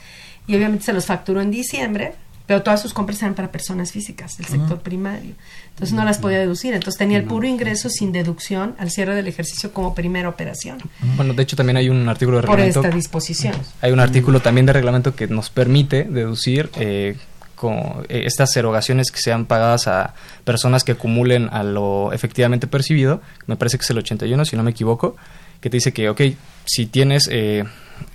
y 0.46 0.54
obviamente 0.54 0.84
se 0.84 0.92
los 0.92 1.06
facturó 1.06 1.40
en 1.40 1.50
diciembre, 1.50 2.12
pero 2.46 2.62
todas 2.62 2.82
sus 2.82 2.92
compras 2.92 3.22
eran 3.22 3.34
para 3.34 3.50
personas 3.52 3.90
físicas 3.92 4.36
del 4.36 4.46
sector 4.46 4.78
Ah. 4.80 4.82
primario. 4.82 5.34
Entonces 5.70 5.94
no 5.96 6.04
las 6.04 6.18
podía 6.18 6.38
deducir, 6.40 6.74
entonces 6.74 6.98
tenía 6.98 7.16
el 7.16 7.24
puro 7.24 7.46
ingreso 7.46 7.88
sin 7.88 8.12
deducción 8.12 8.74
al 8.78 8.90
cierre 8.90 9.14
del 9.14 9.28
ejercicio 9.28 9.72
como 9.72 9.94
primera 9.94 10.28
operación 10.28 10.78
Bueno, 11.16 11.32
de 11.32 11.42
hecho 11.42 11.56
también 11.56 11.76
hay 11.78 11.88
un 11.88 12.06
artículo 12.08 12.40
de 12.40 12.46
por 12.46 12.56
reglamento. 12.56 12.80
esta 12.82 12.94
disposición. 12.94 13.54
Hay 13.80 13.92
un 13.92 14.00
artículo 14.00 14.40
también 14.40 14.66
de 14.66 14.72
reglamento 14.74 15.14
que 15.14 15.26
nos 15.26 15.48
permite 15.48 16.04
deducir 16.04 16.68
eh, 16.76 17.16
con, 17.60 18.06
eh, 18.08 18.22
estas 18.24 18.56
erogaciones 18.56 19.12
que 19.12 19.18
sean 19.18 19.44
pagadas 19.44 19.86
a 19.86 20.14
personas 20.44 20.82
que 20.82 20.92
acumulen 20.92 21.50
a 21.52 21.62
lo 21.62 22.10
efectivamente 22.10 22.66
percibido. 22.66 23.20
Me 23.46 23.56
parece 23.56 23.76
que 23.76 23.82
es 23.82 23.90
el 23.90 23.98
81, 23.98 24.46
si 24.46 24.56
no 24.56 24.62
me 24.62 24.70
equivoco, 24.70 25.14
que 25.60 25.68
te 25.68 25.76
dice 25.76 25.92
que, 25.92 26.08
ok, 26.08 26.22
si 26.64 26.86
tienes 26.86 27.28
eh, 27.30 27.64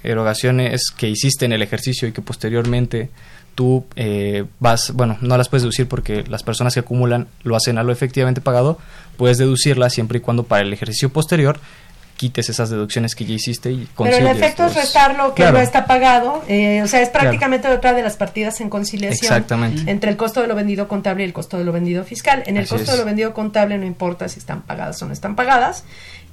erogaciones 0.01 0.89
que 0.97 1.09
hiciste 1.09 1.45
en 1.45 1.53
el 1.53 1.61
ejercicio 1.61 2.07
y 2.07 2.11
que 2.11 2.23
posteriormente 2.23 3.11
tú 3.53 3.85
eh, 3.95 4.45
vas, 4.59 4.91
bueno, 4.95 5.19
no 5.21 5.37
las 5.37 5.47
puedes 5.47 5.61
deducir 5.61 5.87
porque 5.87 6.23
las 6.27 6.41
personas 6.41 6.73
que 6.73 6.79
acumulan 6.79 7.27
lo 7.43 7.55
hacen 7.55 7.77
a 7.77 7.83
lo 7.83 7.91
efectivamente 7.91 8.41
pagado, 8.41 8.79
puedes 9.15 9.37
deducirlas 9.37 9.93
siempre 9.93 10.17
y 10.17 10.21
cuando 10.21 10.41
para 10.41 10.63
el 10.63 10.73
ejercicio 10.73 11.09
posterior 11.09 11.59
quites 12.17 12.49
esas 12.49 12.69
deducciones 12.69 13.13
que 13.15 13.25
ya 13.25 13.33
hiciste 13.33 13.71
y 13.71 13.75
Pero 13.75 13.85
el 13.87 13.93
concilies 14.23 14.37
efecto 14.37 14.65
es 14.65 14.73
los- 14.75 14.83
restar 14.83 15.15
lo 15.17 15.33
que 15.35 15.43
Claro. 15.43 15.57
no 15.57 15.63
está 15.63 15.85
pagado, 15.85 16.43
eh, 16.47 16.81
o 16.83 16.87
sea, 16.87 17.01
es 17.01 17.09
Claro. 17.09 17.23
prácticamente 17.25 17.67
otra 17.67 17.93
de 17.93 18.01
las 18.03 18.15
partidas 18.17 18.61
en 18.61 18.69
conciliación 18.69 19.31
Exactamente. 19.33 19.89
entre 19.91 20.09
el 20.11 20.17
costo 20.17 20.41
de 20.41 20.47
lo 20.47 20.55
vendido 20.55 20.87
contable 20.87 21.23
y 21.23 21.25
el 21.27 21.33
costo 21.33 21.57
de 21.57 21.63
lo 21.65 21.71
vendido 21.71 22.03
fiscal. 22.03 22.43
En 22.45 22.57
el 22.57 22.63
Así 22.63 22.69
costo 22.71 22.85
es. 22.85 22.91
de 22.93 22.97
lo 22.97 23.05
vendido 23.05 23.33
contable 23.33 23.77
no 23.77 23.85
importa 23.85 24.27
si 24.29 24.39
están 24.39 24.61
pagadas 24.61 25.01
o 25.01 25.05
no 25.05 25.13
están 25.13 25.35
pagadas. 25.35 25.83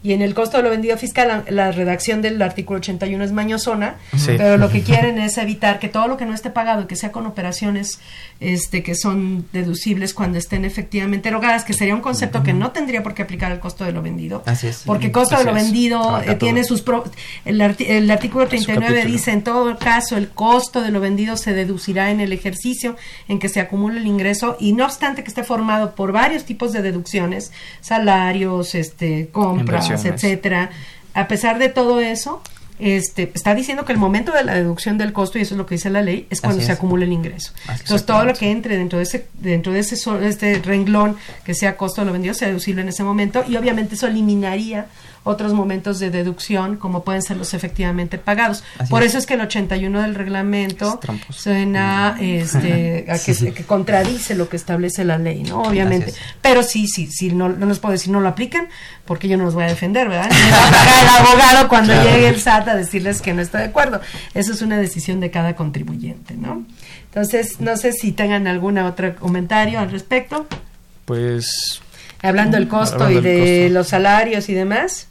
Y 0.04 0.12
en 0.14 0.22
el 0.22 0.34
costo 0.34 0.56
de 0.56 0.64
lo 0.64 0.70
vendido 0.70 0.96
fiscal, 0.98 1.28
la, 1.28 1.44
la 1.66 1.70
redacción 1.72 2.22
del 2.22 2.40
artículo 2.42 2.78
81 2.80 3.22
es 3.22 3.32
mañosona, 3.32 3.96
Sí. 4.16 4.32
pero 4.36 4.56
lo 4.56 4.68
que 4.68 4.82
quieren 4.82 5.18
es 5.18 5.38
evitar 5.38 5.78
que 5.78 5.88
todo 5.88 6.08
lo 6.08 6.16
que 6.16 6.26
no 6.26 6.34
esté 6.34 6.50
pagado, 6.50 6.86
que 6.88 6.96
sea 6.96 7.12
con 7.12 7.26
operaciones 7.26 8.00
este, 8.40 8.82
que 8.82 8.94
son 8.96 9.46
deducibles 9.52 10.12
cuando 10.14 10.38
estén 10.38 10.64
efectivamente 10.64 11.28
erogadas, 11.28 11.64
que 11.64 11.72
sería 11.72 11.94
un 11.94 12.00
concepto 12.00 12.42
que 12.42 12.52
no 12.52 12.72
tendría 12.72 13.02
por 13.04 13.14
qué 13.14 13.22
aplicar 13.22 13.52
al 13.52 13.60
costo 13.60 13.84
de 13.84 13.92
lo 13.92 14.02
vendido. 14.02 14.42
Así 14.46 14.66
es. 14.66 14.82
Porque 14.84 15.12
costo 15.12 15.36
Así 15.36 15.44
de 15.44 15.50
lo 15.52 15.56
es. 15.56 15.62
vendido 15.64 16.02
Abarca 16.02 16.32
eh, 16.32 16.34
tiene 16.34 16.64
sus 16.64 16.82
pro- 16.82 17.04
el, 17.44 17.60
arti- 17.60 17.86
el 17.88 18.10
artículo 18.10 18.48
39 18.48 18.86
capítulo. 18.96 19.12
dice 19.12 19.30
en 19.30 19.42
todo 19.44 19.78
caso 19.78 20.16
el 20.16 20.30
costo 20.30 20.80
de 20.82 20.90
lo 20.90 20.98
vendido 21.00 21.36
se 21.36 21.52
deducirá 21.52 22.10
en 22.10 22.20
el 22.20 22.32
ejercicio 22.32 22.96
en 23.28 23.38
que 23.38 23.48
se 23.48 23.60
acumula 23.60 24.00
el 24.00 24.06
ingreso 24.06 24.56
y 24.58 24.72
no 24.72 24.84
obstante 24.84 25.22
que 25.22 25.28
esté 25.28 25.44
formado 25.44 25.94
por 25.94 26.10
varios 26.10 26.44
tipos 26.44 26.72
de 26.72 26.82
deducciones 26.82 27.52
salarios 27.80 28.74
este 28.74 29.28
compras 29.30 29.91
Etcétera 29.94 30.70
a 31.14 31.28
pesar 31.28 31.58
de 31.58 31.68
todo 31.68 32.00
eso 32.00 32.42
este, 32.78 33.30
está 33.34 33.54
diciendo 33.54 33.84
que 33.84 33.92
el 33.92 33.98
momento 33.98 34.32
de 34.32 34.42
la 34.42 34.54
deducción 34.54 34.98
del 34.98 35.12
costo, 35.12 35.38
y 35.38 35.42
eso 35.42 35.54
es 35.54 35.58
lo 35.58 35.66
que 35.66 35.76
dice 35.76 35.88
la 35.88 36.02
ley, 36.02 36.26
es 36.30 36.40
cuando 36.40 36.58
Así 36.58 36.66
se 36.66 36.72
es. 36.72 36.78
acumula 36.78 37.04
el 37.04 37.12
ingreso. 37.12 37.52
Así 37.68 37.82
Entonces, 37.82 38.06
todo 38.06 38.24
lo 38.24 38.34
que 38.34 38.50
entre 38.50 38.76
dentro 38.76 38.98
de 38.98 39.04
ese, 39.04 39.28
dentro 39.34 39.72
de 39.72 39.80
ese 39.80 39.94
este 40.26 40.58
renglón 40.58 41.16
que 41.44 41.54
sea 41.54 41.76
costo 41.76 42.00
de 42.00 42.06
lo 42.06 42.12
vendido, 42.12 42.34
sea 42.34 42.48
deducible 42.48 42.82
en 42.82 42.88
ese 42.88 43.04
momento, 43.04 43.44
y 43.46 43.56
obviamente 43.56 43.94
eso 43.94 44.08
eliminaría 44.08 44.86
otros 45.24 45.52
momentos 45.52 45.98
de 46.00 46.10
deducción, 46.10 46.76
como 46.76 47.04
pueden 47.04 47.22
ser 47.22 47.36
los 47.36 47.54
efectivamente 47.54 48.18
pagados. 48.18 48.64
Así 48.78 48.90
Por 48.90 49.02
es. 49.02 49.10
eso 49.10 49.18
es 49.18 49.26
que 49.26 49.34
el 49.34 49.40
81 49.42 50.02
del 50.02 50.14
reglamento 50.16 50.98
suena 51.30 52.16
este, 52.20 53.06
a 53.08 53.12
que, 53.14 53.18
Sí, 53.18 53.34
sí. 53.34 53.52
que 53.52 53.64
contradice 53.64 54.34
lo 54.34 54.48
que 54.48 54.56
establece 54.56 55.04
la 55.04 55.18
ley, 55.18 55.42
¿no? 55.44 55.62
Obviamente. 55.62 56.12
Pero 56.40 56.62
sí, 56.62 56.86
sí, 56.88 57.06
sí, 57.10 57.32
no, 57.32 57.48
no 57.48 57.66
les 57.66 57.78
puedo 57.78 57.92
decir 57.92 58.12
no 58.12 58.20
lo 58.20 58.28
aplican, 58.28 58.68
porque 59.04 59.28
yo 59.28 59.36
no 59.36 59.44
los 59.44 59.54
voy 59.54 59.64
a 59.64 59.68
defender, 59.68 60.08
¿verdad? 60.08 60.30
Me 60.30 60.50
va 60.50 60.66
a 60.66 60.70
pagar 60.70 61.02
el 61.02 61.08
abogado 61.26 61.68
cuando 61.68 61.92
Claro. 61.92 62.10
llegue 62.10 62.28
el 62.28 62.40
SAT 62.40 62.68
a 62.68 62.74
decirles 62.76 63.20
que 63.22 63.32
no 63.32 63.42
está 63.42 63.58
de 63.58 63.64
acuerdo. 63.66 64.00
Eso 64.34 64.52
es 64.52 64.62
una 64.62 64.78
decisión 64.78 65.20
de 65.20 65.30
cada 65.30 65.54
contribuyente, 65.56 66.34
¿no? 66.34 66.64
Entonces, 67.06 67.60
no 67.60 67.76
sé 67.76 67.92
si 67.92 68.12
tengan 68.12 68.46
algún 68.46 68.78
otro 68.78 69.14
comentario 69.16 69.78
al 69.80 69.90
respecto, 69.90 70.46
Pues 71.04 71.80
hablando 72.22 72.56
del 72.56 72.68
costo 72.68 73.04
Hablando 73.04 73.18
y 73.20 73.22
del 73.22 73.40
de 73.40 73.60
costo. 73.64 73.74
los 73.74 73.88
salarios 73.88 74.48
y 74.48 74.54
demás. 74.54 75.08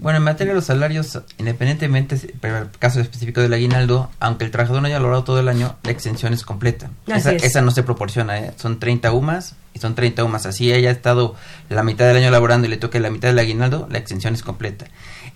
Bueno, 0.00 0.16
en 0.16 0.24
materia 0.24 0.52
de 0.52 0.56
los 0.56 0.64
salarios, 0.64 1.20
independientemente, 1.36 2.18
pero 2.40 2.58
el 2.58 2.70
caso 2.70 3.00
específico 3.00 3.42
del 3.42 3.52
aguinaldo, 3.52 4.10
aunque 4.18 4.46
el 4.46 4.50
trabajador 4.50 4.80
no 4.80 4.88
haya 4.88 4.98
logrado 4.98 5.24
todo 5.24 5.40
el 5.40 5.48
año, 5.48 5.76
la 5.82 5.90
exención 5.90 6.32
es 6.32 6.42
completa. 6.42 6.90
Esa, 7.06 7.32
es. 7.32 7.44
esa 7.44 7.60
no 7.60 7.70
se 7.70 7.82
proporciona, 7.82 8.38
¿eh? 8.38 8.52
son 8.56 8.78
30 8.78 9.12
UMAS 9.12 9.56
y 9.74 9.78
son 9.78 9.94
30 9.94 10.24
UMAS. 10.24 10.46
Así 10.46 10.72
haya 10.72 10.90
estado 10.90 11.34
la 11.68 11.82
mitad 11.82 12.06
del 12.06 12.16
año 12.16 12.30
laborando 12.30 12.66
y 12.66 12.70
le 12.70 12.78
toque 12.78 12.98
la 12.98 13.10
mitad 13.10 13.28
del 13.28 13.38
aguinaldo, 13.38 13.88
la 13.90 13.98
exención 13.98 14.32
es 14.32 14.42
completa. 14.42 14.86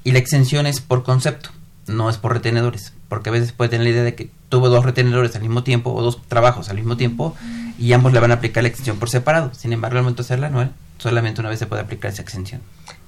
Y 0.03 0.12
la 0.12 0.19
exención 0.19 0.67
es 0.67 0.81
por 0.81 1.03
concepto, 1.03 1.51
no 1.87 2.09
es 2.09 2.17
por 2.17 2.33
retenedores, 2.33 2.95
porque 3.11 3.29
a 3.29 3.33
veces 3.33 3.53
puede 3.53 3.69
tener 3.69 3.85
la 3.85 3.91
idea 3.91 4.03
de 4.03 4.15
que 4.15 4.31
tuvo 4.49 4.71
dos 4.71 4.85
retenedores 4.85 5.37
al 5.37 5.43
mismo 5.43 5.62
tiempo 5.62 5.93
o 5.93 6.01
dos 6.01 6.27
trabajos 6.27 6.71
al 6.71 6.77
mismo 6.77 6.97
tiempo 6.97 7.37
y 7.79 7.93
ambos 7.93 8.15
le 8.15 8.21
van 8.21 8.31
a 8.31 8.35
aplicar 8.35 8.62
la 8.62 8.69
exención 8.69 8.99
por 8.99 9.11
separado. 9.11 9.53
Sin 9.53 9.75
embargo, 9.75 9.99
al 9.99 10.05
momento 10.05 10.23
de 10.23 10.27
hacerla 10.27 10.47
anual, 10.47 10.73
solamente 10.99 11.40
una 11.40 11.51
vez 11.51 11.59
se 11.59 11.66
puede 11.66 11.82
aplicar 11.82 12.11
esa 12.11 12.22
exención. 12.22 12.61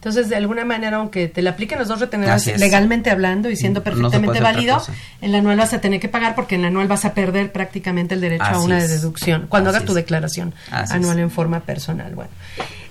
Entonces, 0.07 0.28
de 0.28 0.37
alguna 0.37 0.64
manera, 0.64 0.99
aunque 0.99 1.26
te 1.26 1.43
le 1.43 1.49
apliquen 1.49 1.78
los 1.80 1.89
dos 1.89 1.99
retenedores 1.99 2.61
legalmente 2.61 3.11
hablando 3.11 3.51
y 3.51 3.57
siendo 3.57 3.82
perfectamente 3.82 4.41
válido, 4.41 4.80
en 5.20 5.32
la 5.32 5.39
anual 5.39 5.57
vas 5.57 5.72
a 5.72 5.80
tener 5.80 5.99
que 5.99 6.09
pagar 6.09 6.37
porque 6.37 6.55
en 6.55 6.62
la 6.62 6.68
anual 6.68 6.87
vas 6.87 7.05
a 7.05 7.12
perder 7.12 7.51
prácticamente 7.51 8.14
el 8.14 8.20
derecho 8.20 8.45
a 8.45 8.62
una 8.62 8.78
es. 8.78 8.89
deducción 8.89 9.47
cuando 9.49 9.70
Así 9.70 9.78
haga 9.78 9.87
tu 9.87 9.95
declaración 9.95 10.55
anual 10.70 11.18
es. 11.18 11.22
en 11.24 11.30
forma 11.30 11.61
personal. 11.61 12.14
Bueno, 12.14 12.30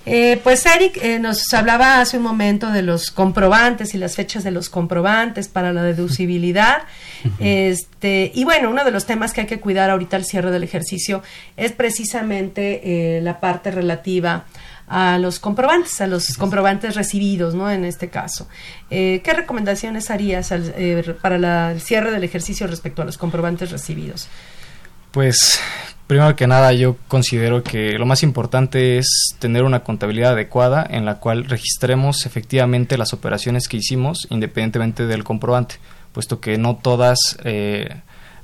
eh, 0.04 0.40
pues 0.44 0.66
Eric 0.66 0.98
eh, 1.02 1.18
nos 1.18 1.52
hablaba 1.54 2.00
hace 2.00 2.18
un 2.18 2.22
momento 2.22 2.70
de 2.70 2.82
los 2.82 3.10
comprobantes 3.10 3.94
y 3.94 3.98
las 3.98 4.14
fechas 4.14 4.44
de 4.44 4.50
los 4.50 4.68
comprobantes 4.68 5.48
para 5.48 5.72
la 5.72 5.82
deducibilidad. 5.84 6.82
este 7.40 8.30
Y 8.34 8.44
bueno, 8.44 8.68
uno 8.68 8.84
de 8.84 8.90
los 8.90 9.06
temas 9.06 9.32
que 9.32 9.40
hay 9.40 9.46
que 9.46 9.58
cuidar 9.58 9.88
ahorita 9.88 10.16
al 10.16 10.24
cierre 10.24 10.50
del 10.50 10.64
ejercicio 10.64 11.22
es 11.56 11.72
precisamente 11.72 13.16
eh, 13.16 13.20
la 13.22 13.40
parte 13.40 13.70
relativa 13.70 14.44
a 14.88 15.18
los 15.18 15.38
comprobantes, 15.40 16.00
a 16.00 16.06
los 16.06 16.36
comprobantes 16.36 16.94
recibidos, 16.94 17.54
¿no? 17.54 17.70
En 17.70 17.84
este 17.84 18.08
caso. 18.08 18.48
Eh, 18.90 19.20
¿Qué 19.24 19.32
recomendaciones 19.32 20.10
harías 20.10 20.52
al- 20.52 20.72
eh, 20.76 21.14
para 21.20 21.72
el 21.72 21.80
cierre 21.80 22.10
del 22.12 22.22
ejercicio 22.24 22.66
respecto 22.66 23.02
a 23.02 23.04
los 23.04 23.18
comprobantes 23.18 23.70
recibidos? 23.70 24.28
Pues 25.10 25.60
primero 26.06 26.36
que 26.36 26.46
nada 26.46 26.72
yo 26.72 26.96
considero 27.08 27.62
que 27.62 27.92
lo 27.98 28.06
más 28.06 28.22
importante 28.22 28.98
es 28.98 29.34
tener 29.38 29.64
una 29.64 29.80
contabilidad 29.82 30.32
adecuada 30.32 30.86
en 30.88 31.04
la 31.04 31.16
cual 31.16 31.44
registremos 31.46 32.26
efectivamente 32.26 32.98
las 32.98 33.12
operaciones 33.12 33.66
que 33.68 33.78
hicimos 33.78 34.26
independientemente 34.30 35.06
del 35.06 35.24
comprobante, 35.24 35.76
puesto 36.12 36.38
que 36.40 36.58
no 36.58 36.76
todas 36.76 37.18
eh, 37.44 37.88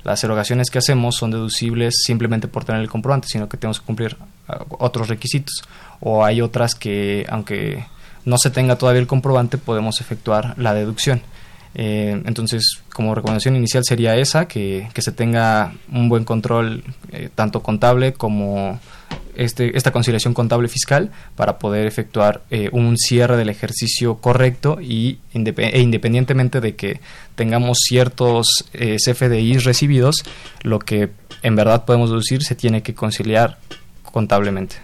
las 0.03 0.23
erogaciones 0.23 0.69
que 0.71 0.79
hacemos 0.79 1.15
son 1.15 1.31
deducibles 1.31 1.95
simplemente 2.03 2.47
por 2.47 2.65
tener 2.65 2.81
el 2.81 2.89
comprobante, 2.89 3.27
sino 3.29 3.47
que 3.47 3.55
tenemos 3.57 3.79
que 3.79 3.85
cumplir 3.85 4.17
ah, 4.49 4.65
otros 4.79 5.07
requisitos. 5.07 5.63
O 6.05 6.25
hay 6.25 6.41
otras 6.41 6.75
que, 6.75 7.25
aunque 7.29 7.85
no 8.25 8.37
se 8.37 8.49
tenga 8.49 8.77
todavía 8.77 9.01
el 9.01 9.07
comprobante, 9.07 9.57
podemos 9.57 10.01
efectuar 10.01 10.53
la 10.57 10.73
deducción. 10.73 11.21
Eh, 11.75 12.21
entonces, 12.25 12.81
como 12.93 13.15
recomendación 13.15 13.55
inicial 13.55 13.83
sería 13.83 14.15
esa, 14.15 14.47
que, 14.47 14.89
que 14.93 15.01
se 15.01 15.11
tenga 15.11 15.73
un 15.91 16.09
buen 16.09 16.23
control 16.23 16.83
eh, 17.11 17.29
tanto 17.33 17.63
contable 17.63 18.13
como 18.13 18.79
este, 19.35 19.75
esta 19.75 19.91
conciliación 19.91 20.33
contable 20.33 20.67
fiscal 20.67 21.11
para 21.35 21.57
poder 21.57 21.87
efectuar 21.87 22.43
eh, 22.51 22.69
un 22.71 22.97
cierre 22.97 23.37
del 23.37 23.49
ejercicio 23.49 24.17
correcto 24.17 24.79
y 24.81 25.19
e 25.33 25.79
independientemente 25.81 26.61
de 26.61 26.75
que 26.75 26.99
tengamos 27.35 27.79
ciertos 27.87 28.45
eh, 28.73 28.97
CFDIs 29.03 29.63
recibidos, 29.63 30.17
lo 30.61 30.79
que 30.79 31.09
en 31.41 31.55
verdad 31.55 31.85
podemos 31.85 32.09
deducir 32.09 32.43
se 32.43 32.55
tiene 32.55 32.83
que 32.83 32.93
conciliar 32.93 33.57
contablemente. 34.13 34.75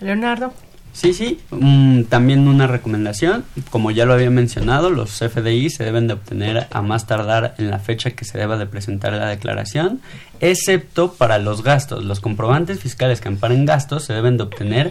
Leonardo. 0.00 0.52
Sí, 0.92 1.14
sí. 1.14 1.38
Mm, 1.50 2.04
también 2.04 2.48
una 2.48 2.66
recomendación, 2.66 3.44
como 3.70 3.92
ya 3.92 4.06
lo 4.06 4.14
había 4.14 4.30
mencionado, 4.30 4.90
los 4.90 5.10
FDI 5.10 5.70
se 5.70 5.84
deben 5.84 6.08
de 6.08 6.14
obtener 6.14 6.66
a 6.70 6.82
más 6.82 7.06
tardar 7.06 7.54
en 7.58 7.70
la 7.70 7.78
fecha 7.78 8.10
que 8.10 8.24
se 8.24 8.38
deba 8.38 8.56
de 8.56 8.66
presentar 8.66 9.12
la 9.12 9.28
declaración, 9.28 10.00
excepto 10.40 11.12
para 11.12 11.38
los 11.38 11.62
gastos. 11.62 12.04
Los 12.04 12.18
comprobantes 12.20 12.80
fiscales 12.80 13.20
que 13.20 13.28
amparen 13.28 13.66
gastos 13.66 14.04
se 14.04 14.14
deben 14.14 14.36
de 14.36 14.44
obtener 14.44 14.90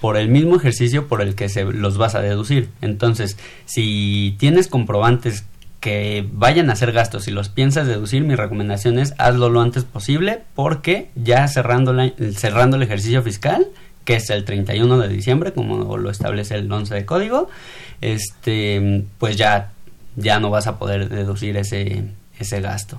por 0.00 0.16
el 0.16 0.28
mismo 0.28 0.56
ejercicio 0.56 1.08
por 1.08 1.20
el 1.20 1.34
que 1.34 1.48
se 1.48 1.64
los 1.64 1.98
vas 1.98 2.14
a 2.14 2.20
deducir. 2.20 2.68
Entonces, 2.80 3.36
si 3.64 4.36
tienes 4.38 4.68
comprobantes 4.68 5.46
que 5.86 6.28
vayan 6.32 6.68
a 6.68 6.72
hacer 6.72 6.90
gastos 6.90 7.28
y 7.28 7.30
los 7.30 7.48
piensas 7.48 7.86
deducir, 7.86 8.24
mi 8.24 8.34
recomendación 8.34 8.98
es 8.98 9.14
hazlo 9.18 9.50
lo 9.50 9.60
antes 9.60 9.84
posible 9.84 10.42
porque 10.56 11.10
ya 11.14 11.46
cerrando, 11.46 11.92
la, 11.92 12.12
cerrando 12.34 12.76
el 12.76 12.82
ejercicio 12.82 13.22
fiscal, 13.22 13.68
que 14.04 14.16
es 14.16 14.28
el 14.30 14.44
31 14.44 14.98
de 14.98 15.06
diciembre, 15.06 15.52
como 15.52 15.96
lo 15.96 16.10
establece 16.10 16.56
el 16.56 16.72
11 16.72 16.92
de 16.92 17.06
código, 17.06 17.48
este, 18.00 19.04
pues 19.18 19.36
ya, 19.36 19.70
ya 20.16 20.40
no 20.40 20.50
vas 20.50 20.66
a 20.66 20.76
poder 20.76 21.08
deducir 21.08 21.56
ese, 21.56 22.02
ese 22.36 22.60
gasto. 22.60 22.98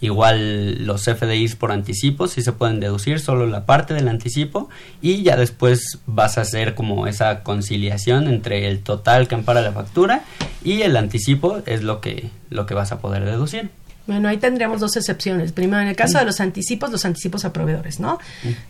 Igual 0.00 0.84
los 0.84 1.04
FDIs 1.04 1.56
por 1.56 1.72
anticipo 1.72 2.26
sí 2.26 2.42
se 2.42 2.52
pueden 2.52 2.80
deducir 2.80 3.20
solo 3.20 3.46
la 3.46 3.64
parte 3.64 3.94
del 3.94 4.08
anticipo 4.08 4.68
y 5.00 5.22
ya 5.22 5.36
después 5.36 6.00
vas 6.06 6.36
a 6.36 6.42
hacer 6.42 6.74
como 6.74 7.06
esa 7.06 7.42
conciliación 7.42 8.28
entre 8.28 8.68
el 8.68 8.82
total 8.82 9.28
que 9.28 9.34
ampara 9.34 9.62
la 9.62 9.72
factura 9.72 10.24
y 10.62 10.82
el 10.82 10.96
anticipo 10.96 11.62
es 11.66 11.82
lo 11.82 12.00
que, 12.00 12.30
lo 12.50 12.66
que 12.66 12.74
vas 12.74 12.92
a 12.92 12.98
poder 12.98 13.24
deducir. 13.24 13.70
Bueno, 14.06 14.28
ahí 14.28 14.36
tendríamos 14.36 14.80
dos 14.80 14.96
excepciones. 14.96 15.52
Primero, 15.52 15.80
en 15.80 15.88
el 15.88 15.96
caso 15.96 16.18
de 16.18 16.26
los 16.26 16.38
anticipos, 16.40 16.90
los 16.90 17.06
anticipos 17.06 17.46
a 17.46 17.54
proveedores, 17.54 18.00
¿no? 18.00 18.18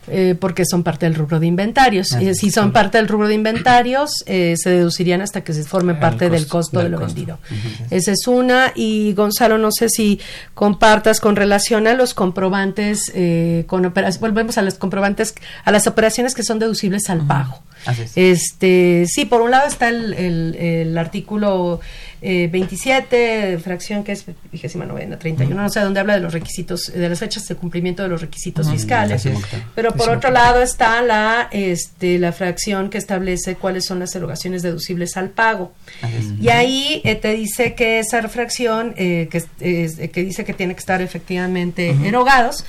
Eh, 0.07 0.37
porque 0.39 0.65
son 0.65 0.85
parte 0.85 1.07
del 1.07 1.17
rubro 1.17 1.41
de 1.41 1.47
inventarios. 1.47 2.13
Eh, 2.13 2.35
si 2.35 2.53
son 2.53 2.73
parte 2.73 2.99
del 2.99 3.09
rubro 3.09 3.27
de 3.27 3.35
inventarios, 3.35 4.23
eh, 4.27 4.55
se 4.57 4.71
deducirían 4.71 5.23
hasta 5.23 5.43
que 5.43 5.53
se 5.53 5.65
forme 5.65 5.95
parte 5.95 6.31
del 6.31 6.47
costo 6.47 6.81
de 6.81 6.89
lo 6.89 7.01
vendido. 7.01 7.41
Esa 7.91 8.13
es 8.13 8.29
una. 8.29 8.73
Y 8.77 9.13
Gonzalo, 9.15 9.59
no 9.59 9.71
sé 9.73 9.89
si 9.89 10.21
compartas 10.55 11.21
con 11.21 11.35
relación 11.35 11.89
a 11.89 11.95
los 11.95 12.15
comprobantes, 12.15 13.13
con 13.67 13.93
volvemos 14.21 14.57
a 14.57 14.63
los 14.63 14.75
comprobantes, 14.75 15.35
a 15.65 15.73
las 15.73 15.89
operaciones 15.89 16.35
que 16.35 16.45
son 16.45 16.61
deducibles 16.61 17.11
al 17.11 17.27
pago. 17.27 17.61
Este, 18.15 19.05
sí, 19.09 19.25
por 19.25 19.43
un 19.43 19.51
lado 19.51 19.67
está 19.67 19.89
el, 19.89 20.15
el 20.15 20.97
artículo 20.97 21.81
eh, 22.27 22.49
27, 22.51 23.59
fracción 23.59 24.03
que 24.03 24.13
es 24.13 24.25
vigésima 24.51 24.87
novena, 24.87 25.19
31, 25.19 25.55
no 25.61 25.69
sé, 25.69 25.81
donde 25.81 26.01
habla 26.01 26.15
de 26.15 26.21
los 26.21 26.33
requisitos, 26.33 26.91
de 26.91 27.07
las 27.07 27.19
fechas 27.19 27.47
de 27.47 27.55
cumplimiento 27.55 28.03
de 28.03 28.09
los 28.09 28.23
requisitos 28.23 28.71
fiscales. 28.71 29.29
Pero 29.75 29.93
por 29.93 30.09
otro 30.09 30.31
lado 30.31 30.63
está 30.63 31.03
la, 31.03 31.51
este, 31.53 32.19
la 32.19 32.33
fracción 32.33 32.89
que 32.89 32.97
establece 32.97 33.57
cuáles 33.57 33.85
son 33.85 33.99
las 33.99 34.15
erogaciones 34.15 34.63
deducibles 34.63 35.19
al 35.19 35.29
pago. 35.29 35.73
Y 36.41 36.49
ahí 36.49 37.03
eh, 37.05 37.15
te 37.17 37.35
dice 37.35 37.75
que 37.75 37.99
esa 37.99 38.27
fracción, 38.29 38.95
eh, 38.97 39.29
que, 39.31 40.09
que 40.09 40.25
dice 40.25 40.47
que 40.47 40.55
tiene 40.55 40.73
que 40.73 40.81
estar 40.81 41.03
efectivamente 41.03 41.95
erogados, 42.05 42.65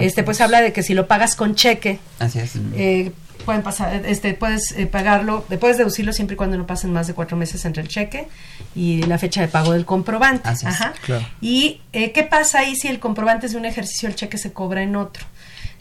este 0.00 0.22
pues 0.22 0.40
habla 0.40 0.62
de 0.62 0.72
que 0.72 0.82
si 0.82 0.94
lo 0.94 1.06
pagas 1.06 1.36
con 1.36 1.54
cheque, 1.54 1.98
Así 2.18 2.38
es. 2.38 2.52
Eh, 3.44 3.46
pueden 3.46 3.62
pasar, 3.62 4.06
este, 4.06 4.34
puedes 4.34 4.72
eh, 4.72 4.86
pagarlo, 4.86 5.44
puedes 5.60 5.76
deducirlo 5.76 6.12
siempre 6.12 6.34
y 6.34 6.36
cuando 6.36 6.56
no 6.56 6.66
pasen 6.66 6.92
más 6.92 7.06
de 7.06 7.14
cuatro 7.14 7.36
meses 7.36 7.64
entre 7.64 7.82
el 7.82 7.88
cheque 7.88 8.26
y 8.74 9.02
la 9.02 9.18
fecha 9.18 9.40
de 9.40 9.48
pago 9.48 9.72
del 9.72 9.84
comprobante. 9.84 10.48
Ajá. 10.48 10.94
Y 11.40 11.80
eh, 11.92 12.12
qué 12.12 12.22
pasa 12.22 12.60
ahí 12.60 12.74
si 12.74 12.88
el 12.88 12.98
comprobante 12.98 13.46
es 13.46 13.52
de 13.52 13.58
un 13.58 13.66
ejercicio, 13.66 14.08
el 14.08 14.14
cheque 14.14 14.38
se 14.38 14.52
cobra 14.52 14.82
en 14.82 14.96
otro 14.96 15.24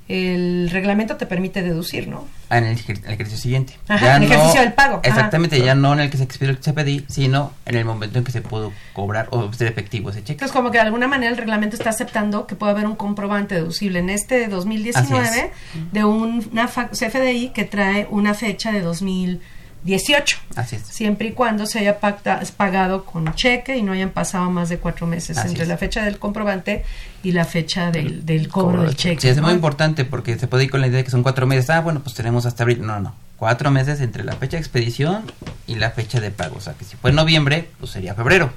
el 0.07 0.69
reglamento 0.69 1.15
te 1.15 1.25
permite 1.25 1.61
deducir, 1.61 2.07
¿no? 2.07 2.27
Ah, 2.49 2.57
en 2.57 2.65
el, 2.65 2.73
ejercicio 2.73 3.37
siguiente. 3.37 3.73
Ajá, 3.87 4.17
en 4.17 4.23
el 4.23 4.31
ejercicio 4.31 4.61
del 4.61 4.73
pago. 4.73 4.99
Exactamente, 5.03 5.59
ya 5.59 5.75
no 5.75 5.93
en 5.93 6.01
el 6.01 6.09
que 6.09 6.17
se 6.17 6.23
expidió 6.23 6.51
el 6.51 6.59
CPDI, 6.59 7.05
sino 7.09 7.53
en 7.65 7.75
el 7.75 7.85
momento 7.85 8.19
en 8.19 8.25
que 8.25 8.31
se 8.31 8.41
pudo 8.41 8.73
cobrar 8.93 9.27
o 9.31 9.51
ser 9.53 9.67
efectivo 9.67 10.09
ese 10.09 10.19
cheque. 10.19 10.33
Entonces, 10.33 10.55
como 10.55 10.71
que 10.71 10.77
de 10.77 10.83
alguna 10.83 11.07
manera 11.07 11.31
el 11.31 11.37
reglamento 11.37 11.75
está 11.75 11.91
aceptando 11.91 12.47
que 12.47 12.55
puede 12.55 12.73
haber 12.73 12.85
un 12.85 12.95
comprobante 12.95 13.55
deducible 13.55 13.99
en 13.99 14.09
este 14.09 14.47
2019 14.47 15.51
de 15.91 16.03
una 16.03 16.67
CFDI 16.67 17.49
que 17.49 17.63
trae 17.63 18.07
una 18.09 18.33
fecha 18.33 18.71
de 18.71 18.81
2000 18.81 19.41
18. 19.83 20.37
Así 20.55 20.75
es. 20.77 20.83
Siempre 20.83 21.29
y 21.29 21.31
cuando 21.31 21.65
se 21.65 21.79
haya 21.79 21.99
pagado 21.99 23.05
con 23.05 23.33
cheque 23.35 23.77
y 23.77 23.81
no 23.81 23.91
hayan 23.91 24.11
pasado 24.11 24.49
más 24.49 24.69
de 24.69 24.77
cuatro 24.77 25.07
meses 25.07 25.37
entre 25.43 25.65
la 25.65 25.77
fecha 25.77 26.03
del 26.03 26.19
comprobante 26.19 26.83
y 27.21 27.31
la 27.31 27.45
fecha 27.45 27.91
del, 27.91 28.25
del 28.25 28.47
cobro 28.47 28.83
del 28.83 28.95
cheque. 28.95 29.21
Sí, 29.21 29.27
es 29.29 29.41
muy 29.41 29.53
importante 29.53 30.05
porque 30.05 30.37
se 30.37 30.47
puede 30.47 30.65
ir 30.65 30.71
con 30.71 30.81
la 30.81 30.87
idea 30.87 30.97
de 30.97 31.03
que 31.03 31.11
son 31.11 31.23
cuatro 31.23 31.47
meses. 31.47 31.69
Ah, 31.69 31.81
bueno, 31.81 32.01
pues 32.01 32.15
tenemos 32.15 32.45
hasta 32.45 32.63
abril. 32.63 32.85
No, 32.85 32.99
no. 32.99 33.15
Cuatro 33.37 33.71
meses 33.71 33.99
entre 33.99 34.23
la 34.23 34.33
fecha 34.33 34.55
de 34.55 34.61
expedición 34.61 35.29
y 35.67 35.75
la 35.75 35.91
fecha 35.91 36.21
de 36.21 36.31
pago. 36.31 36.55
O 36.57 36.61
sea, 36.61 36.75
que 36.75 36.85
si 36.85 36.95
fue 36.95 37.11
noviembre, 37.11 37.67
pues 37.77 37.91
sería 37.91 38.13
febrero. 38.13 38.53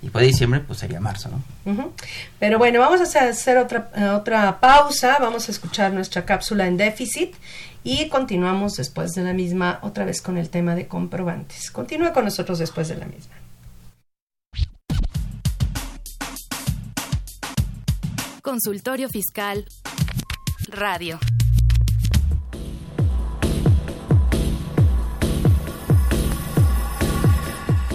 Y 0.00 0.08
fue 0.08 0.22
diciembre, 0.22 0.60
pues 0.60 0.78
sería 0.78 1.00
marzo, 1.00 1.28
¿no? 1.64 1.92
Pero 2.38 2.56
bueno, 2.56 2.80
vamos 2.80 3.00
a 3.14 3.28
hacer 3.28 3.58
otra, 3.58 3.90
otra 4.14 4.58
pausa. 4.58 5.18
Vamos 5.20 5.48
a 5.48 5.52
escuchar 5.52 5.92
nuestra 5.92 6.24
cápsula 6.24 6.66
en 6.66 6.78
déficit 6.78 7.34
y 7.84 8.08
continuamos 8.08 8.76
después 8.76 9.12
de 9.12 9.24
la 9.24 9.32
misma 9.32 9.80
otra 9.82 10.04
vez 10.04 10.22
con 10.22 10.36
el 10.36 10.50
tema 10.50 10.74
de 10.74 10.86
comprobantes. 10.86 11.70
Continúa 11.70 12.12
con 12.12 12.24
nosotros 12.24 12.58
después 12.58 12.88
de 12.88 12.96
la 12.96 13.06
misma. 13.06 13.34
Consultorio 18.42 19.08
Fiscal 19.08 19.64
Radio. 20.68 21.18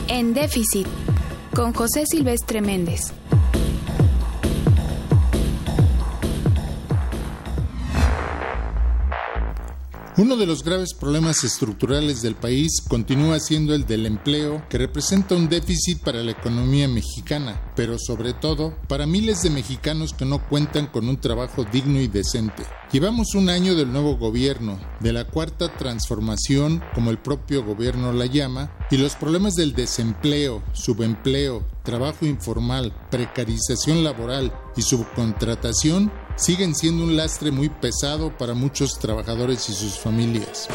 En 0.08 0.34
déficit 0.34 0.88
con 1.54 1.74
José 1.74 2.06
Silvestre 2.06 2.62
Méndez. 2.62 3.17
Uno 10.20 10.36
de 10.36 10.48
los 10.48 10.64
graves 10.64 10.96
problemas 10.96 11.44
estructurales 11.44 12.24
del 12.24 12.34
país 12.34 12.82
continúa 12.82 13.40
siendo 13.40 13.76
el 13.76 13.86
del 13.86 14.08
empleo, 14.08 14.64
que 14.68 14.80
representa 14.80 15.36
un 15.36 15.48
déficit 15.48 16.02
para 16.02 16.24
la 16.24 16.32
economía 16.32 16.88
mexicana, 16.88 17.62
pero 17.76 18.00
sobre 18.00 18.34
todo 18.34 18.74
para 18.88 19.06
miles 19.06 19.44
de 19.44 19.52
mexicanos 19.52 20.14
que 20.14 20.26
no 20.26 20.44
cuentan 20.50 20.88
con 20.88 21.08
un 21.08 21.18
trabajo 21.18 21.66
digno 21.72 22.02
y 22.02 22.08
decente. 22.08 22.64
Llevamos 22.92 23.36
un 23.36 23.48
año 23.48 23.76
del 23.76 23.92
nuevo 23.94 24.18
gobierno, 24.18 24.80
de 25.02 25.14
la 25.14 25.26
cuarta 25.26 25.72
transformación, 25.78 26.82
como 26.96 27.12
el 27.12 27.20
propio 27.20 27.64
gobierno 27.64 28.12
la 28.12 28.26
llama, 28.26 28.72
y 28.90 28.98
los 28.98 29.14
problemas 29.14 29.54
del 29.54 29.74
desempleo, 29.74 30.64
subempleo, 30.74 31.64
trabajo 31.84 32.26
informal, 32.26 32.92
precarización 33.12 34.04
laboral 34.04 34.52
y 34.76 34.82
subcontratación 34.82 36.12
siguen 36.38 36.76
siendo 36.76 37.04
un 37.04 37.18
lastre 37.18 37.52
muy 37.52 37.68
pesado 37.68 38.36
para 38.38 38.54
muchos 38.54 38.98
trabajadores 39.00 39.68
y 39.70 39.74
sus 39.74 39.98
familias. 39.98 40.68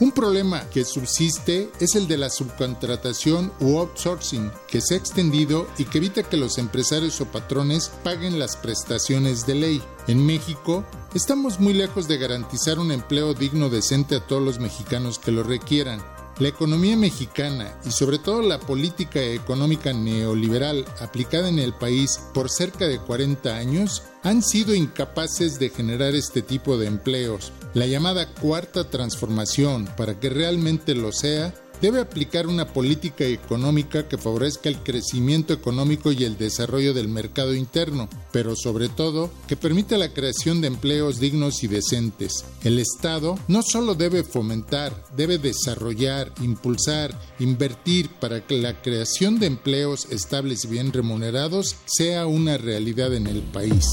Un 0.00 0.12
problema 0.12 0.62
que 0.70 0.84
subsiste 0.84 1.72
es 1.80 1.96
el 1.96 2.06
de 2.06 2.18
la 2.18 2.30
subcontratación 2.30 3.52
u 3.58 3.78
outsourcing, 3.78 4.52
que 4.68 4.80
se 4.80 4.94
ha 4.94 4.96
extendido 4.96 5.66
y 5.76 5.86
que 5.86 5.98
evita 5.98 6.22
que 6.22 6.36
los 6.36 6.58
empresarios 6.58 7.20
o 7.20 7.24
patrones 7.24 7.90
paguen 8.04 8.38
las 8.38 8.56
prestaciones 8.56 9.44
de 9.44 9.56
ley. 9.56 9.82
En 10.06 10.24
México, 10.24 10.84
estamos 11.14 11.58
muy 11.58 11.74
lejos 11.74 12.06
de 12.06 12.16
garantizar 12.16 12.78
un 12.78 12.92
empleo 12.92 13.34
digno 13.34 13.70
decente 13.70 14.14
a 14.14 14.24
todos 14.24 14.40
los 14.40 14.60
mexicanos 14.60 15.18
que 15.18 15.32
lo 15.32 15.42
requieran. 15.42 16.00
La 16.38 16.48
economía 16.48 16.96
mexicana 16.96 17.76
y 17.84 17.90
sobre 17.90 18.18
todo 18.18 18.42
la 18.42 18.60
política 18.60 19.20
económica 19.20 19.92
neoliberal 19.92 20.84
aplicada 21.00 21.48
en 21.48 21.58
el 21.58 21.74
país 21.74 22.20
por 22.32 22.48
cerca 22.48 22.86
de 22.86 23.00
40 23.00 23.56
años 23.56 24.04
han 24.22 24.42
sido 24.42 24.72
incapaces 24.72 25.58
de 25.58 25.70
generar 25.70 26.14
este 26.14 26.42
tipo 26.42 26.78
de 26.78 26.86
empleos. 26.86 27.52
La 27.74 27.86
llamada 27.86 28.32
cuarta 28.34 28.88
transformación, 28.88 29.88
para 29.96 30.20
que 30.20 30.28
realmente 30.28 30.94
lo 30.94 31.10
sea, 31.10 31.52
debe 31.80 32.00
aplicar 32.00 32.46
una 32.46 32.66
política 32.72 33.24
económica 33.24 34.08
que 34.08 34.18
favorezca 34.18 34.68
el 34.68 34.78
crecimiento 34.78 35.52
económico 35.52 36.12
y 36.12 36.24
el 36.24 36.36
desarrollo 36.36 36.94
del 36.94 37.08
mercado 37.08 37.54
interno, 37.54 38.08
pero 38.32 38.54
sobre 38.56 38.88
todo 38.88 39.30
que 39.46 39.56
permita 39.56 39.96
la 39.98 40.12
creación 40.12 40.60
de 40.60 40.68
empleos 40.68 41.20
dignos 41.20 41.62
y 41.62 41.68
decentes. 41.68 42.44
El 42.64 42.78
Estado 42.78 43.38
no 43.48 43.62
solo 43.62 43.94
debe 43.94 44.24
fomentar, 44.24 45.04
debe 45.16 45.38
desarrollar, 45.38 46.32
impulsar, 46.40 47.18
invertir 47.38 48.10
para 48.20 48.46
que 48.46 48.58
la 48.58 48.80
creación 48.80 49.38
de 49.38 49.46
empleos 49.46 50.06
estables 50.10 50.64
y 50.64 50.68
bien 50.68 50.92
remunerados 50.92 51.76
sea 51.86 52.26
una 52.26 52.58
realidad 52.58 53.14
en 53.14 53.26
el 53.26 53.42
país. 53.42 53.84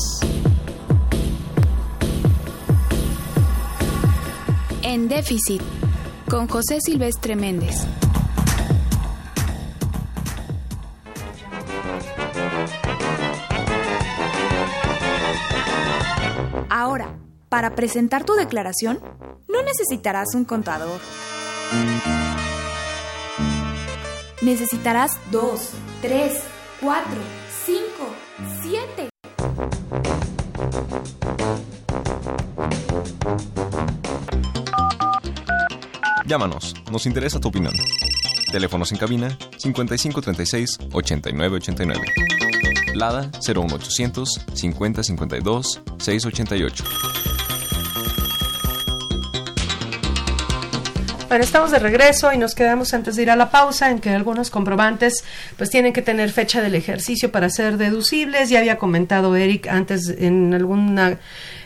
En 4.84 5.08
déficit 5.08 5.62
con 6.30 6.48
José 6.48 6.80
Silvestre 6.82 7.36
Méndez. 7.36 7.86
Ahora, 16.70 17.16
para 17.50 17.76
presentar 17.76 18.24
tu 18.24 18.34
declaración, 18.34 19.00
no 19.48 19.62
necesitarás 19.64 20.36
un 20.36 20.46
contador. 20.46 21.00
Necesitarás 24.42 25.18
dos, 25.32 25.72
tres, 26.02 26.42
cuatro, 26.82 27.18
Llámanos, 36.28 36.74
nos 36.92 37.06
interesa 37.06 37.40
tu 37.40 37.50
opinión. 37.50 37.74
Teléfonos 38.52 38.92
en 38.92 38.98
cabina 38.98 39.38
5536 39.58 40.80
8989. 40.92 42.02
Lada 42.96 43.30
01800 43.48 44.42
5052 44.52 45.82
688. 46.00 46.84
Bueno, 51.28 51.44
estamos 51.44 51.70
de 51.72 51.80
regreso 51.80 52.32
y 52.34 52.38
nos 52.38 52.56
quedamos 52.56 52.94
antes 52.94 53.18
de 53.18 53.24
ir 53.24 53.30
a 53.30 53.36
la 53.36 53.52
pausa 53.52 53.92
en 53.92 54.00
que 54.00 54.10
algunos 54.10 54.50
comprobantes 54.50 55.24
pues 55.58 55.70
tienen 55.70 55.92
que 55.92 56.02
tener 56.02 56.32
fecha 56.32 56.62
del 56.62 56.76
ejercicio 56.76 57.32
para 57.32 57.50
ser 57.50 57.78
deducibles. 57.78 58.50
Ya 58.50 58.60
había 58.60 58.78
comentado 58.78 59.36
Eric 59.36 59.68
antes 59.68 60.08
en 60.08 60.54
alguna 60.54 61.20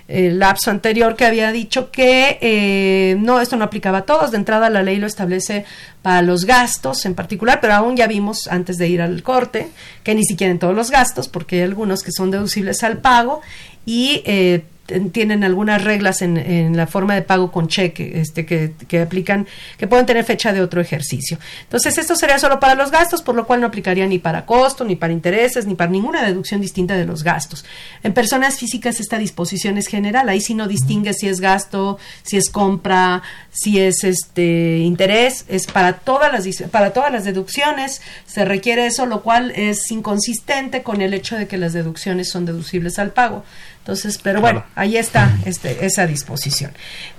el 0.10 0.40
lapso 0.40 0.72
anterior 0.72 1.16
que 1.16 1.26
había 1.26 1.52
dicho 1.52 1.92
que 1.92 2.40
eh, 2.42 3.16
no, 3.20 3.40
esto 3.40 3.58
no 3.58 3.66
aplicaba 3.66 4.00
a 4.00 4.06
todos. 4.06 4.32
De 4.32 4.38
entrada 4.38 4.70
la 4.70 4.82
ley 4.82 4.98
lo 4.98 5.06
establece 5.06 5.66
para 6.02 6.24
los 6.24 6.46
gastos 6.46 7.06
en 7.06 7.14
particular, 7.14 7.60
pero 7.62 7.76
aún 7.76 7.96
ya 7.96 8.08
vimos 8.08 8.48
antes 8.48 8.78
de 8.78 8.88
ir 8.88 9.02
al 9.02 9.22
corte 9.22 9.70
que 10.04 10.16
ni 10.16 10.24
siquiera 10.24 10.52
en 10.52 10.60
todos 10.60 10.76
los 10.76 10.90
gastos, 10.90 11.28
porque 11.28 11.58
hay 11.58 11.62
algunos 11.62 12.02
que 12.02 12.12
son 12.12 12.32
deducibles 12.32 12.84
al 12.84 12.98
pago 12.98 13.42
y 13.86 14.24
eh, 14.26 14.64
tienen 15.12 15.44
algunas 15.44 15.84
reglas 15.84 16.22
en, 16.22 16.76
la 16.76 16.88
forma 16.88 17.16
de 17.16 17.22
pago 17.22 17.52
con 17.52 17.68
cheque 17.68 18.20
este, 18.20 18.46
que, 18.46 18.74
que, 18.88 19.02
aplican, 19.02 19.48
que 19.78 19.88
pueden 19.88 20.06
tener 20.06 20.24
fecha 20.24 20.54
de 20.54 20.62
otro 20.62 20.82
ejercicio. 20.82 21.38
Entonces, 21.64 21.98
esto 21.98 22.16
sería 22.16 22.40
solo 22.40 22.60
para 22.60 22.76
los 22.76 22.92
gastos, 22.92 23.22
por 23.22 23.36
lo 23.36 23.46
cual 23.46 23.62
no 23.62 23.68
aplicaría 23.68 24.08
ni 24.08 24.20
para 24.20 24.46
costo, 24.46 24.84
ni 24.84 24.96
para 24.96 25.14
intereses, 25.14 25.66
ni 25.66 25.76
para 25.76 25.92
ninguna 25.92 26.26
deducción 26.26 26.62
distinta 26.62 26.96
de 26.96 27.06
los 27.06 27.24
gastos. 27.24 27.66
En 28.04 28.14
personas 28.14 28.58
físicas 28.58 29.00
esta 29.00 29.18
disposición 29.18 29.78
es 29.78 29.88
general, 29.88 30.30
ahí 30.30 30.42
sí 30.42 30.54
no 30.54 30.68
distingue 30.68 31.14
si 31.14 31.28
es 31.28 31.40
gasto, 31.40 31.98
si 32.24 32.38
es 32.38 32.50
compra, 32.50 33.22
si 33.52 33.80
es 33.80 34.04
este 34.04 34.78
interés, 34.80 35.46
es 35.48 35.68
para 35.68 35.94
todas 35.94 36.32
las 36.32 36.50
para 36.70 36.92
todas 36.92 37.12
las 37.12 37.26
deducciones 37.26 38.02
se 38.26 38.46
requiere 38.46 38.86
eso, 38.86 39.06
lo 39.06 39.22
cual 39.22 39.52
es 39.56 39.90
inconsistente 39.92 40.84
con 40.84 41.02
el 41.02 41.14
hecho 41.14 41.36
de 41.36 41.48
que 41.48 41.58
las 41.58 41.74
deducciones 41.74 42.30
son 42.30 42.46
deducibles 42.46 43.00
al 43.00 43.12
pago. 43.12 43.44
Entonces, 43.90 44.20
pero 44.22 44.40
bueno, 44.40 44.64
ahí 44.76 44.98
está 44.98 45.36
este, 45.46 45.84
esa 45.84 46.06
disposición. 46.06 46.72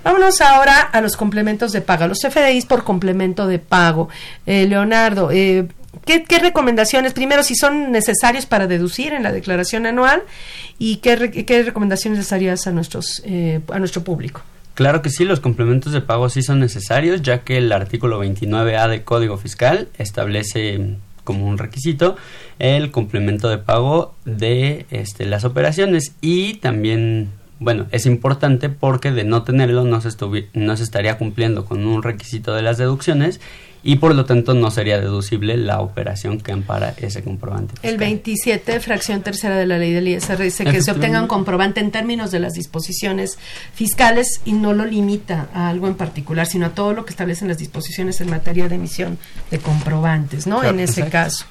Vámonos 0.05 0.41
ahora 0.41 0.81
a 0.81 1.01
los 1.01 1.17
complementos 1.17 1.73
de 1.73 1.81
pago, 1.81 2.07
los 2.07 2.21
FDIs 2.21 2.65
por 2.65 2.85
complemento 2.85 3.49
de 3.49 3.59
pago. 3.59 4.09
Eh, 4.47 4.67
Leonardo, 4.69 5.33
eh, 5.33 5.67
¿qué, 6.07 6.23
¿qué, 6.23 6.39
recomendaciones, 6.39 7.13
primero, 7.13 7.43
si 7.43 7.57
son 7.57 7.91
necesarios 7.91 8.47
para 8.47 8.69
deducir 8.69 9.13
en 9.15 9.25
la 9.25 9.33
declaración 9.33 9.85
anual 9.85 10.23
y 10.79 10.99
qué, 10.99 11.45
qué 11.45 11.63
recomendaciones 11.65 12.33
harías 12.33 12.69
a, 12.69 12.71
nuestros, 12.71 13.21
eh, 13.25 13.59
a 13.73 13.81
nuestro 13.81 14.05
público? 14.05 14.43
Claro 14.75 15.03
que 15.03 15.11
sí, 15.11 15.25
los 15.25 15.41
complementos 15.41 15.93
de 15.93 16.03
pago 16.03 16.29
sí 16.29 16.43
son 16.43 16.61
necesarios, 16.61 17.21
ya 17.21 17.41
que 17.41 17.59
el 17.59 17.73
artículo 17.73 18.25
29A 18.25 18.89
del 18.89 19.03
Código 19.03 19.39
Fiscal 19.39 19.89
establece 19.99 20.99
como 21.25 21.47
un 21.47 21.59
requisito 21.59 22.17
el 22.59 22.91
complemento 22.91 23.49
de 23.49 23.59
pago 23.59 24.15
de 24.25 24.87
este, 24.91 25.27
las 25.27 25.45
operaciones. 25.45 26.15
Y 26.21 26.55
también 26.55 27.31
Bueno, 27.59 27.87
es 27.91 28.07
importante 28.07 28.71
porque 28.71 29.13
de 29.13 29.25
no 29.25 29.43
tenerlo 29.43 29.85
no 29.85 30.01
se, 30.01 30.09
no 30.55 30.77
se 30.77 30.83
estaría 30.83 31.19
cumpliendo 31.19 31.67
con 31.67 31.87
un 31.87 32.03
requisito 32.03 32.55
de 32.55 32.63
las 32.63 32.79
deducciones 32.79 33.41
y 33.83 33.97
por 33.97 34.15
lo 34.15 34.25
tanto 34.27 34.55
no 34.55 34.71
sería 34.71 35.01
deducible 35.01 35.57
la 35.57 35.81
operación 35.81 36.39
que 36.41 36.53
ampara 36.53 36.95
ese 36.99 37.23
comprobante. 37.23 37.75
El 37.83 37.97
27, 37.97 38.79
fracción 38.81 39.23
tercera 39.23 39.57
de 39.57 39.67
la 39.67 39.79
ley 39.79 39.93
del 39.93 40.09
ISR, 40.09 40.43
dice 40.43 40.65
que 40.65 40.83
se 40.83 40.91
obtenga 40.91 41.21
un 41.21 41.29
comprobante 41.29 41.81
en 41.81 41.91
términos 41.91 42.31
de 42.31 42.41
las 42.41 42.53
disposiciones 42.53 43.39
fiscales 43.75 44.41
y 44.45 44.53
no 44.53 44.73
lo 44.75 44.85
limita 44.85 45.49
a 45.55 45.69
algo 45.69 45.87
en 45.87 45.95
particular, 45.95 46.47
sino 46.47 46.67
a 46.67 46.71
todo 46.71 46.93
lo 46.93 47.05
que 47.05 47.11
establecen 47.11 47.49
las 47.49 47.59
disposiciones 47.59 48.21
en 48.21 48.31
materia 48.31 48.69
de 48.69 48.75
emisión 48.75 49.19
de 49.51 49.59
comprobantes, 49.59 50.47
¿no? 50.47 50.61
Claro, 50.61 50.75
en 50.75 50.81
ese 50.81 51.01
exacto. 51.03 51.13
caso. 51.13 51.45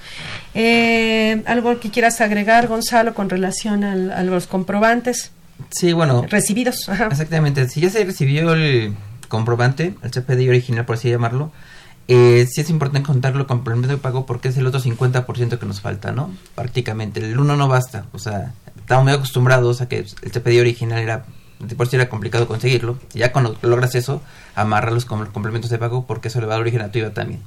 Eh, 0.53 1.43
¿Algo 1.45 1.79
que 1.79 1.89
quieras 1.89 2.21
agregar, 2.21 2.67
Gonzalo, 2.67 3.13
con 3.13 3.29
relación 3.29 3.83
al- 3.83 4.11
a 4.11 4.23
los 4.23 4.47
comprobantes 4.47 5.31
Sí, 5.71 5.93
bueno. 5.93 6.25
recibidos? 6.29 6.87
Ajá. 6.89 7.07
Exactamente. 7.07 7.67
Si 7.69 7.81
ya 7.81 7.89
se 7.89 8.03
recibió 8.05 8.53
el 8.53 8.93
comprobante, 9.27 9.93
el 10.03 10.11
CPDI 10.11 10.49
original, 10.49 10.85
por 10.85 10.95
así 10.95 11.09
llamarlo, 11.09 11.51
eh, 12.11 12.47
sí 12.51 12.59
es 12.61 12.71
importante 12.71 13.05
contarlo 13.05 13.45
con 13.45 13.59
complemento 13.59 13.87
de 13.87 13.97
pago 13.97 14.25
porque 14.25 14.47
es 14.47 14.57
el 14.57 14.65
otro 14.65 14.79
50% 14.81 15.59
que 15.59 15.65
nos 15.67 15.79
falta, 15.79 16.11
¿no? 16.11 16.33
Prácticamente. 16.55 17.19
El 17.19 17.39
uno 17.39 17.55
no 17.55 17.67
basta. 17.67 18.07
O 18.13 18.17
sea, 18.17 18.51
estamos 18.79 19.03
muy 19.03 19.13
acostumbrados 19.13 19.81
a 19.81 19.87
que 19.87 19.99
el 19.99 20.31
CPDI 20.31 20.59
original 20.59 20.97
era, 20.97 21.25
de 21.59 21.75
por 21.75 21.87
sí 21.87 21.97
era 21.97 22.09
complicado 22.09 22.47
conseguirlo. 22.47 22.97
Ya 23.13 23.31
cuando 23.31 23.55
logras 23.61 23.93
eso, 23.93 24.23
amarrarlos 24.55 25.05
con 25.05 25.19
los 25.19 25.29
complementos 25.29 25.69
de 25.69 25.77
pago 25.77 26.07
porque 26.07 26.29
eso 26.29 26.41
le 26.41 26.47
va 26.47 26.53
a 26.53 26.55
dar 26.55 26.61
origen 26.61 26.81
a 26.81 26.91
tu 26.91 26.97
IVA 26.97 27.11
también. 27.11 27.41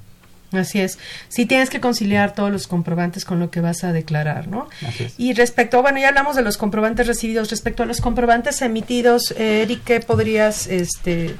Así 0.52 0.80
es. 0.80 0.96
Sí 1.28 1.44
tienes 1.44 1.68
que 1.68 1.80
conciliar 1.80 2.32
todos 2.32 2.52
los 2.52 2.68
comprobantes 2.68 3.24
con 3.24 3.40
lo 3.40 3.50
que 3.50 3.60
vas 3.60 3.82
a 3.82 3.92
declarar, 3.92 4.46
¿no? 4.46 4.68
Así 4.86 5.04
es. 5.04 5.14
Y 5.18 5.32
respecto, 5.32 5.82
bueno, 5.82 5.98
ya 5.98 6.10
hablamos 6.10 6.36
de 6.36 6.42
los 6.42 6.56
comprobantes 6.56 7.08
recibidos. 7.08 7.50
Respecto 7.50 7.82
a 7.82 7.86
los 7.86 8.00
comprobantes 8.00 8.62
emitidos, 8.62 9.32
eh, 9.32 9.62
Eric, 9.62 9.82
¿qué 9.82 9.98
podrías 9.98 10.68
este, 10.68 11.34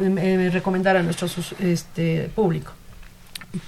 eh, 0.00 0.50
recomendar 0.52 0.96
a 0.96 1.02
nuestro 1.02 1.28
este, 1.60 2.30
público? 2.34 2.72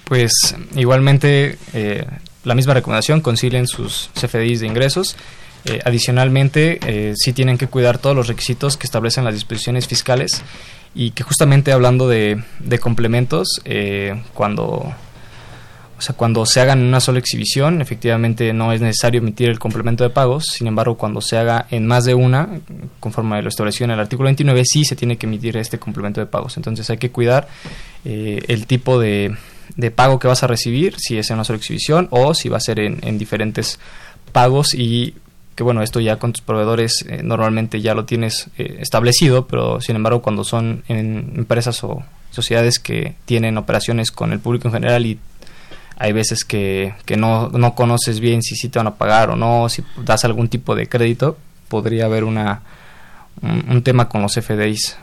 Pues 0.04 0.32
igualmente 0.74 1.58
eh, 1.72 2.04
la 2.44 2.54
misma 2.54 2.74
recomendación, 2.74 3.20
concilien 3.20 3.66
sus 3.66 4.10
CFDIs 4.14 4.60
de 4.60 4.66
ingresos. 4.66 5.16
Eh, 5.64 5.80
adicionalmente, 5.84 6.78
eh, 6.86 7.14
sí 7.16 7.32
tienen 7.32 7.58
que 7.58 7.66
cuidar 7.66 7.98
todos 7.98 8.14
los 8.14 8.28
requisitos 8.28 8.76
que 8.76 8.86
establecen 8.86 9.24
las 9.24 9.34
disposiciones 9.34 9.88
fiscales 9.88 10.42
y 10.94 11.10
que 11.10 11.24
justamente 11.24 11.72
hablando 11.72 12.08
de, 12.08 12.42
de 12.60 12.78
complementos, 12.78 13.48
eh, 13.64 14.22
cuando, 14.32 14.94
o 15.98 16.00
sea, 16.02 16.14
cuando 16.14 16.44
se 16.44 16.60
hagan 16.60 16.80
en 16.80 16.86
una 16.86 17.00
sola 17.00 17.18
exhibición, 17.18 17.80
efectivamente 17.80 18.52
no 18.52 18.72
es 18.72 18.80
necesario 18.80 19.20
emitir 19.20 19.48
el 19.48 19.58
complemento 19.58 20.04
de 20.04 20.10
pagos, 20.10 20.46
sin 20.46 20.66
embargo, 20.66 20.96
cuando 20.96 21.20
se 21.20 21.38
haga 21.38 21.66
en 21.70 21.86
más 21.86 22.04
de 22.04 22.14
una, 22.14 22.60
conforme 23.00 23.40
lo 23.40 23.48
establecido 23.48 23.86
en 23.86 23.92
el 23.92 24.00
artículo 24.00 24.26
29, 24.26 24.62
sí 24.64 24.84
se 24.84 24.94
tiene 24.94 25.16
que 25.16 25.26
emitir 25.26 25.56
este 25.56 25.78
complemento 25.78 26.20
de 26.20 26.26
pagos. 26.26 26.56
Entonces 26.58 26.88
hay 26.90 26.98
que 26.98 27.10
cuidar 27.10 27.48
eh, 28.04 28.40
el 28.48 28.66
tipo 28.66 29.00
de, 29.00 29.36
pago 29.94 30.18
que 30.18 30.28
vas 30.28 30.42
a 30.42 30.46
recibir, 30.46 30.96
si 30.98 31.16
es 31.16 31.30
en 31.30 31.34
una 31.36 31.44
sola 31.44 31.58
exhibición 31.58 32.08
o 32.10 32.34
si 32.34 32.48
va 32.48 32.58
a 32.58 32.60
ser 32.60 32.78
en, 32.78 32.98
en 33.02 33.18
diferentes 33.18 33.78
pagos 34.32 34.74
y 34.74 35.14
que 35.56 35.62
bueno, 35.62 35.82
esto 35.82 36.00
ya 36.00 36.18
con 36.18 36.34
tus 36.34 36.42
proveedores 36.42 37.04
eh, 37.08 37.22
normalmente 37.24 37.80
ya 37.80 37.94
lo 37.94 38.04
tienes 38.04 38.48
eh, 38.58 38.76
establecido, 38.80 39.46
pero 39.46 39.80
sin 39.80 39.96
embargo 39.96 40.20
cuando 40.20 40.44
son 40.44 40.84
en 40.86 41.32
empresas 41.34 41.82
o 41.82 42.04
sociedades 42.30 42.78
que 42.78 43.14
tienen 43.24 43.56
operaciones 43.56 44.12
con 44.12 44.32
el 44.32 44.38
público 44.38 44.68
en 44.68 44.74
general 44.74 45.06
y 45.06 45.18
hay 45.96 46.12
veces 46.12 46.44
que, 46.44 46.94
que 47.04 47.16
no, 47.16 47.48
no 47.48 47.74
conoces 47.74 48.20
bien 48.20 48.42
si 48.42 48.54
sí 48.56 48.68
te 48.68 48.78
van 48.78 48.86
a 48.88 48.94
pagar 48.94 49.30
o 49.30 49.36
no, 49.36 49.68
si 49.68 49.82
das 50.04 50.24
algún 50.24 50.48
tipo 50.48 50.74
de 50.74 50.88
crédito, 50.88 51.36
podría 51.68 52.04
haber 52.04 52.24
una, 52.24 52.62
un, 53.42 53.64
un 53.70 53.82
tema 53.82 54.08
con 54.08 54.22
los 54.22 54.34
FDIs. 54.34 54.96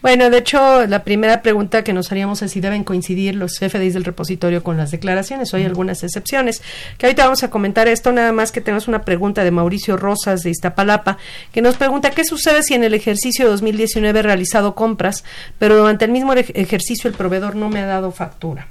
Bueno, 0.00 0.30
de 0.30 0.38
hecho, 0.38 0.84
la 0.86 1.04
primera 1.04 1.42
pregunta 1.42 1.84
que 1.84 1.92
nos 1.92 2.10
haríamos 2.10 2.42
es 2.42 2.50
si 2.50 2.60
deben 2.60 2.82
coincidir 2.82 3.36
los 3.36 3.60
FDIs 3.60 3.94
del 3.94 4.02
repositorio 4.02 4.64
con 4.64 4.76
las 4.76 4.90
declaraciones. 4.90 5.54
Hay 5.54 5.64
algunas 5.64 6.02
excepciones. 6.02 6.60
Que 6.98 7.06
ahorita 7.06 7.22
vamos 7.22 7.44
a 7.44 7.50
comentar 7.50 7.86
esto, 7.86 8.10
nada 8.10 8.32
más 8.32 8.50
que 8.50 8.60
tenemos 8.60 8.88
una 8.88 9.02
pregunta 9.02 9.44
de 9.44 9.52
Mauricio 9.52 9.96
Rosas 9.96 10.42
de 10.42 10.50
Iztapalapa, 10.50 11.18
que 11.52 11.62
nos 11.62 11.76
pregunta 11.76 12.10
qué 12.10 12.24
sucede 12.24 12.64
si 12.64 12.74
en 12.74 12.82
el 12.82 12.94
ejercicio 12.94 13.48
2019 13.48 14.18
he 14.18 14.22
realizado 14.22 14.74
compras, 14.74 15.22
pero 15.60 15.76
durante 15.76 16.04
el 16.04 16.10
mismo 16.10 16.32
ej- 16.34 16.50
ejercicio 16.56 17.06
el 17.08 17.14
proveedor 17.14 17.54
no 17.54 17.68
me 17.68 17.78
ha 17.78 17.86
dado 17.86 18.10
factura. 18.10 18.66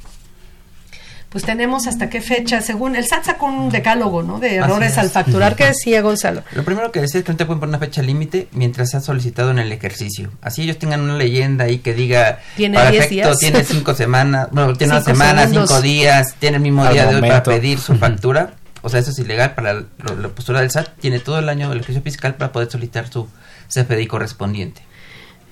Pues 1.31 1.45
tenemos 1.45 1.87
hasta 1.87 2.09
qué 2.09 2.19
fecha, 2.19 2.59
según 2.59 2.97
el 2.97 3.07
SAT 3.07 3.23
sacó 3.23 3.45
un 3.45 3.69
decálogo, 3.69 4.21
¿no? 4.21 4.37
De 4.39 4.55
errores 4.57 4.91
es. 4.91 4.97
al 4.97 5.09
facturar. 5.09 5.55
¿Qué 5.55 5.65
decía 5.67 6.01
Gonzalo? 6.01 6.43
Lo 6.51 6.65
primero 6.65 6.91
que 6.91 6.99
decía 6.99 7.19
es 7.19 7.25
que 7.25 7.31
no 7.31 7.37
te 7.37 7.45
pueden 7.45 7.61
poner 7.61 7.69
una 7.77 7.79
fecha 7.79 8.01
límite 8.01 8.49
mientras 8.51 8.89
sea 8.91 8.99
solicitado 8.99 9.49
en 9.51 9.59
el 9.59 9.71
ejercicio. 9.71 10.29
Así 10.41 10.63
ellos 10.63 10.77
tengan 10.77 10.99
una 10.99 11.15
leyenda 11.15 11.63
ahí 11.65 11.77
que 11.77 11.93
diga, 11.93 12.39
Tiene 12.57 12.77
para 12.77 12.91
10 12.91 13.05
efecto, 13.05 13.27
días. 13.29 13.39
tiene 13.39 13.63
cinco 13.63 13.93
semanas, 13.95 14.49
bueno, 14.51 14.73
tiene 14.75 14.91
una 14.91 15.01
Cinco 15.03 15.15
semana, 15.17 15.41
segundos. 15.43 15.69
cinco 15.69 15.81
días, 15.81 16.35
tiene 16.37 16.57
el 16.57 16.63
mismo 16.63 16.83
Al 16.83 16.93
día 16.93 17.05
de 17.05 17.15
hoy 17.15 17.21
para 17.21 17.43
pedir 17.43 17.79
su 17.79 17.95
factura. 17.95 18.55
O 18.81 18.89
sea, 18.89 18.99
eso 18.99 19.11
es 19.11 19.19
ilegal 19.19 19.55
para 19.55 19.73
la, 19.73 19.83
la 20.19 20.27
postura 20.29 20.59
del 20.59 20.69
SAT. 20.71 20.89
Tiene 20.99 21.19
todo 21.19 21.39
el 21.39 21.47
año 21.47 21.71
el 21.71 21.77
ejercicio 21.79 22.01
fiscal 22.01 22.35
para 22.35 22.51
poder 22.51 22.69
solicitar 22.69 23.07
su 23.09 23.29
CFDI 23.69 24.07
correspondiente. 24.07 24.81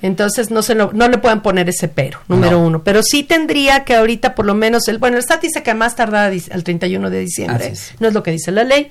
Entonces 0.01 0.49
no 0.51 0.61
se 0.61 0.75
lo, 0.75 0.91
no 0.93 1.07
le 1.09 1.17
pueden 1.17 1.41
poner 1.41 1.67
ese 1.69 1.87
pero, 1.87 2.19
número 2.27 2.59
No. 2.59 2.65
uno. 2.67 2.83
Pero 2.83 3.01
sí 3.03 3.23
tendría 3.23 3.83
que 3.83 3.95
ahorita 3.95 4.35
por 4.35 4.45
lo 4.45 4.55
menos, 4.55 4.87
el, 4.87 4.97
bueno, 4.97 5.17
el 5.17 5.23
SAT 5.23 5.41
dice 5.41 5.63
que 5.63 5.71
a 5.71 5.75
más 5.75 5.95
tardar 5.95 6.31
al 6.51 6.63
31 6.63 7.09
de 7.09 7.19
diciembre, 7.19 7.73
no 7.99 8.07
es 8.07 8.13
lo 8.13 8.23
que 8.23 8.31
dice 8.31 8.51
la 8.51 8.63
ley, 8.63 8.89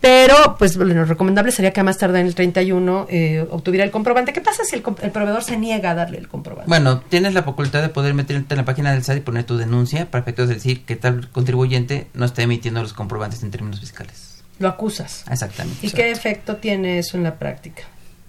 pero 0.00 0.56
pues 0.58 0.76
bueno, 0.76 0.94
lo 0.94 1.04
recomendable 1.04 1.52
sería 1.52 1.72
que 1.72 1.80
a 1.80 1.84
más 1.84 1.96
tardar 1.98 2.20
en 2.20 2.26
el 2.26 2.34
31 2.34 3.06
eh, 3.08 3.46
obtuviera 3.50 3.84
el 3.84 3.90
comprobante. 3.90 4.32
¿Qué 4.32 4.40
pasa 4.40 4.62
si 4.64 4.76
el 4.76 4.82
proveedor 4.82 5.42
se 5.42 5.56
niega 5.56 5.92
a 5.92 5.94
darle 5.94 6.18
el 6.18 6.28
comprobante? 6.28 6.68
Bueno, 6.68 7.00
tienes 7.08 7.34
la 7.34 7.42
facultad 7.44 7.82
de 7.82 7.88
poder 7.88 8.12
meterte 8.14 8.54
en 8.54 8.58
la 8.58 8.64
página 8.64 8.92
del 8.92 9.04
SAT 9.04 9.18
y 9.18 9.20
poner 9.20 9.44
tu 9.44 9.56
denuncia 9.56 10.10
para 10.10 10.22
efectos 10.22 10.48
de 10.48 10.54
decir 10.54 10.84
que 10.84 10.96
tal 10.96 11.28
contribuyente 11.30 12.08
no 12.14 12.24
está 12.26 12.42
emitiendo 12.42 12.82
los 12.82 12.92
comprobantes 12.92 13.42
en 13.42 13.50
términos 13.50 13.80
fiscales. 13.80 14.42
Lo 14.58 14.68
acusas. 14.68 15.24
Exactamente. 15.30 15.86
¿Y 15.86 15.90
qué 15.90 16.10
efecto 16.10 16.56
tiene 16.56 16.98
eso 16.98 17.16
en 17.16 17.22
la 17.22 17.38
práctica? 17.38 17.82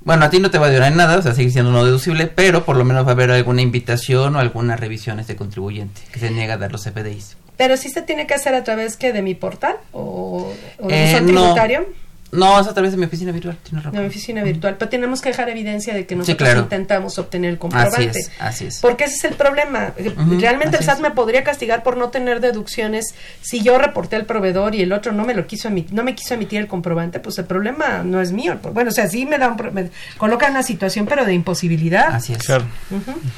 Bueno, 0.06 0.26
a 0.26 0.30
ti 0.30 0.40
no 0.40 0.52
te 0.52 0.58
va 0.58 0.68
a 0.68 0.70
ayudar 0.70 0.92
en 0.92 0.98
nada, 0.98 1.18
o 1.18 1.22
sea, 1.22 1.34
sigue 1.34 1.50
siendo 1.52 1.72
no 1.72 1.86
deducible, 1.86 2.28
pero 2.28 2.66
por 2.66 2.76
lo 2.76 2.84
menos 2.86 3.06
va 3.06 3.10
a 3.10 3.14
haber 3.14 3.32
alguna 3.32 3.62
invitación 3.62 4.36
o 4.36 4.40
alguna 4.40 4.76
revisión 4.76 5.18
a 5.18 5.22
este 5.22 5.36
contribuyente 5.36 6.02
que 6.12 6.20
se 6.20 6.30
niega 6.30 6.56
a 6.56 6.58
dar 6.58 6.72
los 6.72 6.84
CFDIs. 6.84 7.38
Pero 7.56 7.78
sí 7.78 7.90
se 7.90 8.02
tiene 8.02 8.26
que 8.28 8.34
hacer 8.34 8.54
a 8.56 8.64
través 8.64 8.98
que 8.98 9.14
de 9.14 9.22
mi 9.22 9.36
portal 9.36 9.78
o, 9.92 10.52
o 10.80 10.88
de 10.88 11.12
Eh, 11.16 11.22
no. 11.22 11.28
tributario. 11.28 11.86
No, 12.34 12.60
es 12.60 12.68
a 12.68 12.74
través 12.74 12.92
de 12.92 12.98
mi 12.98 13.06
oficina 13.06 13.32
virtual. 13.32 13.58
de 13.70 13.80
razón. 13.80 14.02
mi 14.02 14.08
oficina 14.08 14.44
virtual, 14.44 14.76
pero 14.78 14.90
tenemos 14.90 15.22
que 15.22 15.30
dejar 15.30 15.50
evidencia 15.50 15.94
de 15.94 16.06
que 16.06 16.16
Sí, 16.16 16.20
nosotros 16.20 16.50
claro. 16.50 16.62
intentamos 16.62 17.18
obtener 17.20 17.52
el 17.52 17.58
comprobante. 17.60 18.10
Así 18.10 18.20
es, 18.20 18.32
así 18.40 18.66
es. 18.66 18.80
Porque 18.80 19.04
ese 19.04 19.16
es 19.16 19.24
el 19.26 19.36
problema. 19.36 19.94
Realmente 20.40 20.78
el 20.78 20.84
SAT 20.84 20.98
es. 20.98 21.02
me 21.02 21.12
podría 21.12 21.44
castigar 21.44 21.84
por 21.84 21.96
no 21.98 22.10
tener 22.10 22.40
deducciones 22.40 23.14
si 23.42 23.62
yo 23.62 23.78
reporté 23.78 24.16
al 24.16 24.26
proveedor 24.26 24.74
y 24.74 24.82
el 24.82 24.94
otro 24.94 25.12
no 25.12 25.26
me 25.26 25.34
lo 25.34 25.46
quiso 25.46 25.68
emitir, 25.68 25.94
no 25.94 26.04
me 26.04 26.16
quiso 26.16 26.34
emitir 26.34 26.60
el 26.60 26.68
comprobante, 26.68 27.20
pues 27.20 27.38
el 27.38 27.46
problema 27.46 28.04
no 28.04 28.20
es 28.20 28.32
mío. 28.32 28.60
Bueno, 28.74 28.90
o 28.90 28.94
sea, 28.94 29.08
sí 29.08 29.26
me 29.26 29.38
da 29.38 29.50
un 29.50 29.74
me 29.74 29.90
coloca 30.18 30.48
en 30.48 30.54
una 30.54 30.64
situación 30.64 31.06
pero 31.06 31.26
de 31.26 31.34
imposibilidad. 31.34 32.16
Así 32.16 32.34
es. 32.34 32.48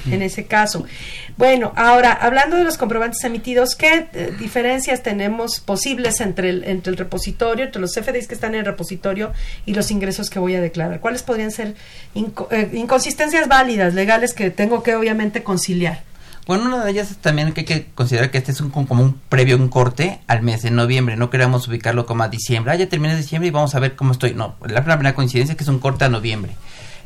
En 0.09 0.21
ese 0.21 0.45
caso. 0.45 0.85
Bueno, 1.37 1.73
ahora, 1.75 2.13
hablando 2.13 2.55
de 2.55 2.63
los 2.63 2.77
comprobantes 2.77 3.23
emitidos, 3.23 3.75
¿qué 3.75 4.07
eh, 4.13 4.33
diferencias 4.39 5.03
tenemos 5.03 5.59
posibles 5.59 6.21
entre 6.21 6.49
el, 6.49 6.63
entre 6.63 6.91
el 6.91 6.97
repositorio, 6.97 7.65
entre 7.65 7.81
los 7.81 7.93
CFDIs 7.93 8.27
que 8.27 8.35
están 8.35 8.53
en 8.53 8.61
el 8.61 8.65
repositorio 8.65 8.84
y 9.65 9.73
los 9.73 9.91
ingresos 9.91 10.29
que 10.29 10.39
voy 10.39 10.55
a 10.55 10.61
declarar? 10.61 10.99
¿Cuáles 10.99 11.23
podrían 11.23 11.51
ser 11.51 11.75
inco- 12.15 12.47
eh, 12.51 12.69
inconsistencias 12.73 13.47
válidas, 13.47 13.93
legales, 13.93 14.33
que 14.33 14.49
tengo 14.51 14.83
que 14.83 14.95
obviamente 14.95 15.43
conciliar? 15.43 16.03
Bueno, 16.47 16.65
una 16.65 16.83
de 16.85 16.91
ellas 16.91 17.09
es 17.09 17.17
también 17.17 17.53
que 17.53 17.61
hay 17.61 17.65
que 17.65 17.87
considerar 17.95 18.29
que 18.29 18.37
este 18.37 18.51
es 18.51 18.61
un, 18.61 18.69
como 18.69 19.01
un 19.03 19.13
previo, 19.29 19.57
un 19.57 19.67
corte 19.67 20.19
al 20.27 20.43
mes 20.43 20.61
de 20.61 20.69
noviembre. 20.69 21.15
No 21.15 21.31
queremos 21.31 21.67
ubicarlo 21.67 22.05
como 22.05 22.21
a 22.21 22.29
diciembre. 22.29 22.71
Ah, 22.71 22.75
ya 22.75 22.87
terminé 22.87 23.15
diciembre 23.15 23.47
y 23.47 23.51
vamos 23.51 23.73
a 23.73 23.79
ver 23.79 23.95
cómo 23.95 24.11
estoy. 24.11 24.35
No, 24.35 24.55
la 24.67 24.83
primera 24.83 25.15
coincidencia 25.15 25.53
es 25.53 25.57
que 25.57 25.63
es 25.63 25.69
un 25.69 25.79
corte 25.79 26.05
a 26.05 26.09
noviembre. 26.09 26.51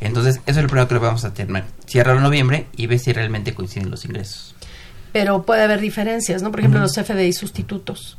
Entonces, 0.02 0.42
eso 0.46 0.60
es 0.60 0.64
lo 0.64 0.68
primero 0.68 0.88
que 0.90 0.94
lo 0.96 1.00
vamos 1.00 1.24
a 1.24 1.34
tener. 1.34 1.64
Cierra 1.86 2.14
en 2.16 2.22
noviembre 2.24 2.68
y 2.76 2.88
ve 2.88 3.00
si 3.00 3.14
realmente 3.14 3.54
coinciden 3.54 3.90
los 3.90 4.04
ingresos. 4.04 4.56
Pero 5.14 5.44
puede 5.44 5.64
haber 5.64 5.80
diferencias, 5.80 6.42
¿no? 6.42 6.52
Por 6.52 6.60
ejemplo, 6.60 6.80
los 6.82 6.94
CFDI 6.94 7.32
sustitutos. 7.34 8.18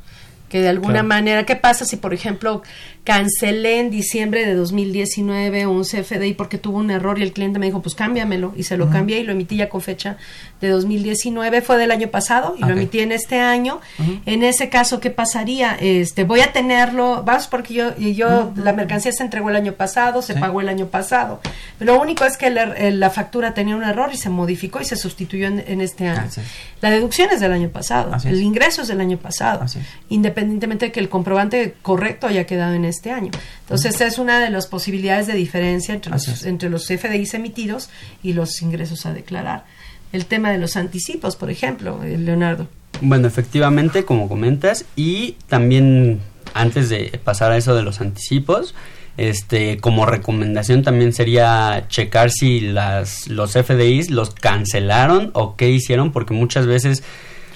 Que 0.48 0.61
de 0.62 0.68
alguna 0.68 0.94
Claro. 0.94 1.08
manera, 1.08 1.46
¿qué 1.46 1.54
pasa 1.54 1.84
si, 1.84 1.96
por 1.96 2.12
ejemplo, 2.12 2.62
cancelé 3.11 3.80
en 3.80 3.90
diciembre 3.90 4.46
de 4.46 4.54
2019 4.54 5.66
un 5.66 5.82
CFDI 5.82 6.34
porque 6.34 6.58
tuvo 6.58 6.78
un 6.78 6.90
error 6.92 7.18
y 7.18 7.22
el 7.22 7.32
cliente 7.32 7.58
me 7.58 7.66
dijo, 7.66 7.82
pues 7.82 7.96
cámbiamelo? 7.96 8.52
Y 8.56 8.62
se 8.62 8.76
lo 8.76 8.84
Ujú. 8.84 8.92
cambié 8.92 9.18
y 9.18 9.24
lo 9.24 9.32
emití 9.32 9.56
ya 9.56 9.68
con 9.68 9.80
fecha 9.80 10.16
de 10.61 10.68
2019. 10.68 11.61
Fue 11.62 11.76
del 11.76 11.90
año 11.90 12.06
pasado 12.08 12.54
y 12.56 12.61
lo 12.61 12.70
emití 12.70 13.00
en 13.00 13.11
este 13.11 13.40
año. 13.40 13.80
En 14.26 14.44
ese 14.44 14.68
caso, 14.68 15.00
¿qué 15.00 15.11
pasaría? 15.11 15.76
Este, 15.80 16.22
voy 16.22 16.40
a 16.40 16.52
tenerlo, 16.52 17.24
vas 17.24 17.48
porque 17.48 17.74
yo, 17.74 17.90
y 17.98 18.14
yo 18.14 18.52
la 18.54 18.72
mercancía 18.74 19.11
se 19.12 19.24
entregó 19.24 19.50
el 19.50 19.56
año 19.56 19.72
pasado, 19.72 20.22
se 20.22 20.34
Sí. 20.34 20.40
pagó 20.40 20.61
el 20.61 20.68
año 20.68 20.86
pasado. 20.86 21.40
Lo 21.80 22.00
único 22.00 22.24
es 22.24 22.36
que 22.36 22.46
el 22.46 22.58
er- 22.58 22.74
el- 22.78 23.00
la 23.00 23.11
factura 23.11 23.54
tenía 23.54 23.74
un 23.74 23.82
error 23.82 24.11
y 24.12 24.16
se 24.18 24.30
modificó 24.30 24.80
y 24.80 24.84
se 24.84 24.94
sustituyó 24.96 25.46
en, 25.48 25.64
en 25.66 25.80
este 25.80 26.06
año. 26.06 26.22
Así. 26.28 26.40
La 26.80 26.90
deducción 26.90 27.28
es 27.32 27.40
del 27.40 27.52
año 27.52 27.70
pasado, 27.70 28.12
el 28.24 28.40
ingreso 28.42 28.82
es 28.82 28.88
del 28.88 29.00
año 29.00 29.16
pasado. 29.16 29.64
Independientemente 30.11 30.86
de 30.86 30.92
que 30.92 31.00
el 31.00 31.08
comprobante 31.08 31.74
correcto 31.82 32.26
haya 32.26 32.44
quedado 32.46 32.74
en 32.74 32.84
este 32.84 32.99
año. 33.09 33.30
Entonces, 33.61 33.94
esa 33.94 34.07
es 34.07 34.18
una 34.18 34.40
de 34.40 34.51
las 34.51 34.66
posibilidades 34.66 35.26
de 35.26 35.32
diferencia 35.32 35.94
entre 35.94 36.12
los, 36.12 36.44
entre 36.44 36.68
los 36.68 36.86
FDIs 36.86 37.32
emitidos 37.32 37.88
y 38.22 38.34
los 38.34 38.61
ingresos 38.61 39.07
a 39.07 39.14
declarar. 39.14 39.64
El 40.12 40.26
tema 40.26 40.51
de 40.51 40.59
los 40.59 40.76
anticipos, 40.76 41.36
por 41.36 41.51
ejemplo, 41.51 42.03
eh, 42.03 42.18
Leonardo. 42.18 42.68
Bueno, 43.01 43.26
efectivamente, 43.26 44.05
como 44.05 44.28
comentas, 44.28 44.84
y 44.96 45.36
también 45.48 46.20
antes 46.53 46.90
de 46.90 47.18
pasar 47.24 47.53
a 47.53 47.57
eso 47.57 47.74
de 47.74 47.82
los 47.82 48.03
anticipos, 48.03 48.74
este, 49.16 49.78
como 49.78 50.07
recomendación 50.07 50.82
también 50.82 51.12
sería 51.12 51.86
checar 51.88 52.30
si 52.30 52.61
las, 52.61 53.28
los 53.28 53.53
FDIs 53.53 54.11
los 54.11 54.30
cancelaron 54.30 55.30
o 55.34 55.57
qué 55.57 55.70
hicieron, 55.70 56.12
porque 56.12 56.34
muchas 56.34 56.66
veces... 56.66 57.03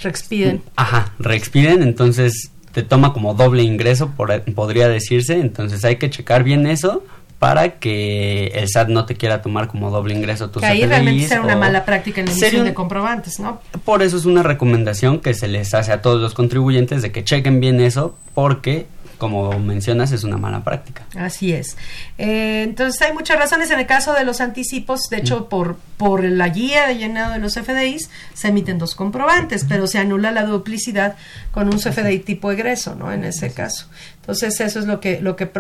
Reexpiden. 0.03 0.63
Ajá, 0.77 1.15
reexpiden, 1.19 1.83
entonces 1.83 2.51
te 2.75 2.83
toma 2.83 3.13
como 3.13 3.35
doble 3.35 3.63
ingreso, 3.63 4.11
por, 4.11 4.43
podría 4.53 4.89
decirse, 4.89 5.39
entonces 5.39 5.85
hay 5.85 5.97
que 5.97 6.11
checar 6.11 6.43
bien 6.43 6.67
eso 6.67 7.05
para 7.39 7.79
que 7.79 8.49
el 8.55 8.69
SAT 8.69 8.89
no 8.89 9.07
te 9.07 9.17
quiera 9.17 9.43
tomar 9.43 9.69
como 9.69 9.91
doble 9.91 10.15
ingreso 10.15 10.51
tus 10.51 10.61
que 10.63 10.67
ahí 10.67 10.85
realmente 10.85 11.29
será 11.29 11.43
una 11.43 11.57
mala 11.57 11.85
práctica 11.85 12.21
en 12.21 12.27
la 12.27 12.33
emisión 12.33 12.65
de 12.65 12.75
comprobantes, 12.75 13.39
¿no? 13.39 13.61
Por 13.85 14.03
eso 14.03 14.17
es 14.17 14.25
una 14.25 14.43
recomendación 14.43 15.21
que 15.21 15.35
se 15.35 15.47
les 15.47 15.73
hace 15.75 15.93
a 15.93 16.03
todos 16.03 16.21
los 16.21 16.35
contribuyentes 16.35 17.03
de 17.03 17.13
que 17.13 17.23
chequen 17.23 17.61
bien 17.61 17.81
eso 17.81 18.17
porque 18.35 18.87
como 19.19 19.59
mencionas, 19.59 20.13
es 20.13 20.25
una 20.25 20.37
mala 20.37 20.65
práctica. 20.65 21.05
Así 21.17 21.53
es. 21.53 21.77
Eh, 22.19 22.63
entonces 22.63 23.01
hay 23.03 23.13
muchas 23.13 23.39
razones 23.39 23.71
en 23.71 23.81
el 23.81 23.87
caso 23.87 24.13
de 24.13 24.25
los 24.25 24.41
anticipos. 24.41 25.09
De 25.11 25.19
hecho, 25.19 25.49
por, 25.49 25.77
por 25.97 26.25
la 26.25 26.49
guía 26.49 26.87
de 26.89 26.97
llenado 26.97 27.33
de 27.33 27.39
los 27.39 27.55
FDIs 27.55 28.11
se 28.35 28.49
emiten 28.49 28.79
dos 28.79 28.95
comprobantes, 28.95 29.65
pero 29.69 29.87
se 29.87 29.99
anula 29.99 30.31
la 30.31 30.45
duplicidad 30.45 31.17
con 31.53 31.69
un 31.69 31.79
CFDI 31.79 32.21
tipo 32.21 32.51
egreso, 32.51 32.95
¿no? 32.95 33.13
En 33.13 33.25
ese 33.25 33.53
caso. 33.53 33.89
Entonces 34.25 34.59
eso 34.61 34.81
es 34.81 34.87
lo 34.87 35.01
que 35.01 35.21
lo 35.21 35.37
que 35.37 35.51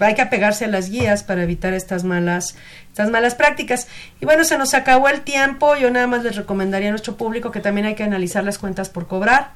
hay 0.00 0.14
que 0.14 0.22
apegarse 0.22 0.66
a 0.66 0.68
las 0.68 0.90
guías 0.90 1.22
para 1.22 1.42
evitar 1.42 1.72
estas 1.72 2.04
malas 2.04 2.54
estas 2.90 3.10
malas 3.10 3.34
prácticas. 3.34 3.86
Y 4.20 4.24
bueno, 4.24 4.44
se 4.44 4.58
nos 4.58 4.74
acabó 4.74 5.08
el 5.08 5.20
tiempo. 5.22 5.76
Yo 5.76 5.90
nada 5.90 6.06
más 6.06 6.24
les 6.24 6.36
recomendaría 6.36 6.88
a 6.88 6.90
nuestro 6.90 7.16
público 7.16 7.50
que 7.50 7.60
también 7.60 7.86
hay 7.86 7.94
que 7.94 8.02
analizar 8.02 8.44
las 8.44 8.58
cuentas 8.58 8.88
por 8.88 9.06
cobrar, 9.06 9.52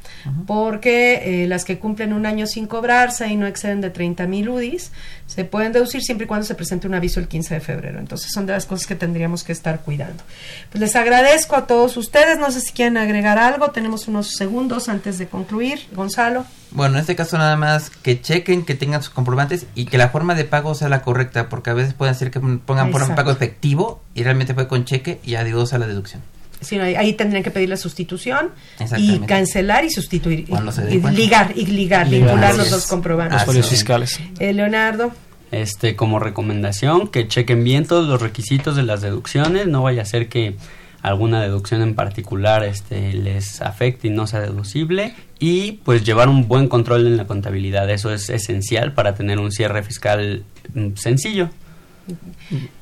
porque 0.47 1.43
eh, 1.43 1.49
las 1.49 1.65
que 1.65 1.79
cumplen 1.79 2.13
un 2.13 2.27
año 2.27 2.47
sin 2.47 2.67
cobrarse 2.67 3.27
y 3.29 3.37
no 3.37 3.47
exceden 3.47 3.81
de 3.81 3.91
30 3.91 4.27
mil 4.27 4.49
UDIs, 4.49 4.93
se 5.27 5.45
pueden 5.45 5.73
deducir 5.73 6.03
siempre 6.03 6.27
y 6.27 6.29
cuando 6.29 6.47
se 6.47 6.55
presente 6.55 6.87
un 6.87 6.95
aviso 6.95 7.19
el 7.19 7.29
15 7.29 7.55
de 7.55 7.61
febrero. 7.61 7.99
Entonces 7.99 8.31
son 8.33 8.47
de 8.47 8.53
las 8.53 8.67
cosas 8.67 8.87
que 8.87 8.95
tendríamos 8.95 9.43
que 9.43 9.53
estar 9.53 9.81
cuidando. 9.81 10.23
Pues 10.71 10.81
les 10.81 10.95
agradezco 10.97 11.57
a 11.57 11.67
todos 11.67 11.97
ustedes. 11.97 12.39
No 12.39 12.51
sé 12.53 12.61
si 12.61 12.73
quieren 12.73 12.97
agregar 12.97 13.39
algo. 13.39 13.71
Tenemos 13.73 14.07
unos 14.07 14.37
segundos 14.37 14.89
antes 14.89 15.19
de 15.19 15.27
concluir. 15.27 15.81
Gonzalo. 15.93 16.45
Bueno, 16.75 16.97
en 16.97 17.01
este 17.01 17.15
caso 17.15 17.39
nada 17.39 17.57
más 17.57 17.89
que 17.89 18.21
chequen, 18.21 18.65
que 18.65 18.75
tengan 18.75 19.01
sus 19.01 19.15
comprobantes 19.15 19.67
y 19.77 19.87
que 19.87 19.97
la 19.97 20.09
forma 20.09 20.35
de 20.35 20.45
pago 20.45 20.75
sea 20.75 20.89
la 20.89 21.03
correcta, 21.03 21.49
porque 21.49 21.71
a 21.71 21.75
veces 21.75 21.95
pueden 21.95 22.17
ser 22.17 22.33
que 22.33 22.41
pongan 22.41 22.91
por 22.91 23.03
un 23.03 23.15
pago 23.15 23.31
efectivo 23.31 24.03
y 24.13 24.25
realmente 24.25 24.55
fue 24.55 24.67
con 24.67 24.85
cheque 24.85 25.21
y 25.25 25.37
adiós 25.37 25.73
a 25.73 25.79
la 25.79 25.87
deducción. 25.87 26.21
Sí, 26.61 26.79
ahí, 26.79 27.13
tendrían 27.13 27.45
que 27.45 27.51
pedir 27.51 27.69
la 27.69 27.77
sustitución 27.77 28.51
y 28.97 29.21
cancelar 29.21 29.85
y 29.85 29.91
sustituir. 29.91 30.47
Y, 30.91 31.01
ligar, 31.11 31.53
y 31.55 31.67
ligar, 31.67 32.09
vincular 32.09 32.57
los 32.57 32.71
dos 32.71 32.87
comprobantes. 32.87 33.47
Los 33.47 33.69
fiscales. 33.69 34.19
Eh, 34.41 34.53
Leonardo. 34.53 35.13
Este, 35.53 35.95
como 35.95 36.19
recomendación, 36.19 37.09
que 37.09 37.29
chequen 37.29 37.63
bien 37.63 37.87
todos 37.87 38.09
los 38.09 38.21
requisitos 38.21 38.75
de 38.75 38.83
las 38.83 39.03
deducciones, 39.03 39.69
no 39.69 39.83
vaya 39.83 40.03
a 40.03 40.07
ser 40.07 40.29
que 40.29 40.57
alguna 41.05 41.43
deducción 41.43 41.83
en 41.83 41.95
particular 41.95 42.65
este, 42.65 43.13
les 43.13 43.61
afecte 43.61 44.09
y 44.09 44.11
no 44.11 44.27
sea 44.27 44.41
deducible 44.41 45.15
y 45.39 45.73
pues 45.85 46.03
llevar 46.03 46.31
un 46.31 46.49
buen 46.49 46.67
control 46.67 47.07
en 47.07 47.19
la 47.19 47.27
contabilidad. 47.27 47.91
Eso 47.91 48.11
es 48.11 48.31
esencial 48.31 48.95
para 48.95 49.15
tener 49.15 49.39
un 49.39 49.53
cierre 49.53 49.83
fiscal 49.83 50.45
mm, 50.73 50.95
sencillo. 50.97 51.51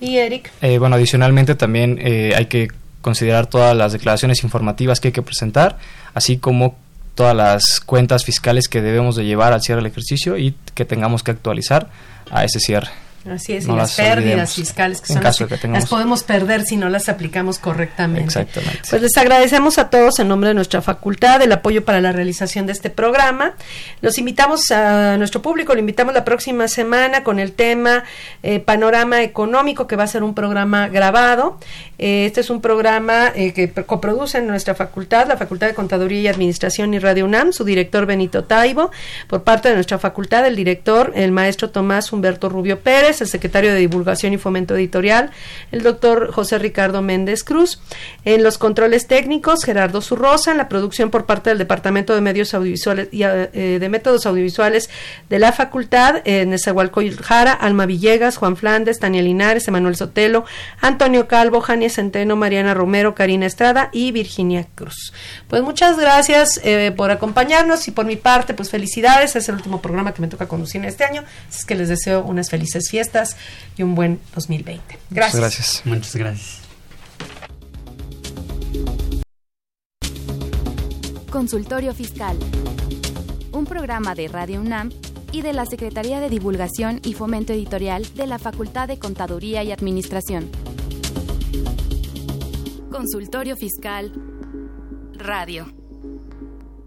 ¿Y 0.01 0.19
Eric? 0.19 0.53
Eh, 0.63 0.79
bueno, 0.79 0.95
adicionalmente 0.95 1.57
también 1.57 1.99
eh, 2.01 2.33
hay 2.37 2.47
que 2.47 2.69
considerar 3.01 3.49
todas 3.49 3.77
las 3.77 3.93
declaraciones 3.93 4.45
informativas 4.45 5.01
que 5.01 5.09
hay 5.09 5.13
que 5.13 5.23
presentar, 5.23 5.79
así 6.15 6.39
como 6.39 6.77
todas 7.17 7.35
las 7.35 7.81
cuentas 7.81 8.25
fiscales 8.25 8.69
que 8.69 8.83
debemos 8.83 9.17
de 9.17 9.25
llevar 9.25 9.53
al 9.53 9.63
cierre 9.63 9.83
del 9.83 9.91
ejercicio 9.91 10.39
y 10.39 10.55
que 10.77 10.85
tengamos 10.85 11.25
que 11.25 11.33
actualizar 11.33 11.91
a 12.31 12.45
ese 12.45 12.61
cierre. 12.61 13.02
Así 13.31 13.53
es, 13.53 13.67
y 13.67 13.69
las, 13.69 13.95
pérdidas 13.95 14.55
fiscales 14.55 15.01
que 15.01 15.13
son 15.13 15.23
las, 15.23 15.39
que 15.39 15.69
las 15.69 15.87
podemos 15.87 16.25
perder 16.25 16.65
si 16.65 16.77
no 16.77 16.89
las 16.89 17.09
aplicamos 17.09 17.61
correctamente. 17.61 18.25
Exactamente. 18.25 18.81
Pues 18.91 19.01
les 19.01 19.17
agradecemos 19.17 19.79
a 19.79 19.91
todos 19.91 20.19
en 20.19 20.27
nombre 20.27 20.49
de 20.49 20.55
nuestra 20.55 20.83
facultad 20.83 21.41
el 21.41 21.53
apoyo 21.53 21.85
para 21.85 22.01
la 22.01 22.11
realización 22.11 22.67
de 22.67 22.73
este 22.73 22.91
programa. 22.91 23.55
Los 24.01 24.19
invitamos 24.19 24.73
a 24.73 25.17
nuestro 25.19 25.41
público, 25.41 25.73
lo 25.75 25.81
invitamos 25.81 26.15
la 26.15 26.25
próxima 26.25 26.67
semana 26.67 27.23
con 27.23 27.39
el 27.39 27.53
tema 27.53 28.03
eh, 28.43 28.59
Panorama 28.59 29.23
Económico, 29.23 29.87
que 29.87 29.95
va 29.95 30.05
a 30.05 30.09
ser 30.09 30.25
un 30.25 30.35
programa 30.35 30.89
grabado. 30.89 31.59
Eh, 31.99 32.27
este 32.27 32.41
es 32.41 32.51
un 32.51 32.61
programa 32.61 33.31
eh, 33.35 33.53
que 33.53 33.71
coproduce 33.85 34.39
en 34.39 34.49
nuestra 34.49 34.75
facultad, 34.75 35.29
la 35.29 35.37
Facultad 35.37 35.69
de 35.69 35.75
Contaduría 35.75 36.21
y 36.23 36.29
Administración 36.29 36.95
y 36.95 36.99
Radio 36.99 37.25
UNAM, 37.27 37.53
su 37.53 37.65
director 37.65 38.07
Benito 38.07 38.45
Taibo, 38.45 38.91
por 39.29 39.45
parte 39.45 39.69
de 39.69 39.75
nuestra 39.75 39.99
facultad, 39.99 40.45
el 40.47 40.57
director, 40.57 41.13
el 41.15 41.31
maestro 41.31 41.71
Tomás 41.71 42.13
Humberto 42.13 42.49
Rubio 42.49 42.81
Pérez, 42.81 43.12
el 43.21 43.29
secretario 43.29 43.73
de 43.73 43.79
Divulgación 43.79 44.33
y 44.33 44.39
Fomento 44.39 44.75
Editorial, 44.75 45.31
el 45.71 45.83
doctor 45.83 46.33
José 46.33 46.59
Ricardo 46.59 47.03
Méndez 47.03 47.45
Cruz. 47.45 47.81
En 48.25 48.43
los 48.43 48.59
controles 48.59 49.07
técnicos, 49.07 49.65
Gerardo 49.65 50.01
Zurrosa, 50.01 50.53
en 50.53 50.59
la 50.59 50.69
producción 50.69 51.11
por 51.11 51.27
parte 51.27 51.51
del 51.51 51.59
Departamento 51.59 52.15
de 52.15 52.21
Medios 52.21 52.55
Audiovisuales 52.55 53.09
y 53.13 53.23
eh, 53.25 53.79
de 53.81 53.89
Métodos 53.89 54.27
Audiovisuales 54.27 54.91
de 55.29 55.39
la 55.39 55.53
Facultad, 55.53 56.23
en 56.25 56.51
Nezahualcóyotl 56.51 57.23
Jara, 57.23 57.53
Alma 57.53 57.87
Villegas, 57.87 58.37
Juan 58.37 58.57
Flandes, 58.57 58.99
Tania 58.99 59.23
Linares, 59.23 59.67
Emanuel 59.69 59.97
Sotelo, 59.97 60.45
Antonio 60.81 61.29
Calvo, 61.29 61.61
Jania 61.61 61.91
Centeno, 61.91 62.37
Mariana 62.37 62.75
Romero, 62.75 63.15
Karina 63.15 63.47
Estrada 63.47 63.91
y 63.93 64.13
Virginia 64.13 64.67
Cruz. 64.75 65.13
Pues 65.49 65.63
muchas 65.63 65.99
gracias 65.99 66.61
eh, 66.65 66.93
por 66.97 67.11
acompañarnos 67.11 67.89
y 67.89 67.91
por 67.91 68.07
mi 68.07 68.17
parte, 68.17 68.55
pues 68.55 68.71
felicidades. 68.71 69.37
Es 69.37 69.49
el 69.49 69.57
último 69.57 69.81
programa 69.81 70.13
que 70.13 70.23
me 70.23 70.29
toca 70.29 70.47
conducir 70.47 70.85
este 70.85 71.05
año. 71.05 71.25
Así 71.49 71.59
es 71.61 71.65
que 71.65 71.75
les 71.75 71.89
deseo 71.89 72.23
unas 72.25 72.51
felices 72.51 72.85
fiestas 73.03 73.37
y 73.77 73.83
un 73.83 73.95
buen 73.95 74.21
2020. 74.35 74.99
Gracias. 75.11 75.35
Muchas 75.35 75.41
gracias. 75.41 75.83
Muchas 75.85 76.17
gracias. 76.17 76.63
Consultorio 81.31 81.95
Fiscal. 81.95 82.37
Un 83.53 83.65
programa 83.65 84.15
de 84.15 84.29
Radio 84.29 84.61
UNAM 84.61 84.91
y 85.33 85.43
de 85.43 85.53
la 85.53 85.67
Secretaría 85.67 86.21
de 86.21 86.29
Divulgación 86.29 87.01
y 87.03 87.15
Fomento 87.15 87.53
Editorial 87.53 88.07
de 88.15 88.27
la 88.27 88.39
Facultad 88.39 88.87
de 88.87 88.99
Contaduría 88.99 89.65
y 89.65 89.73
Administración. 89.73 90.51
Consultorio 92.91 93.57
Fiscal 93.57 94.13
Radio. 95.15 95.82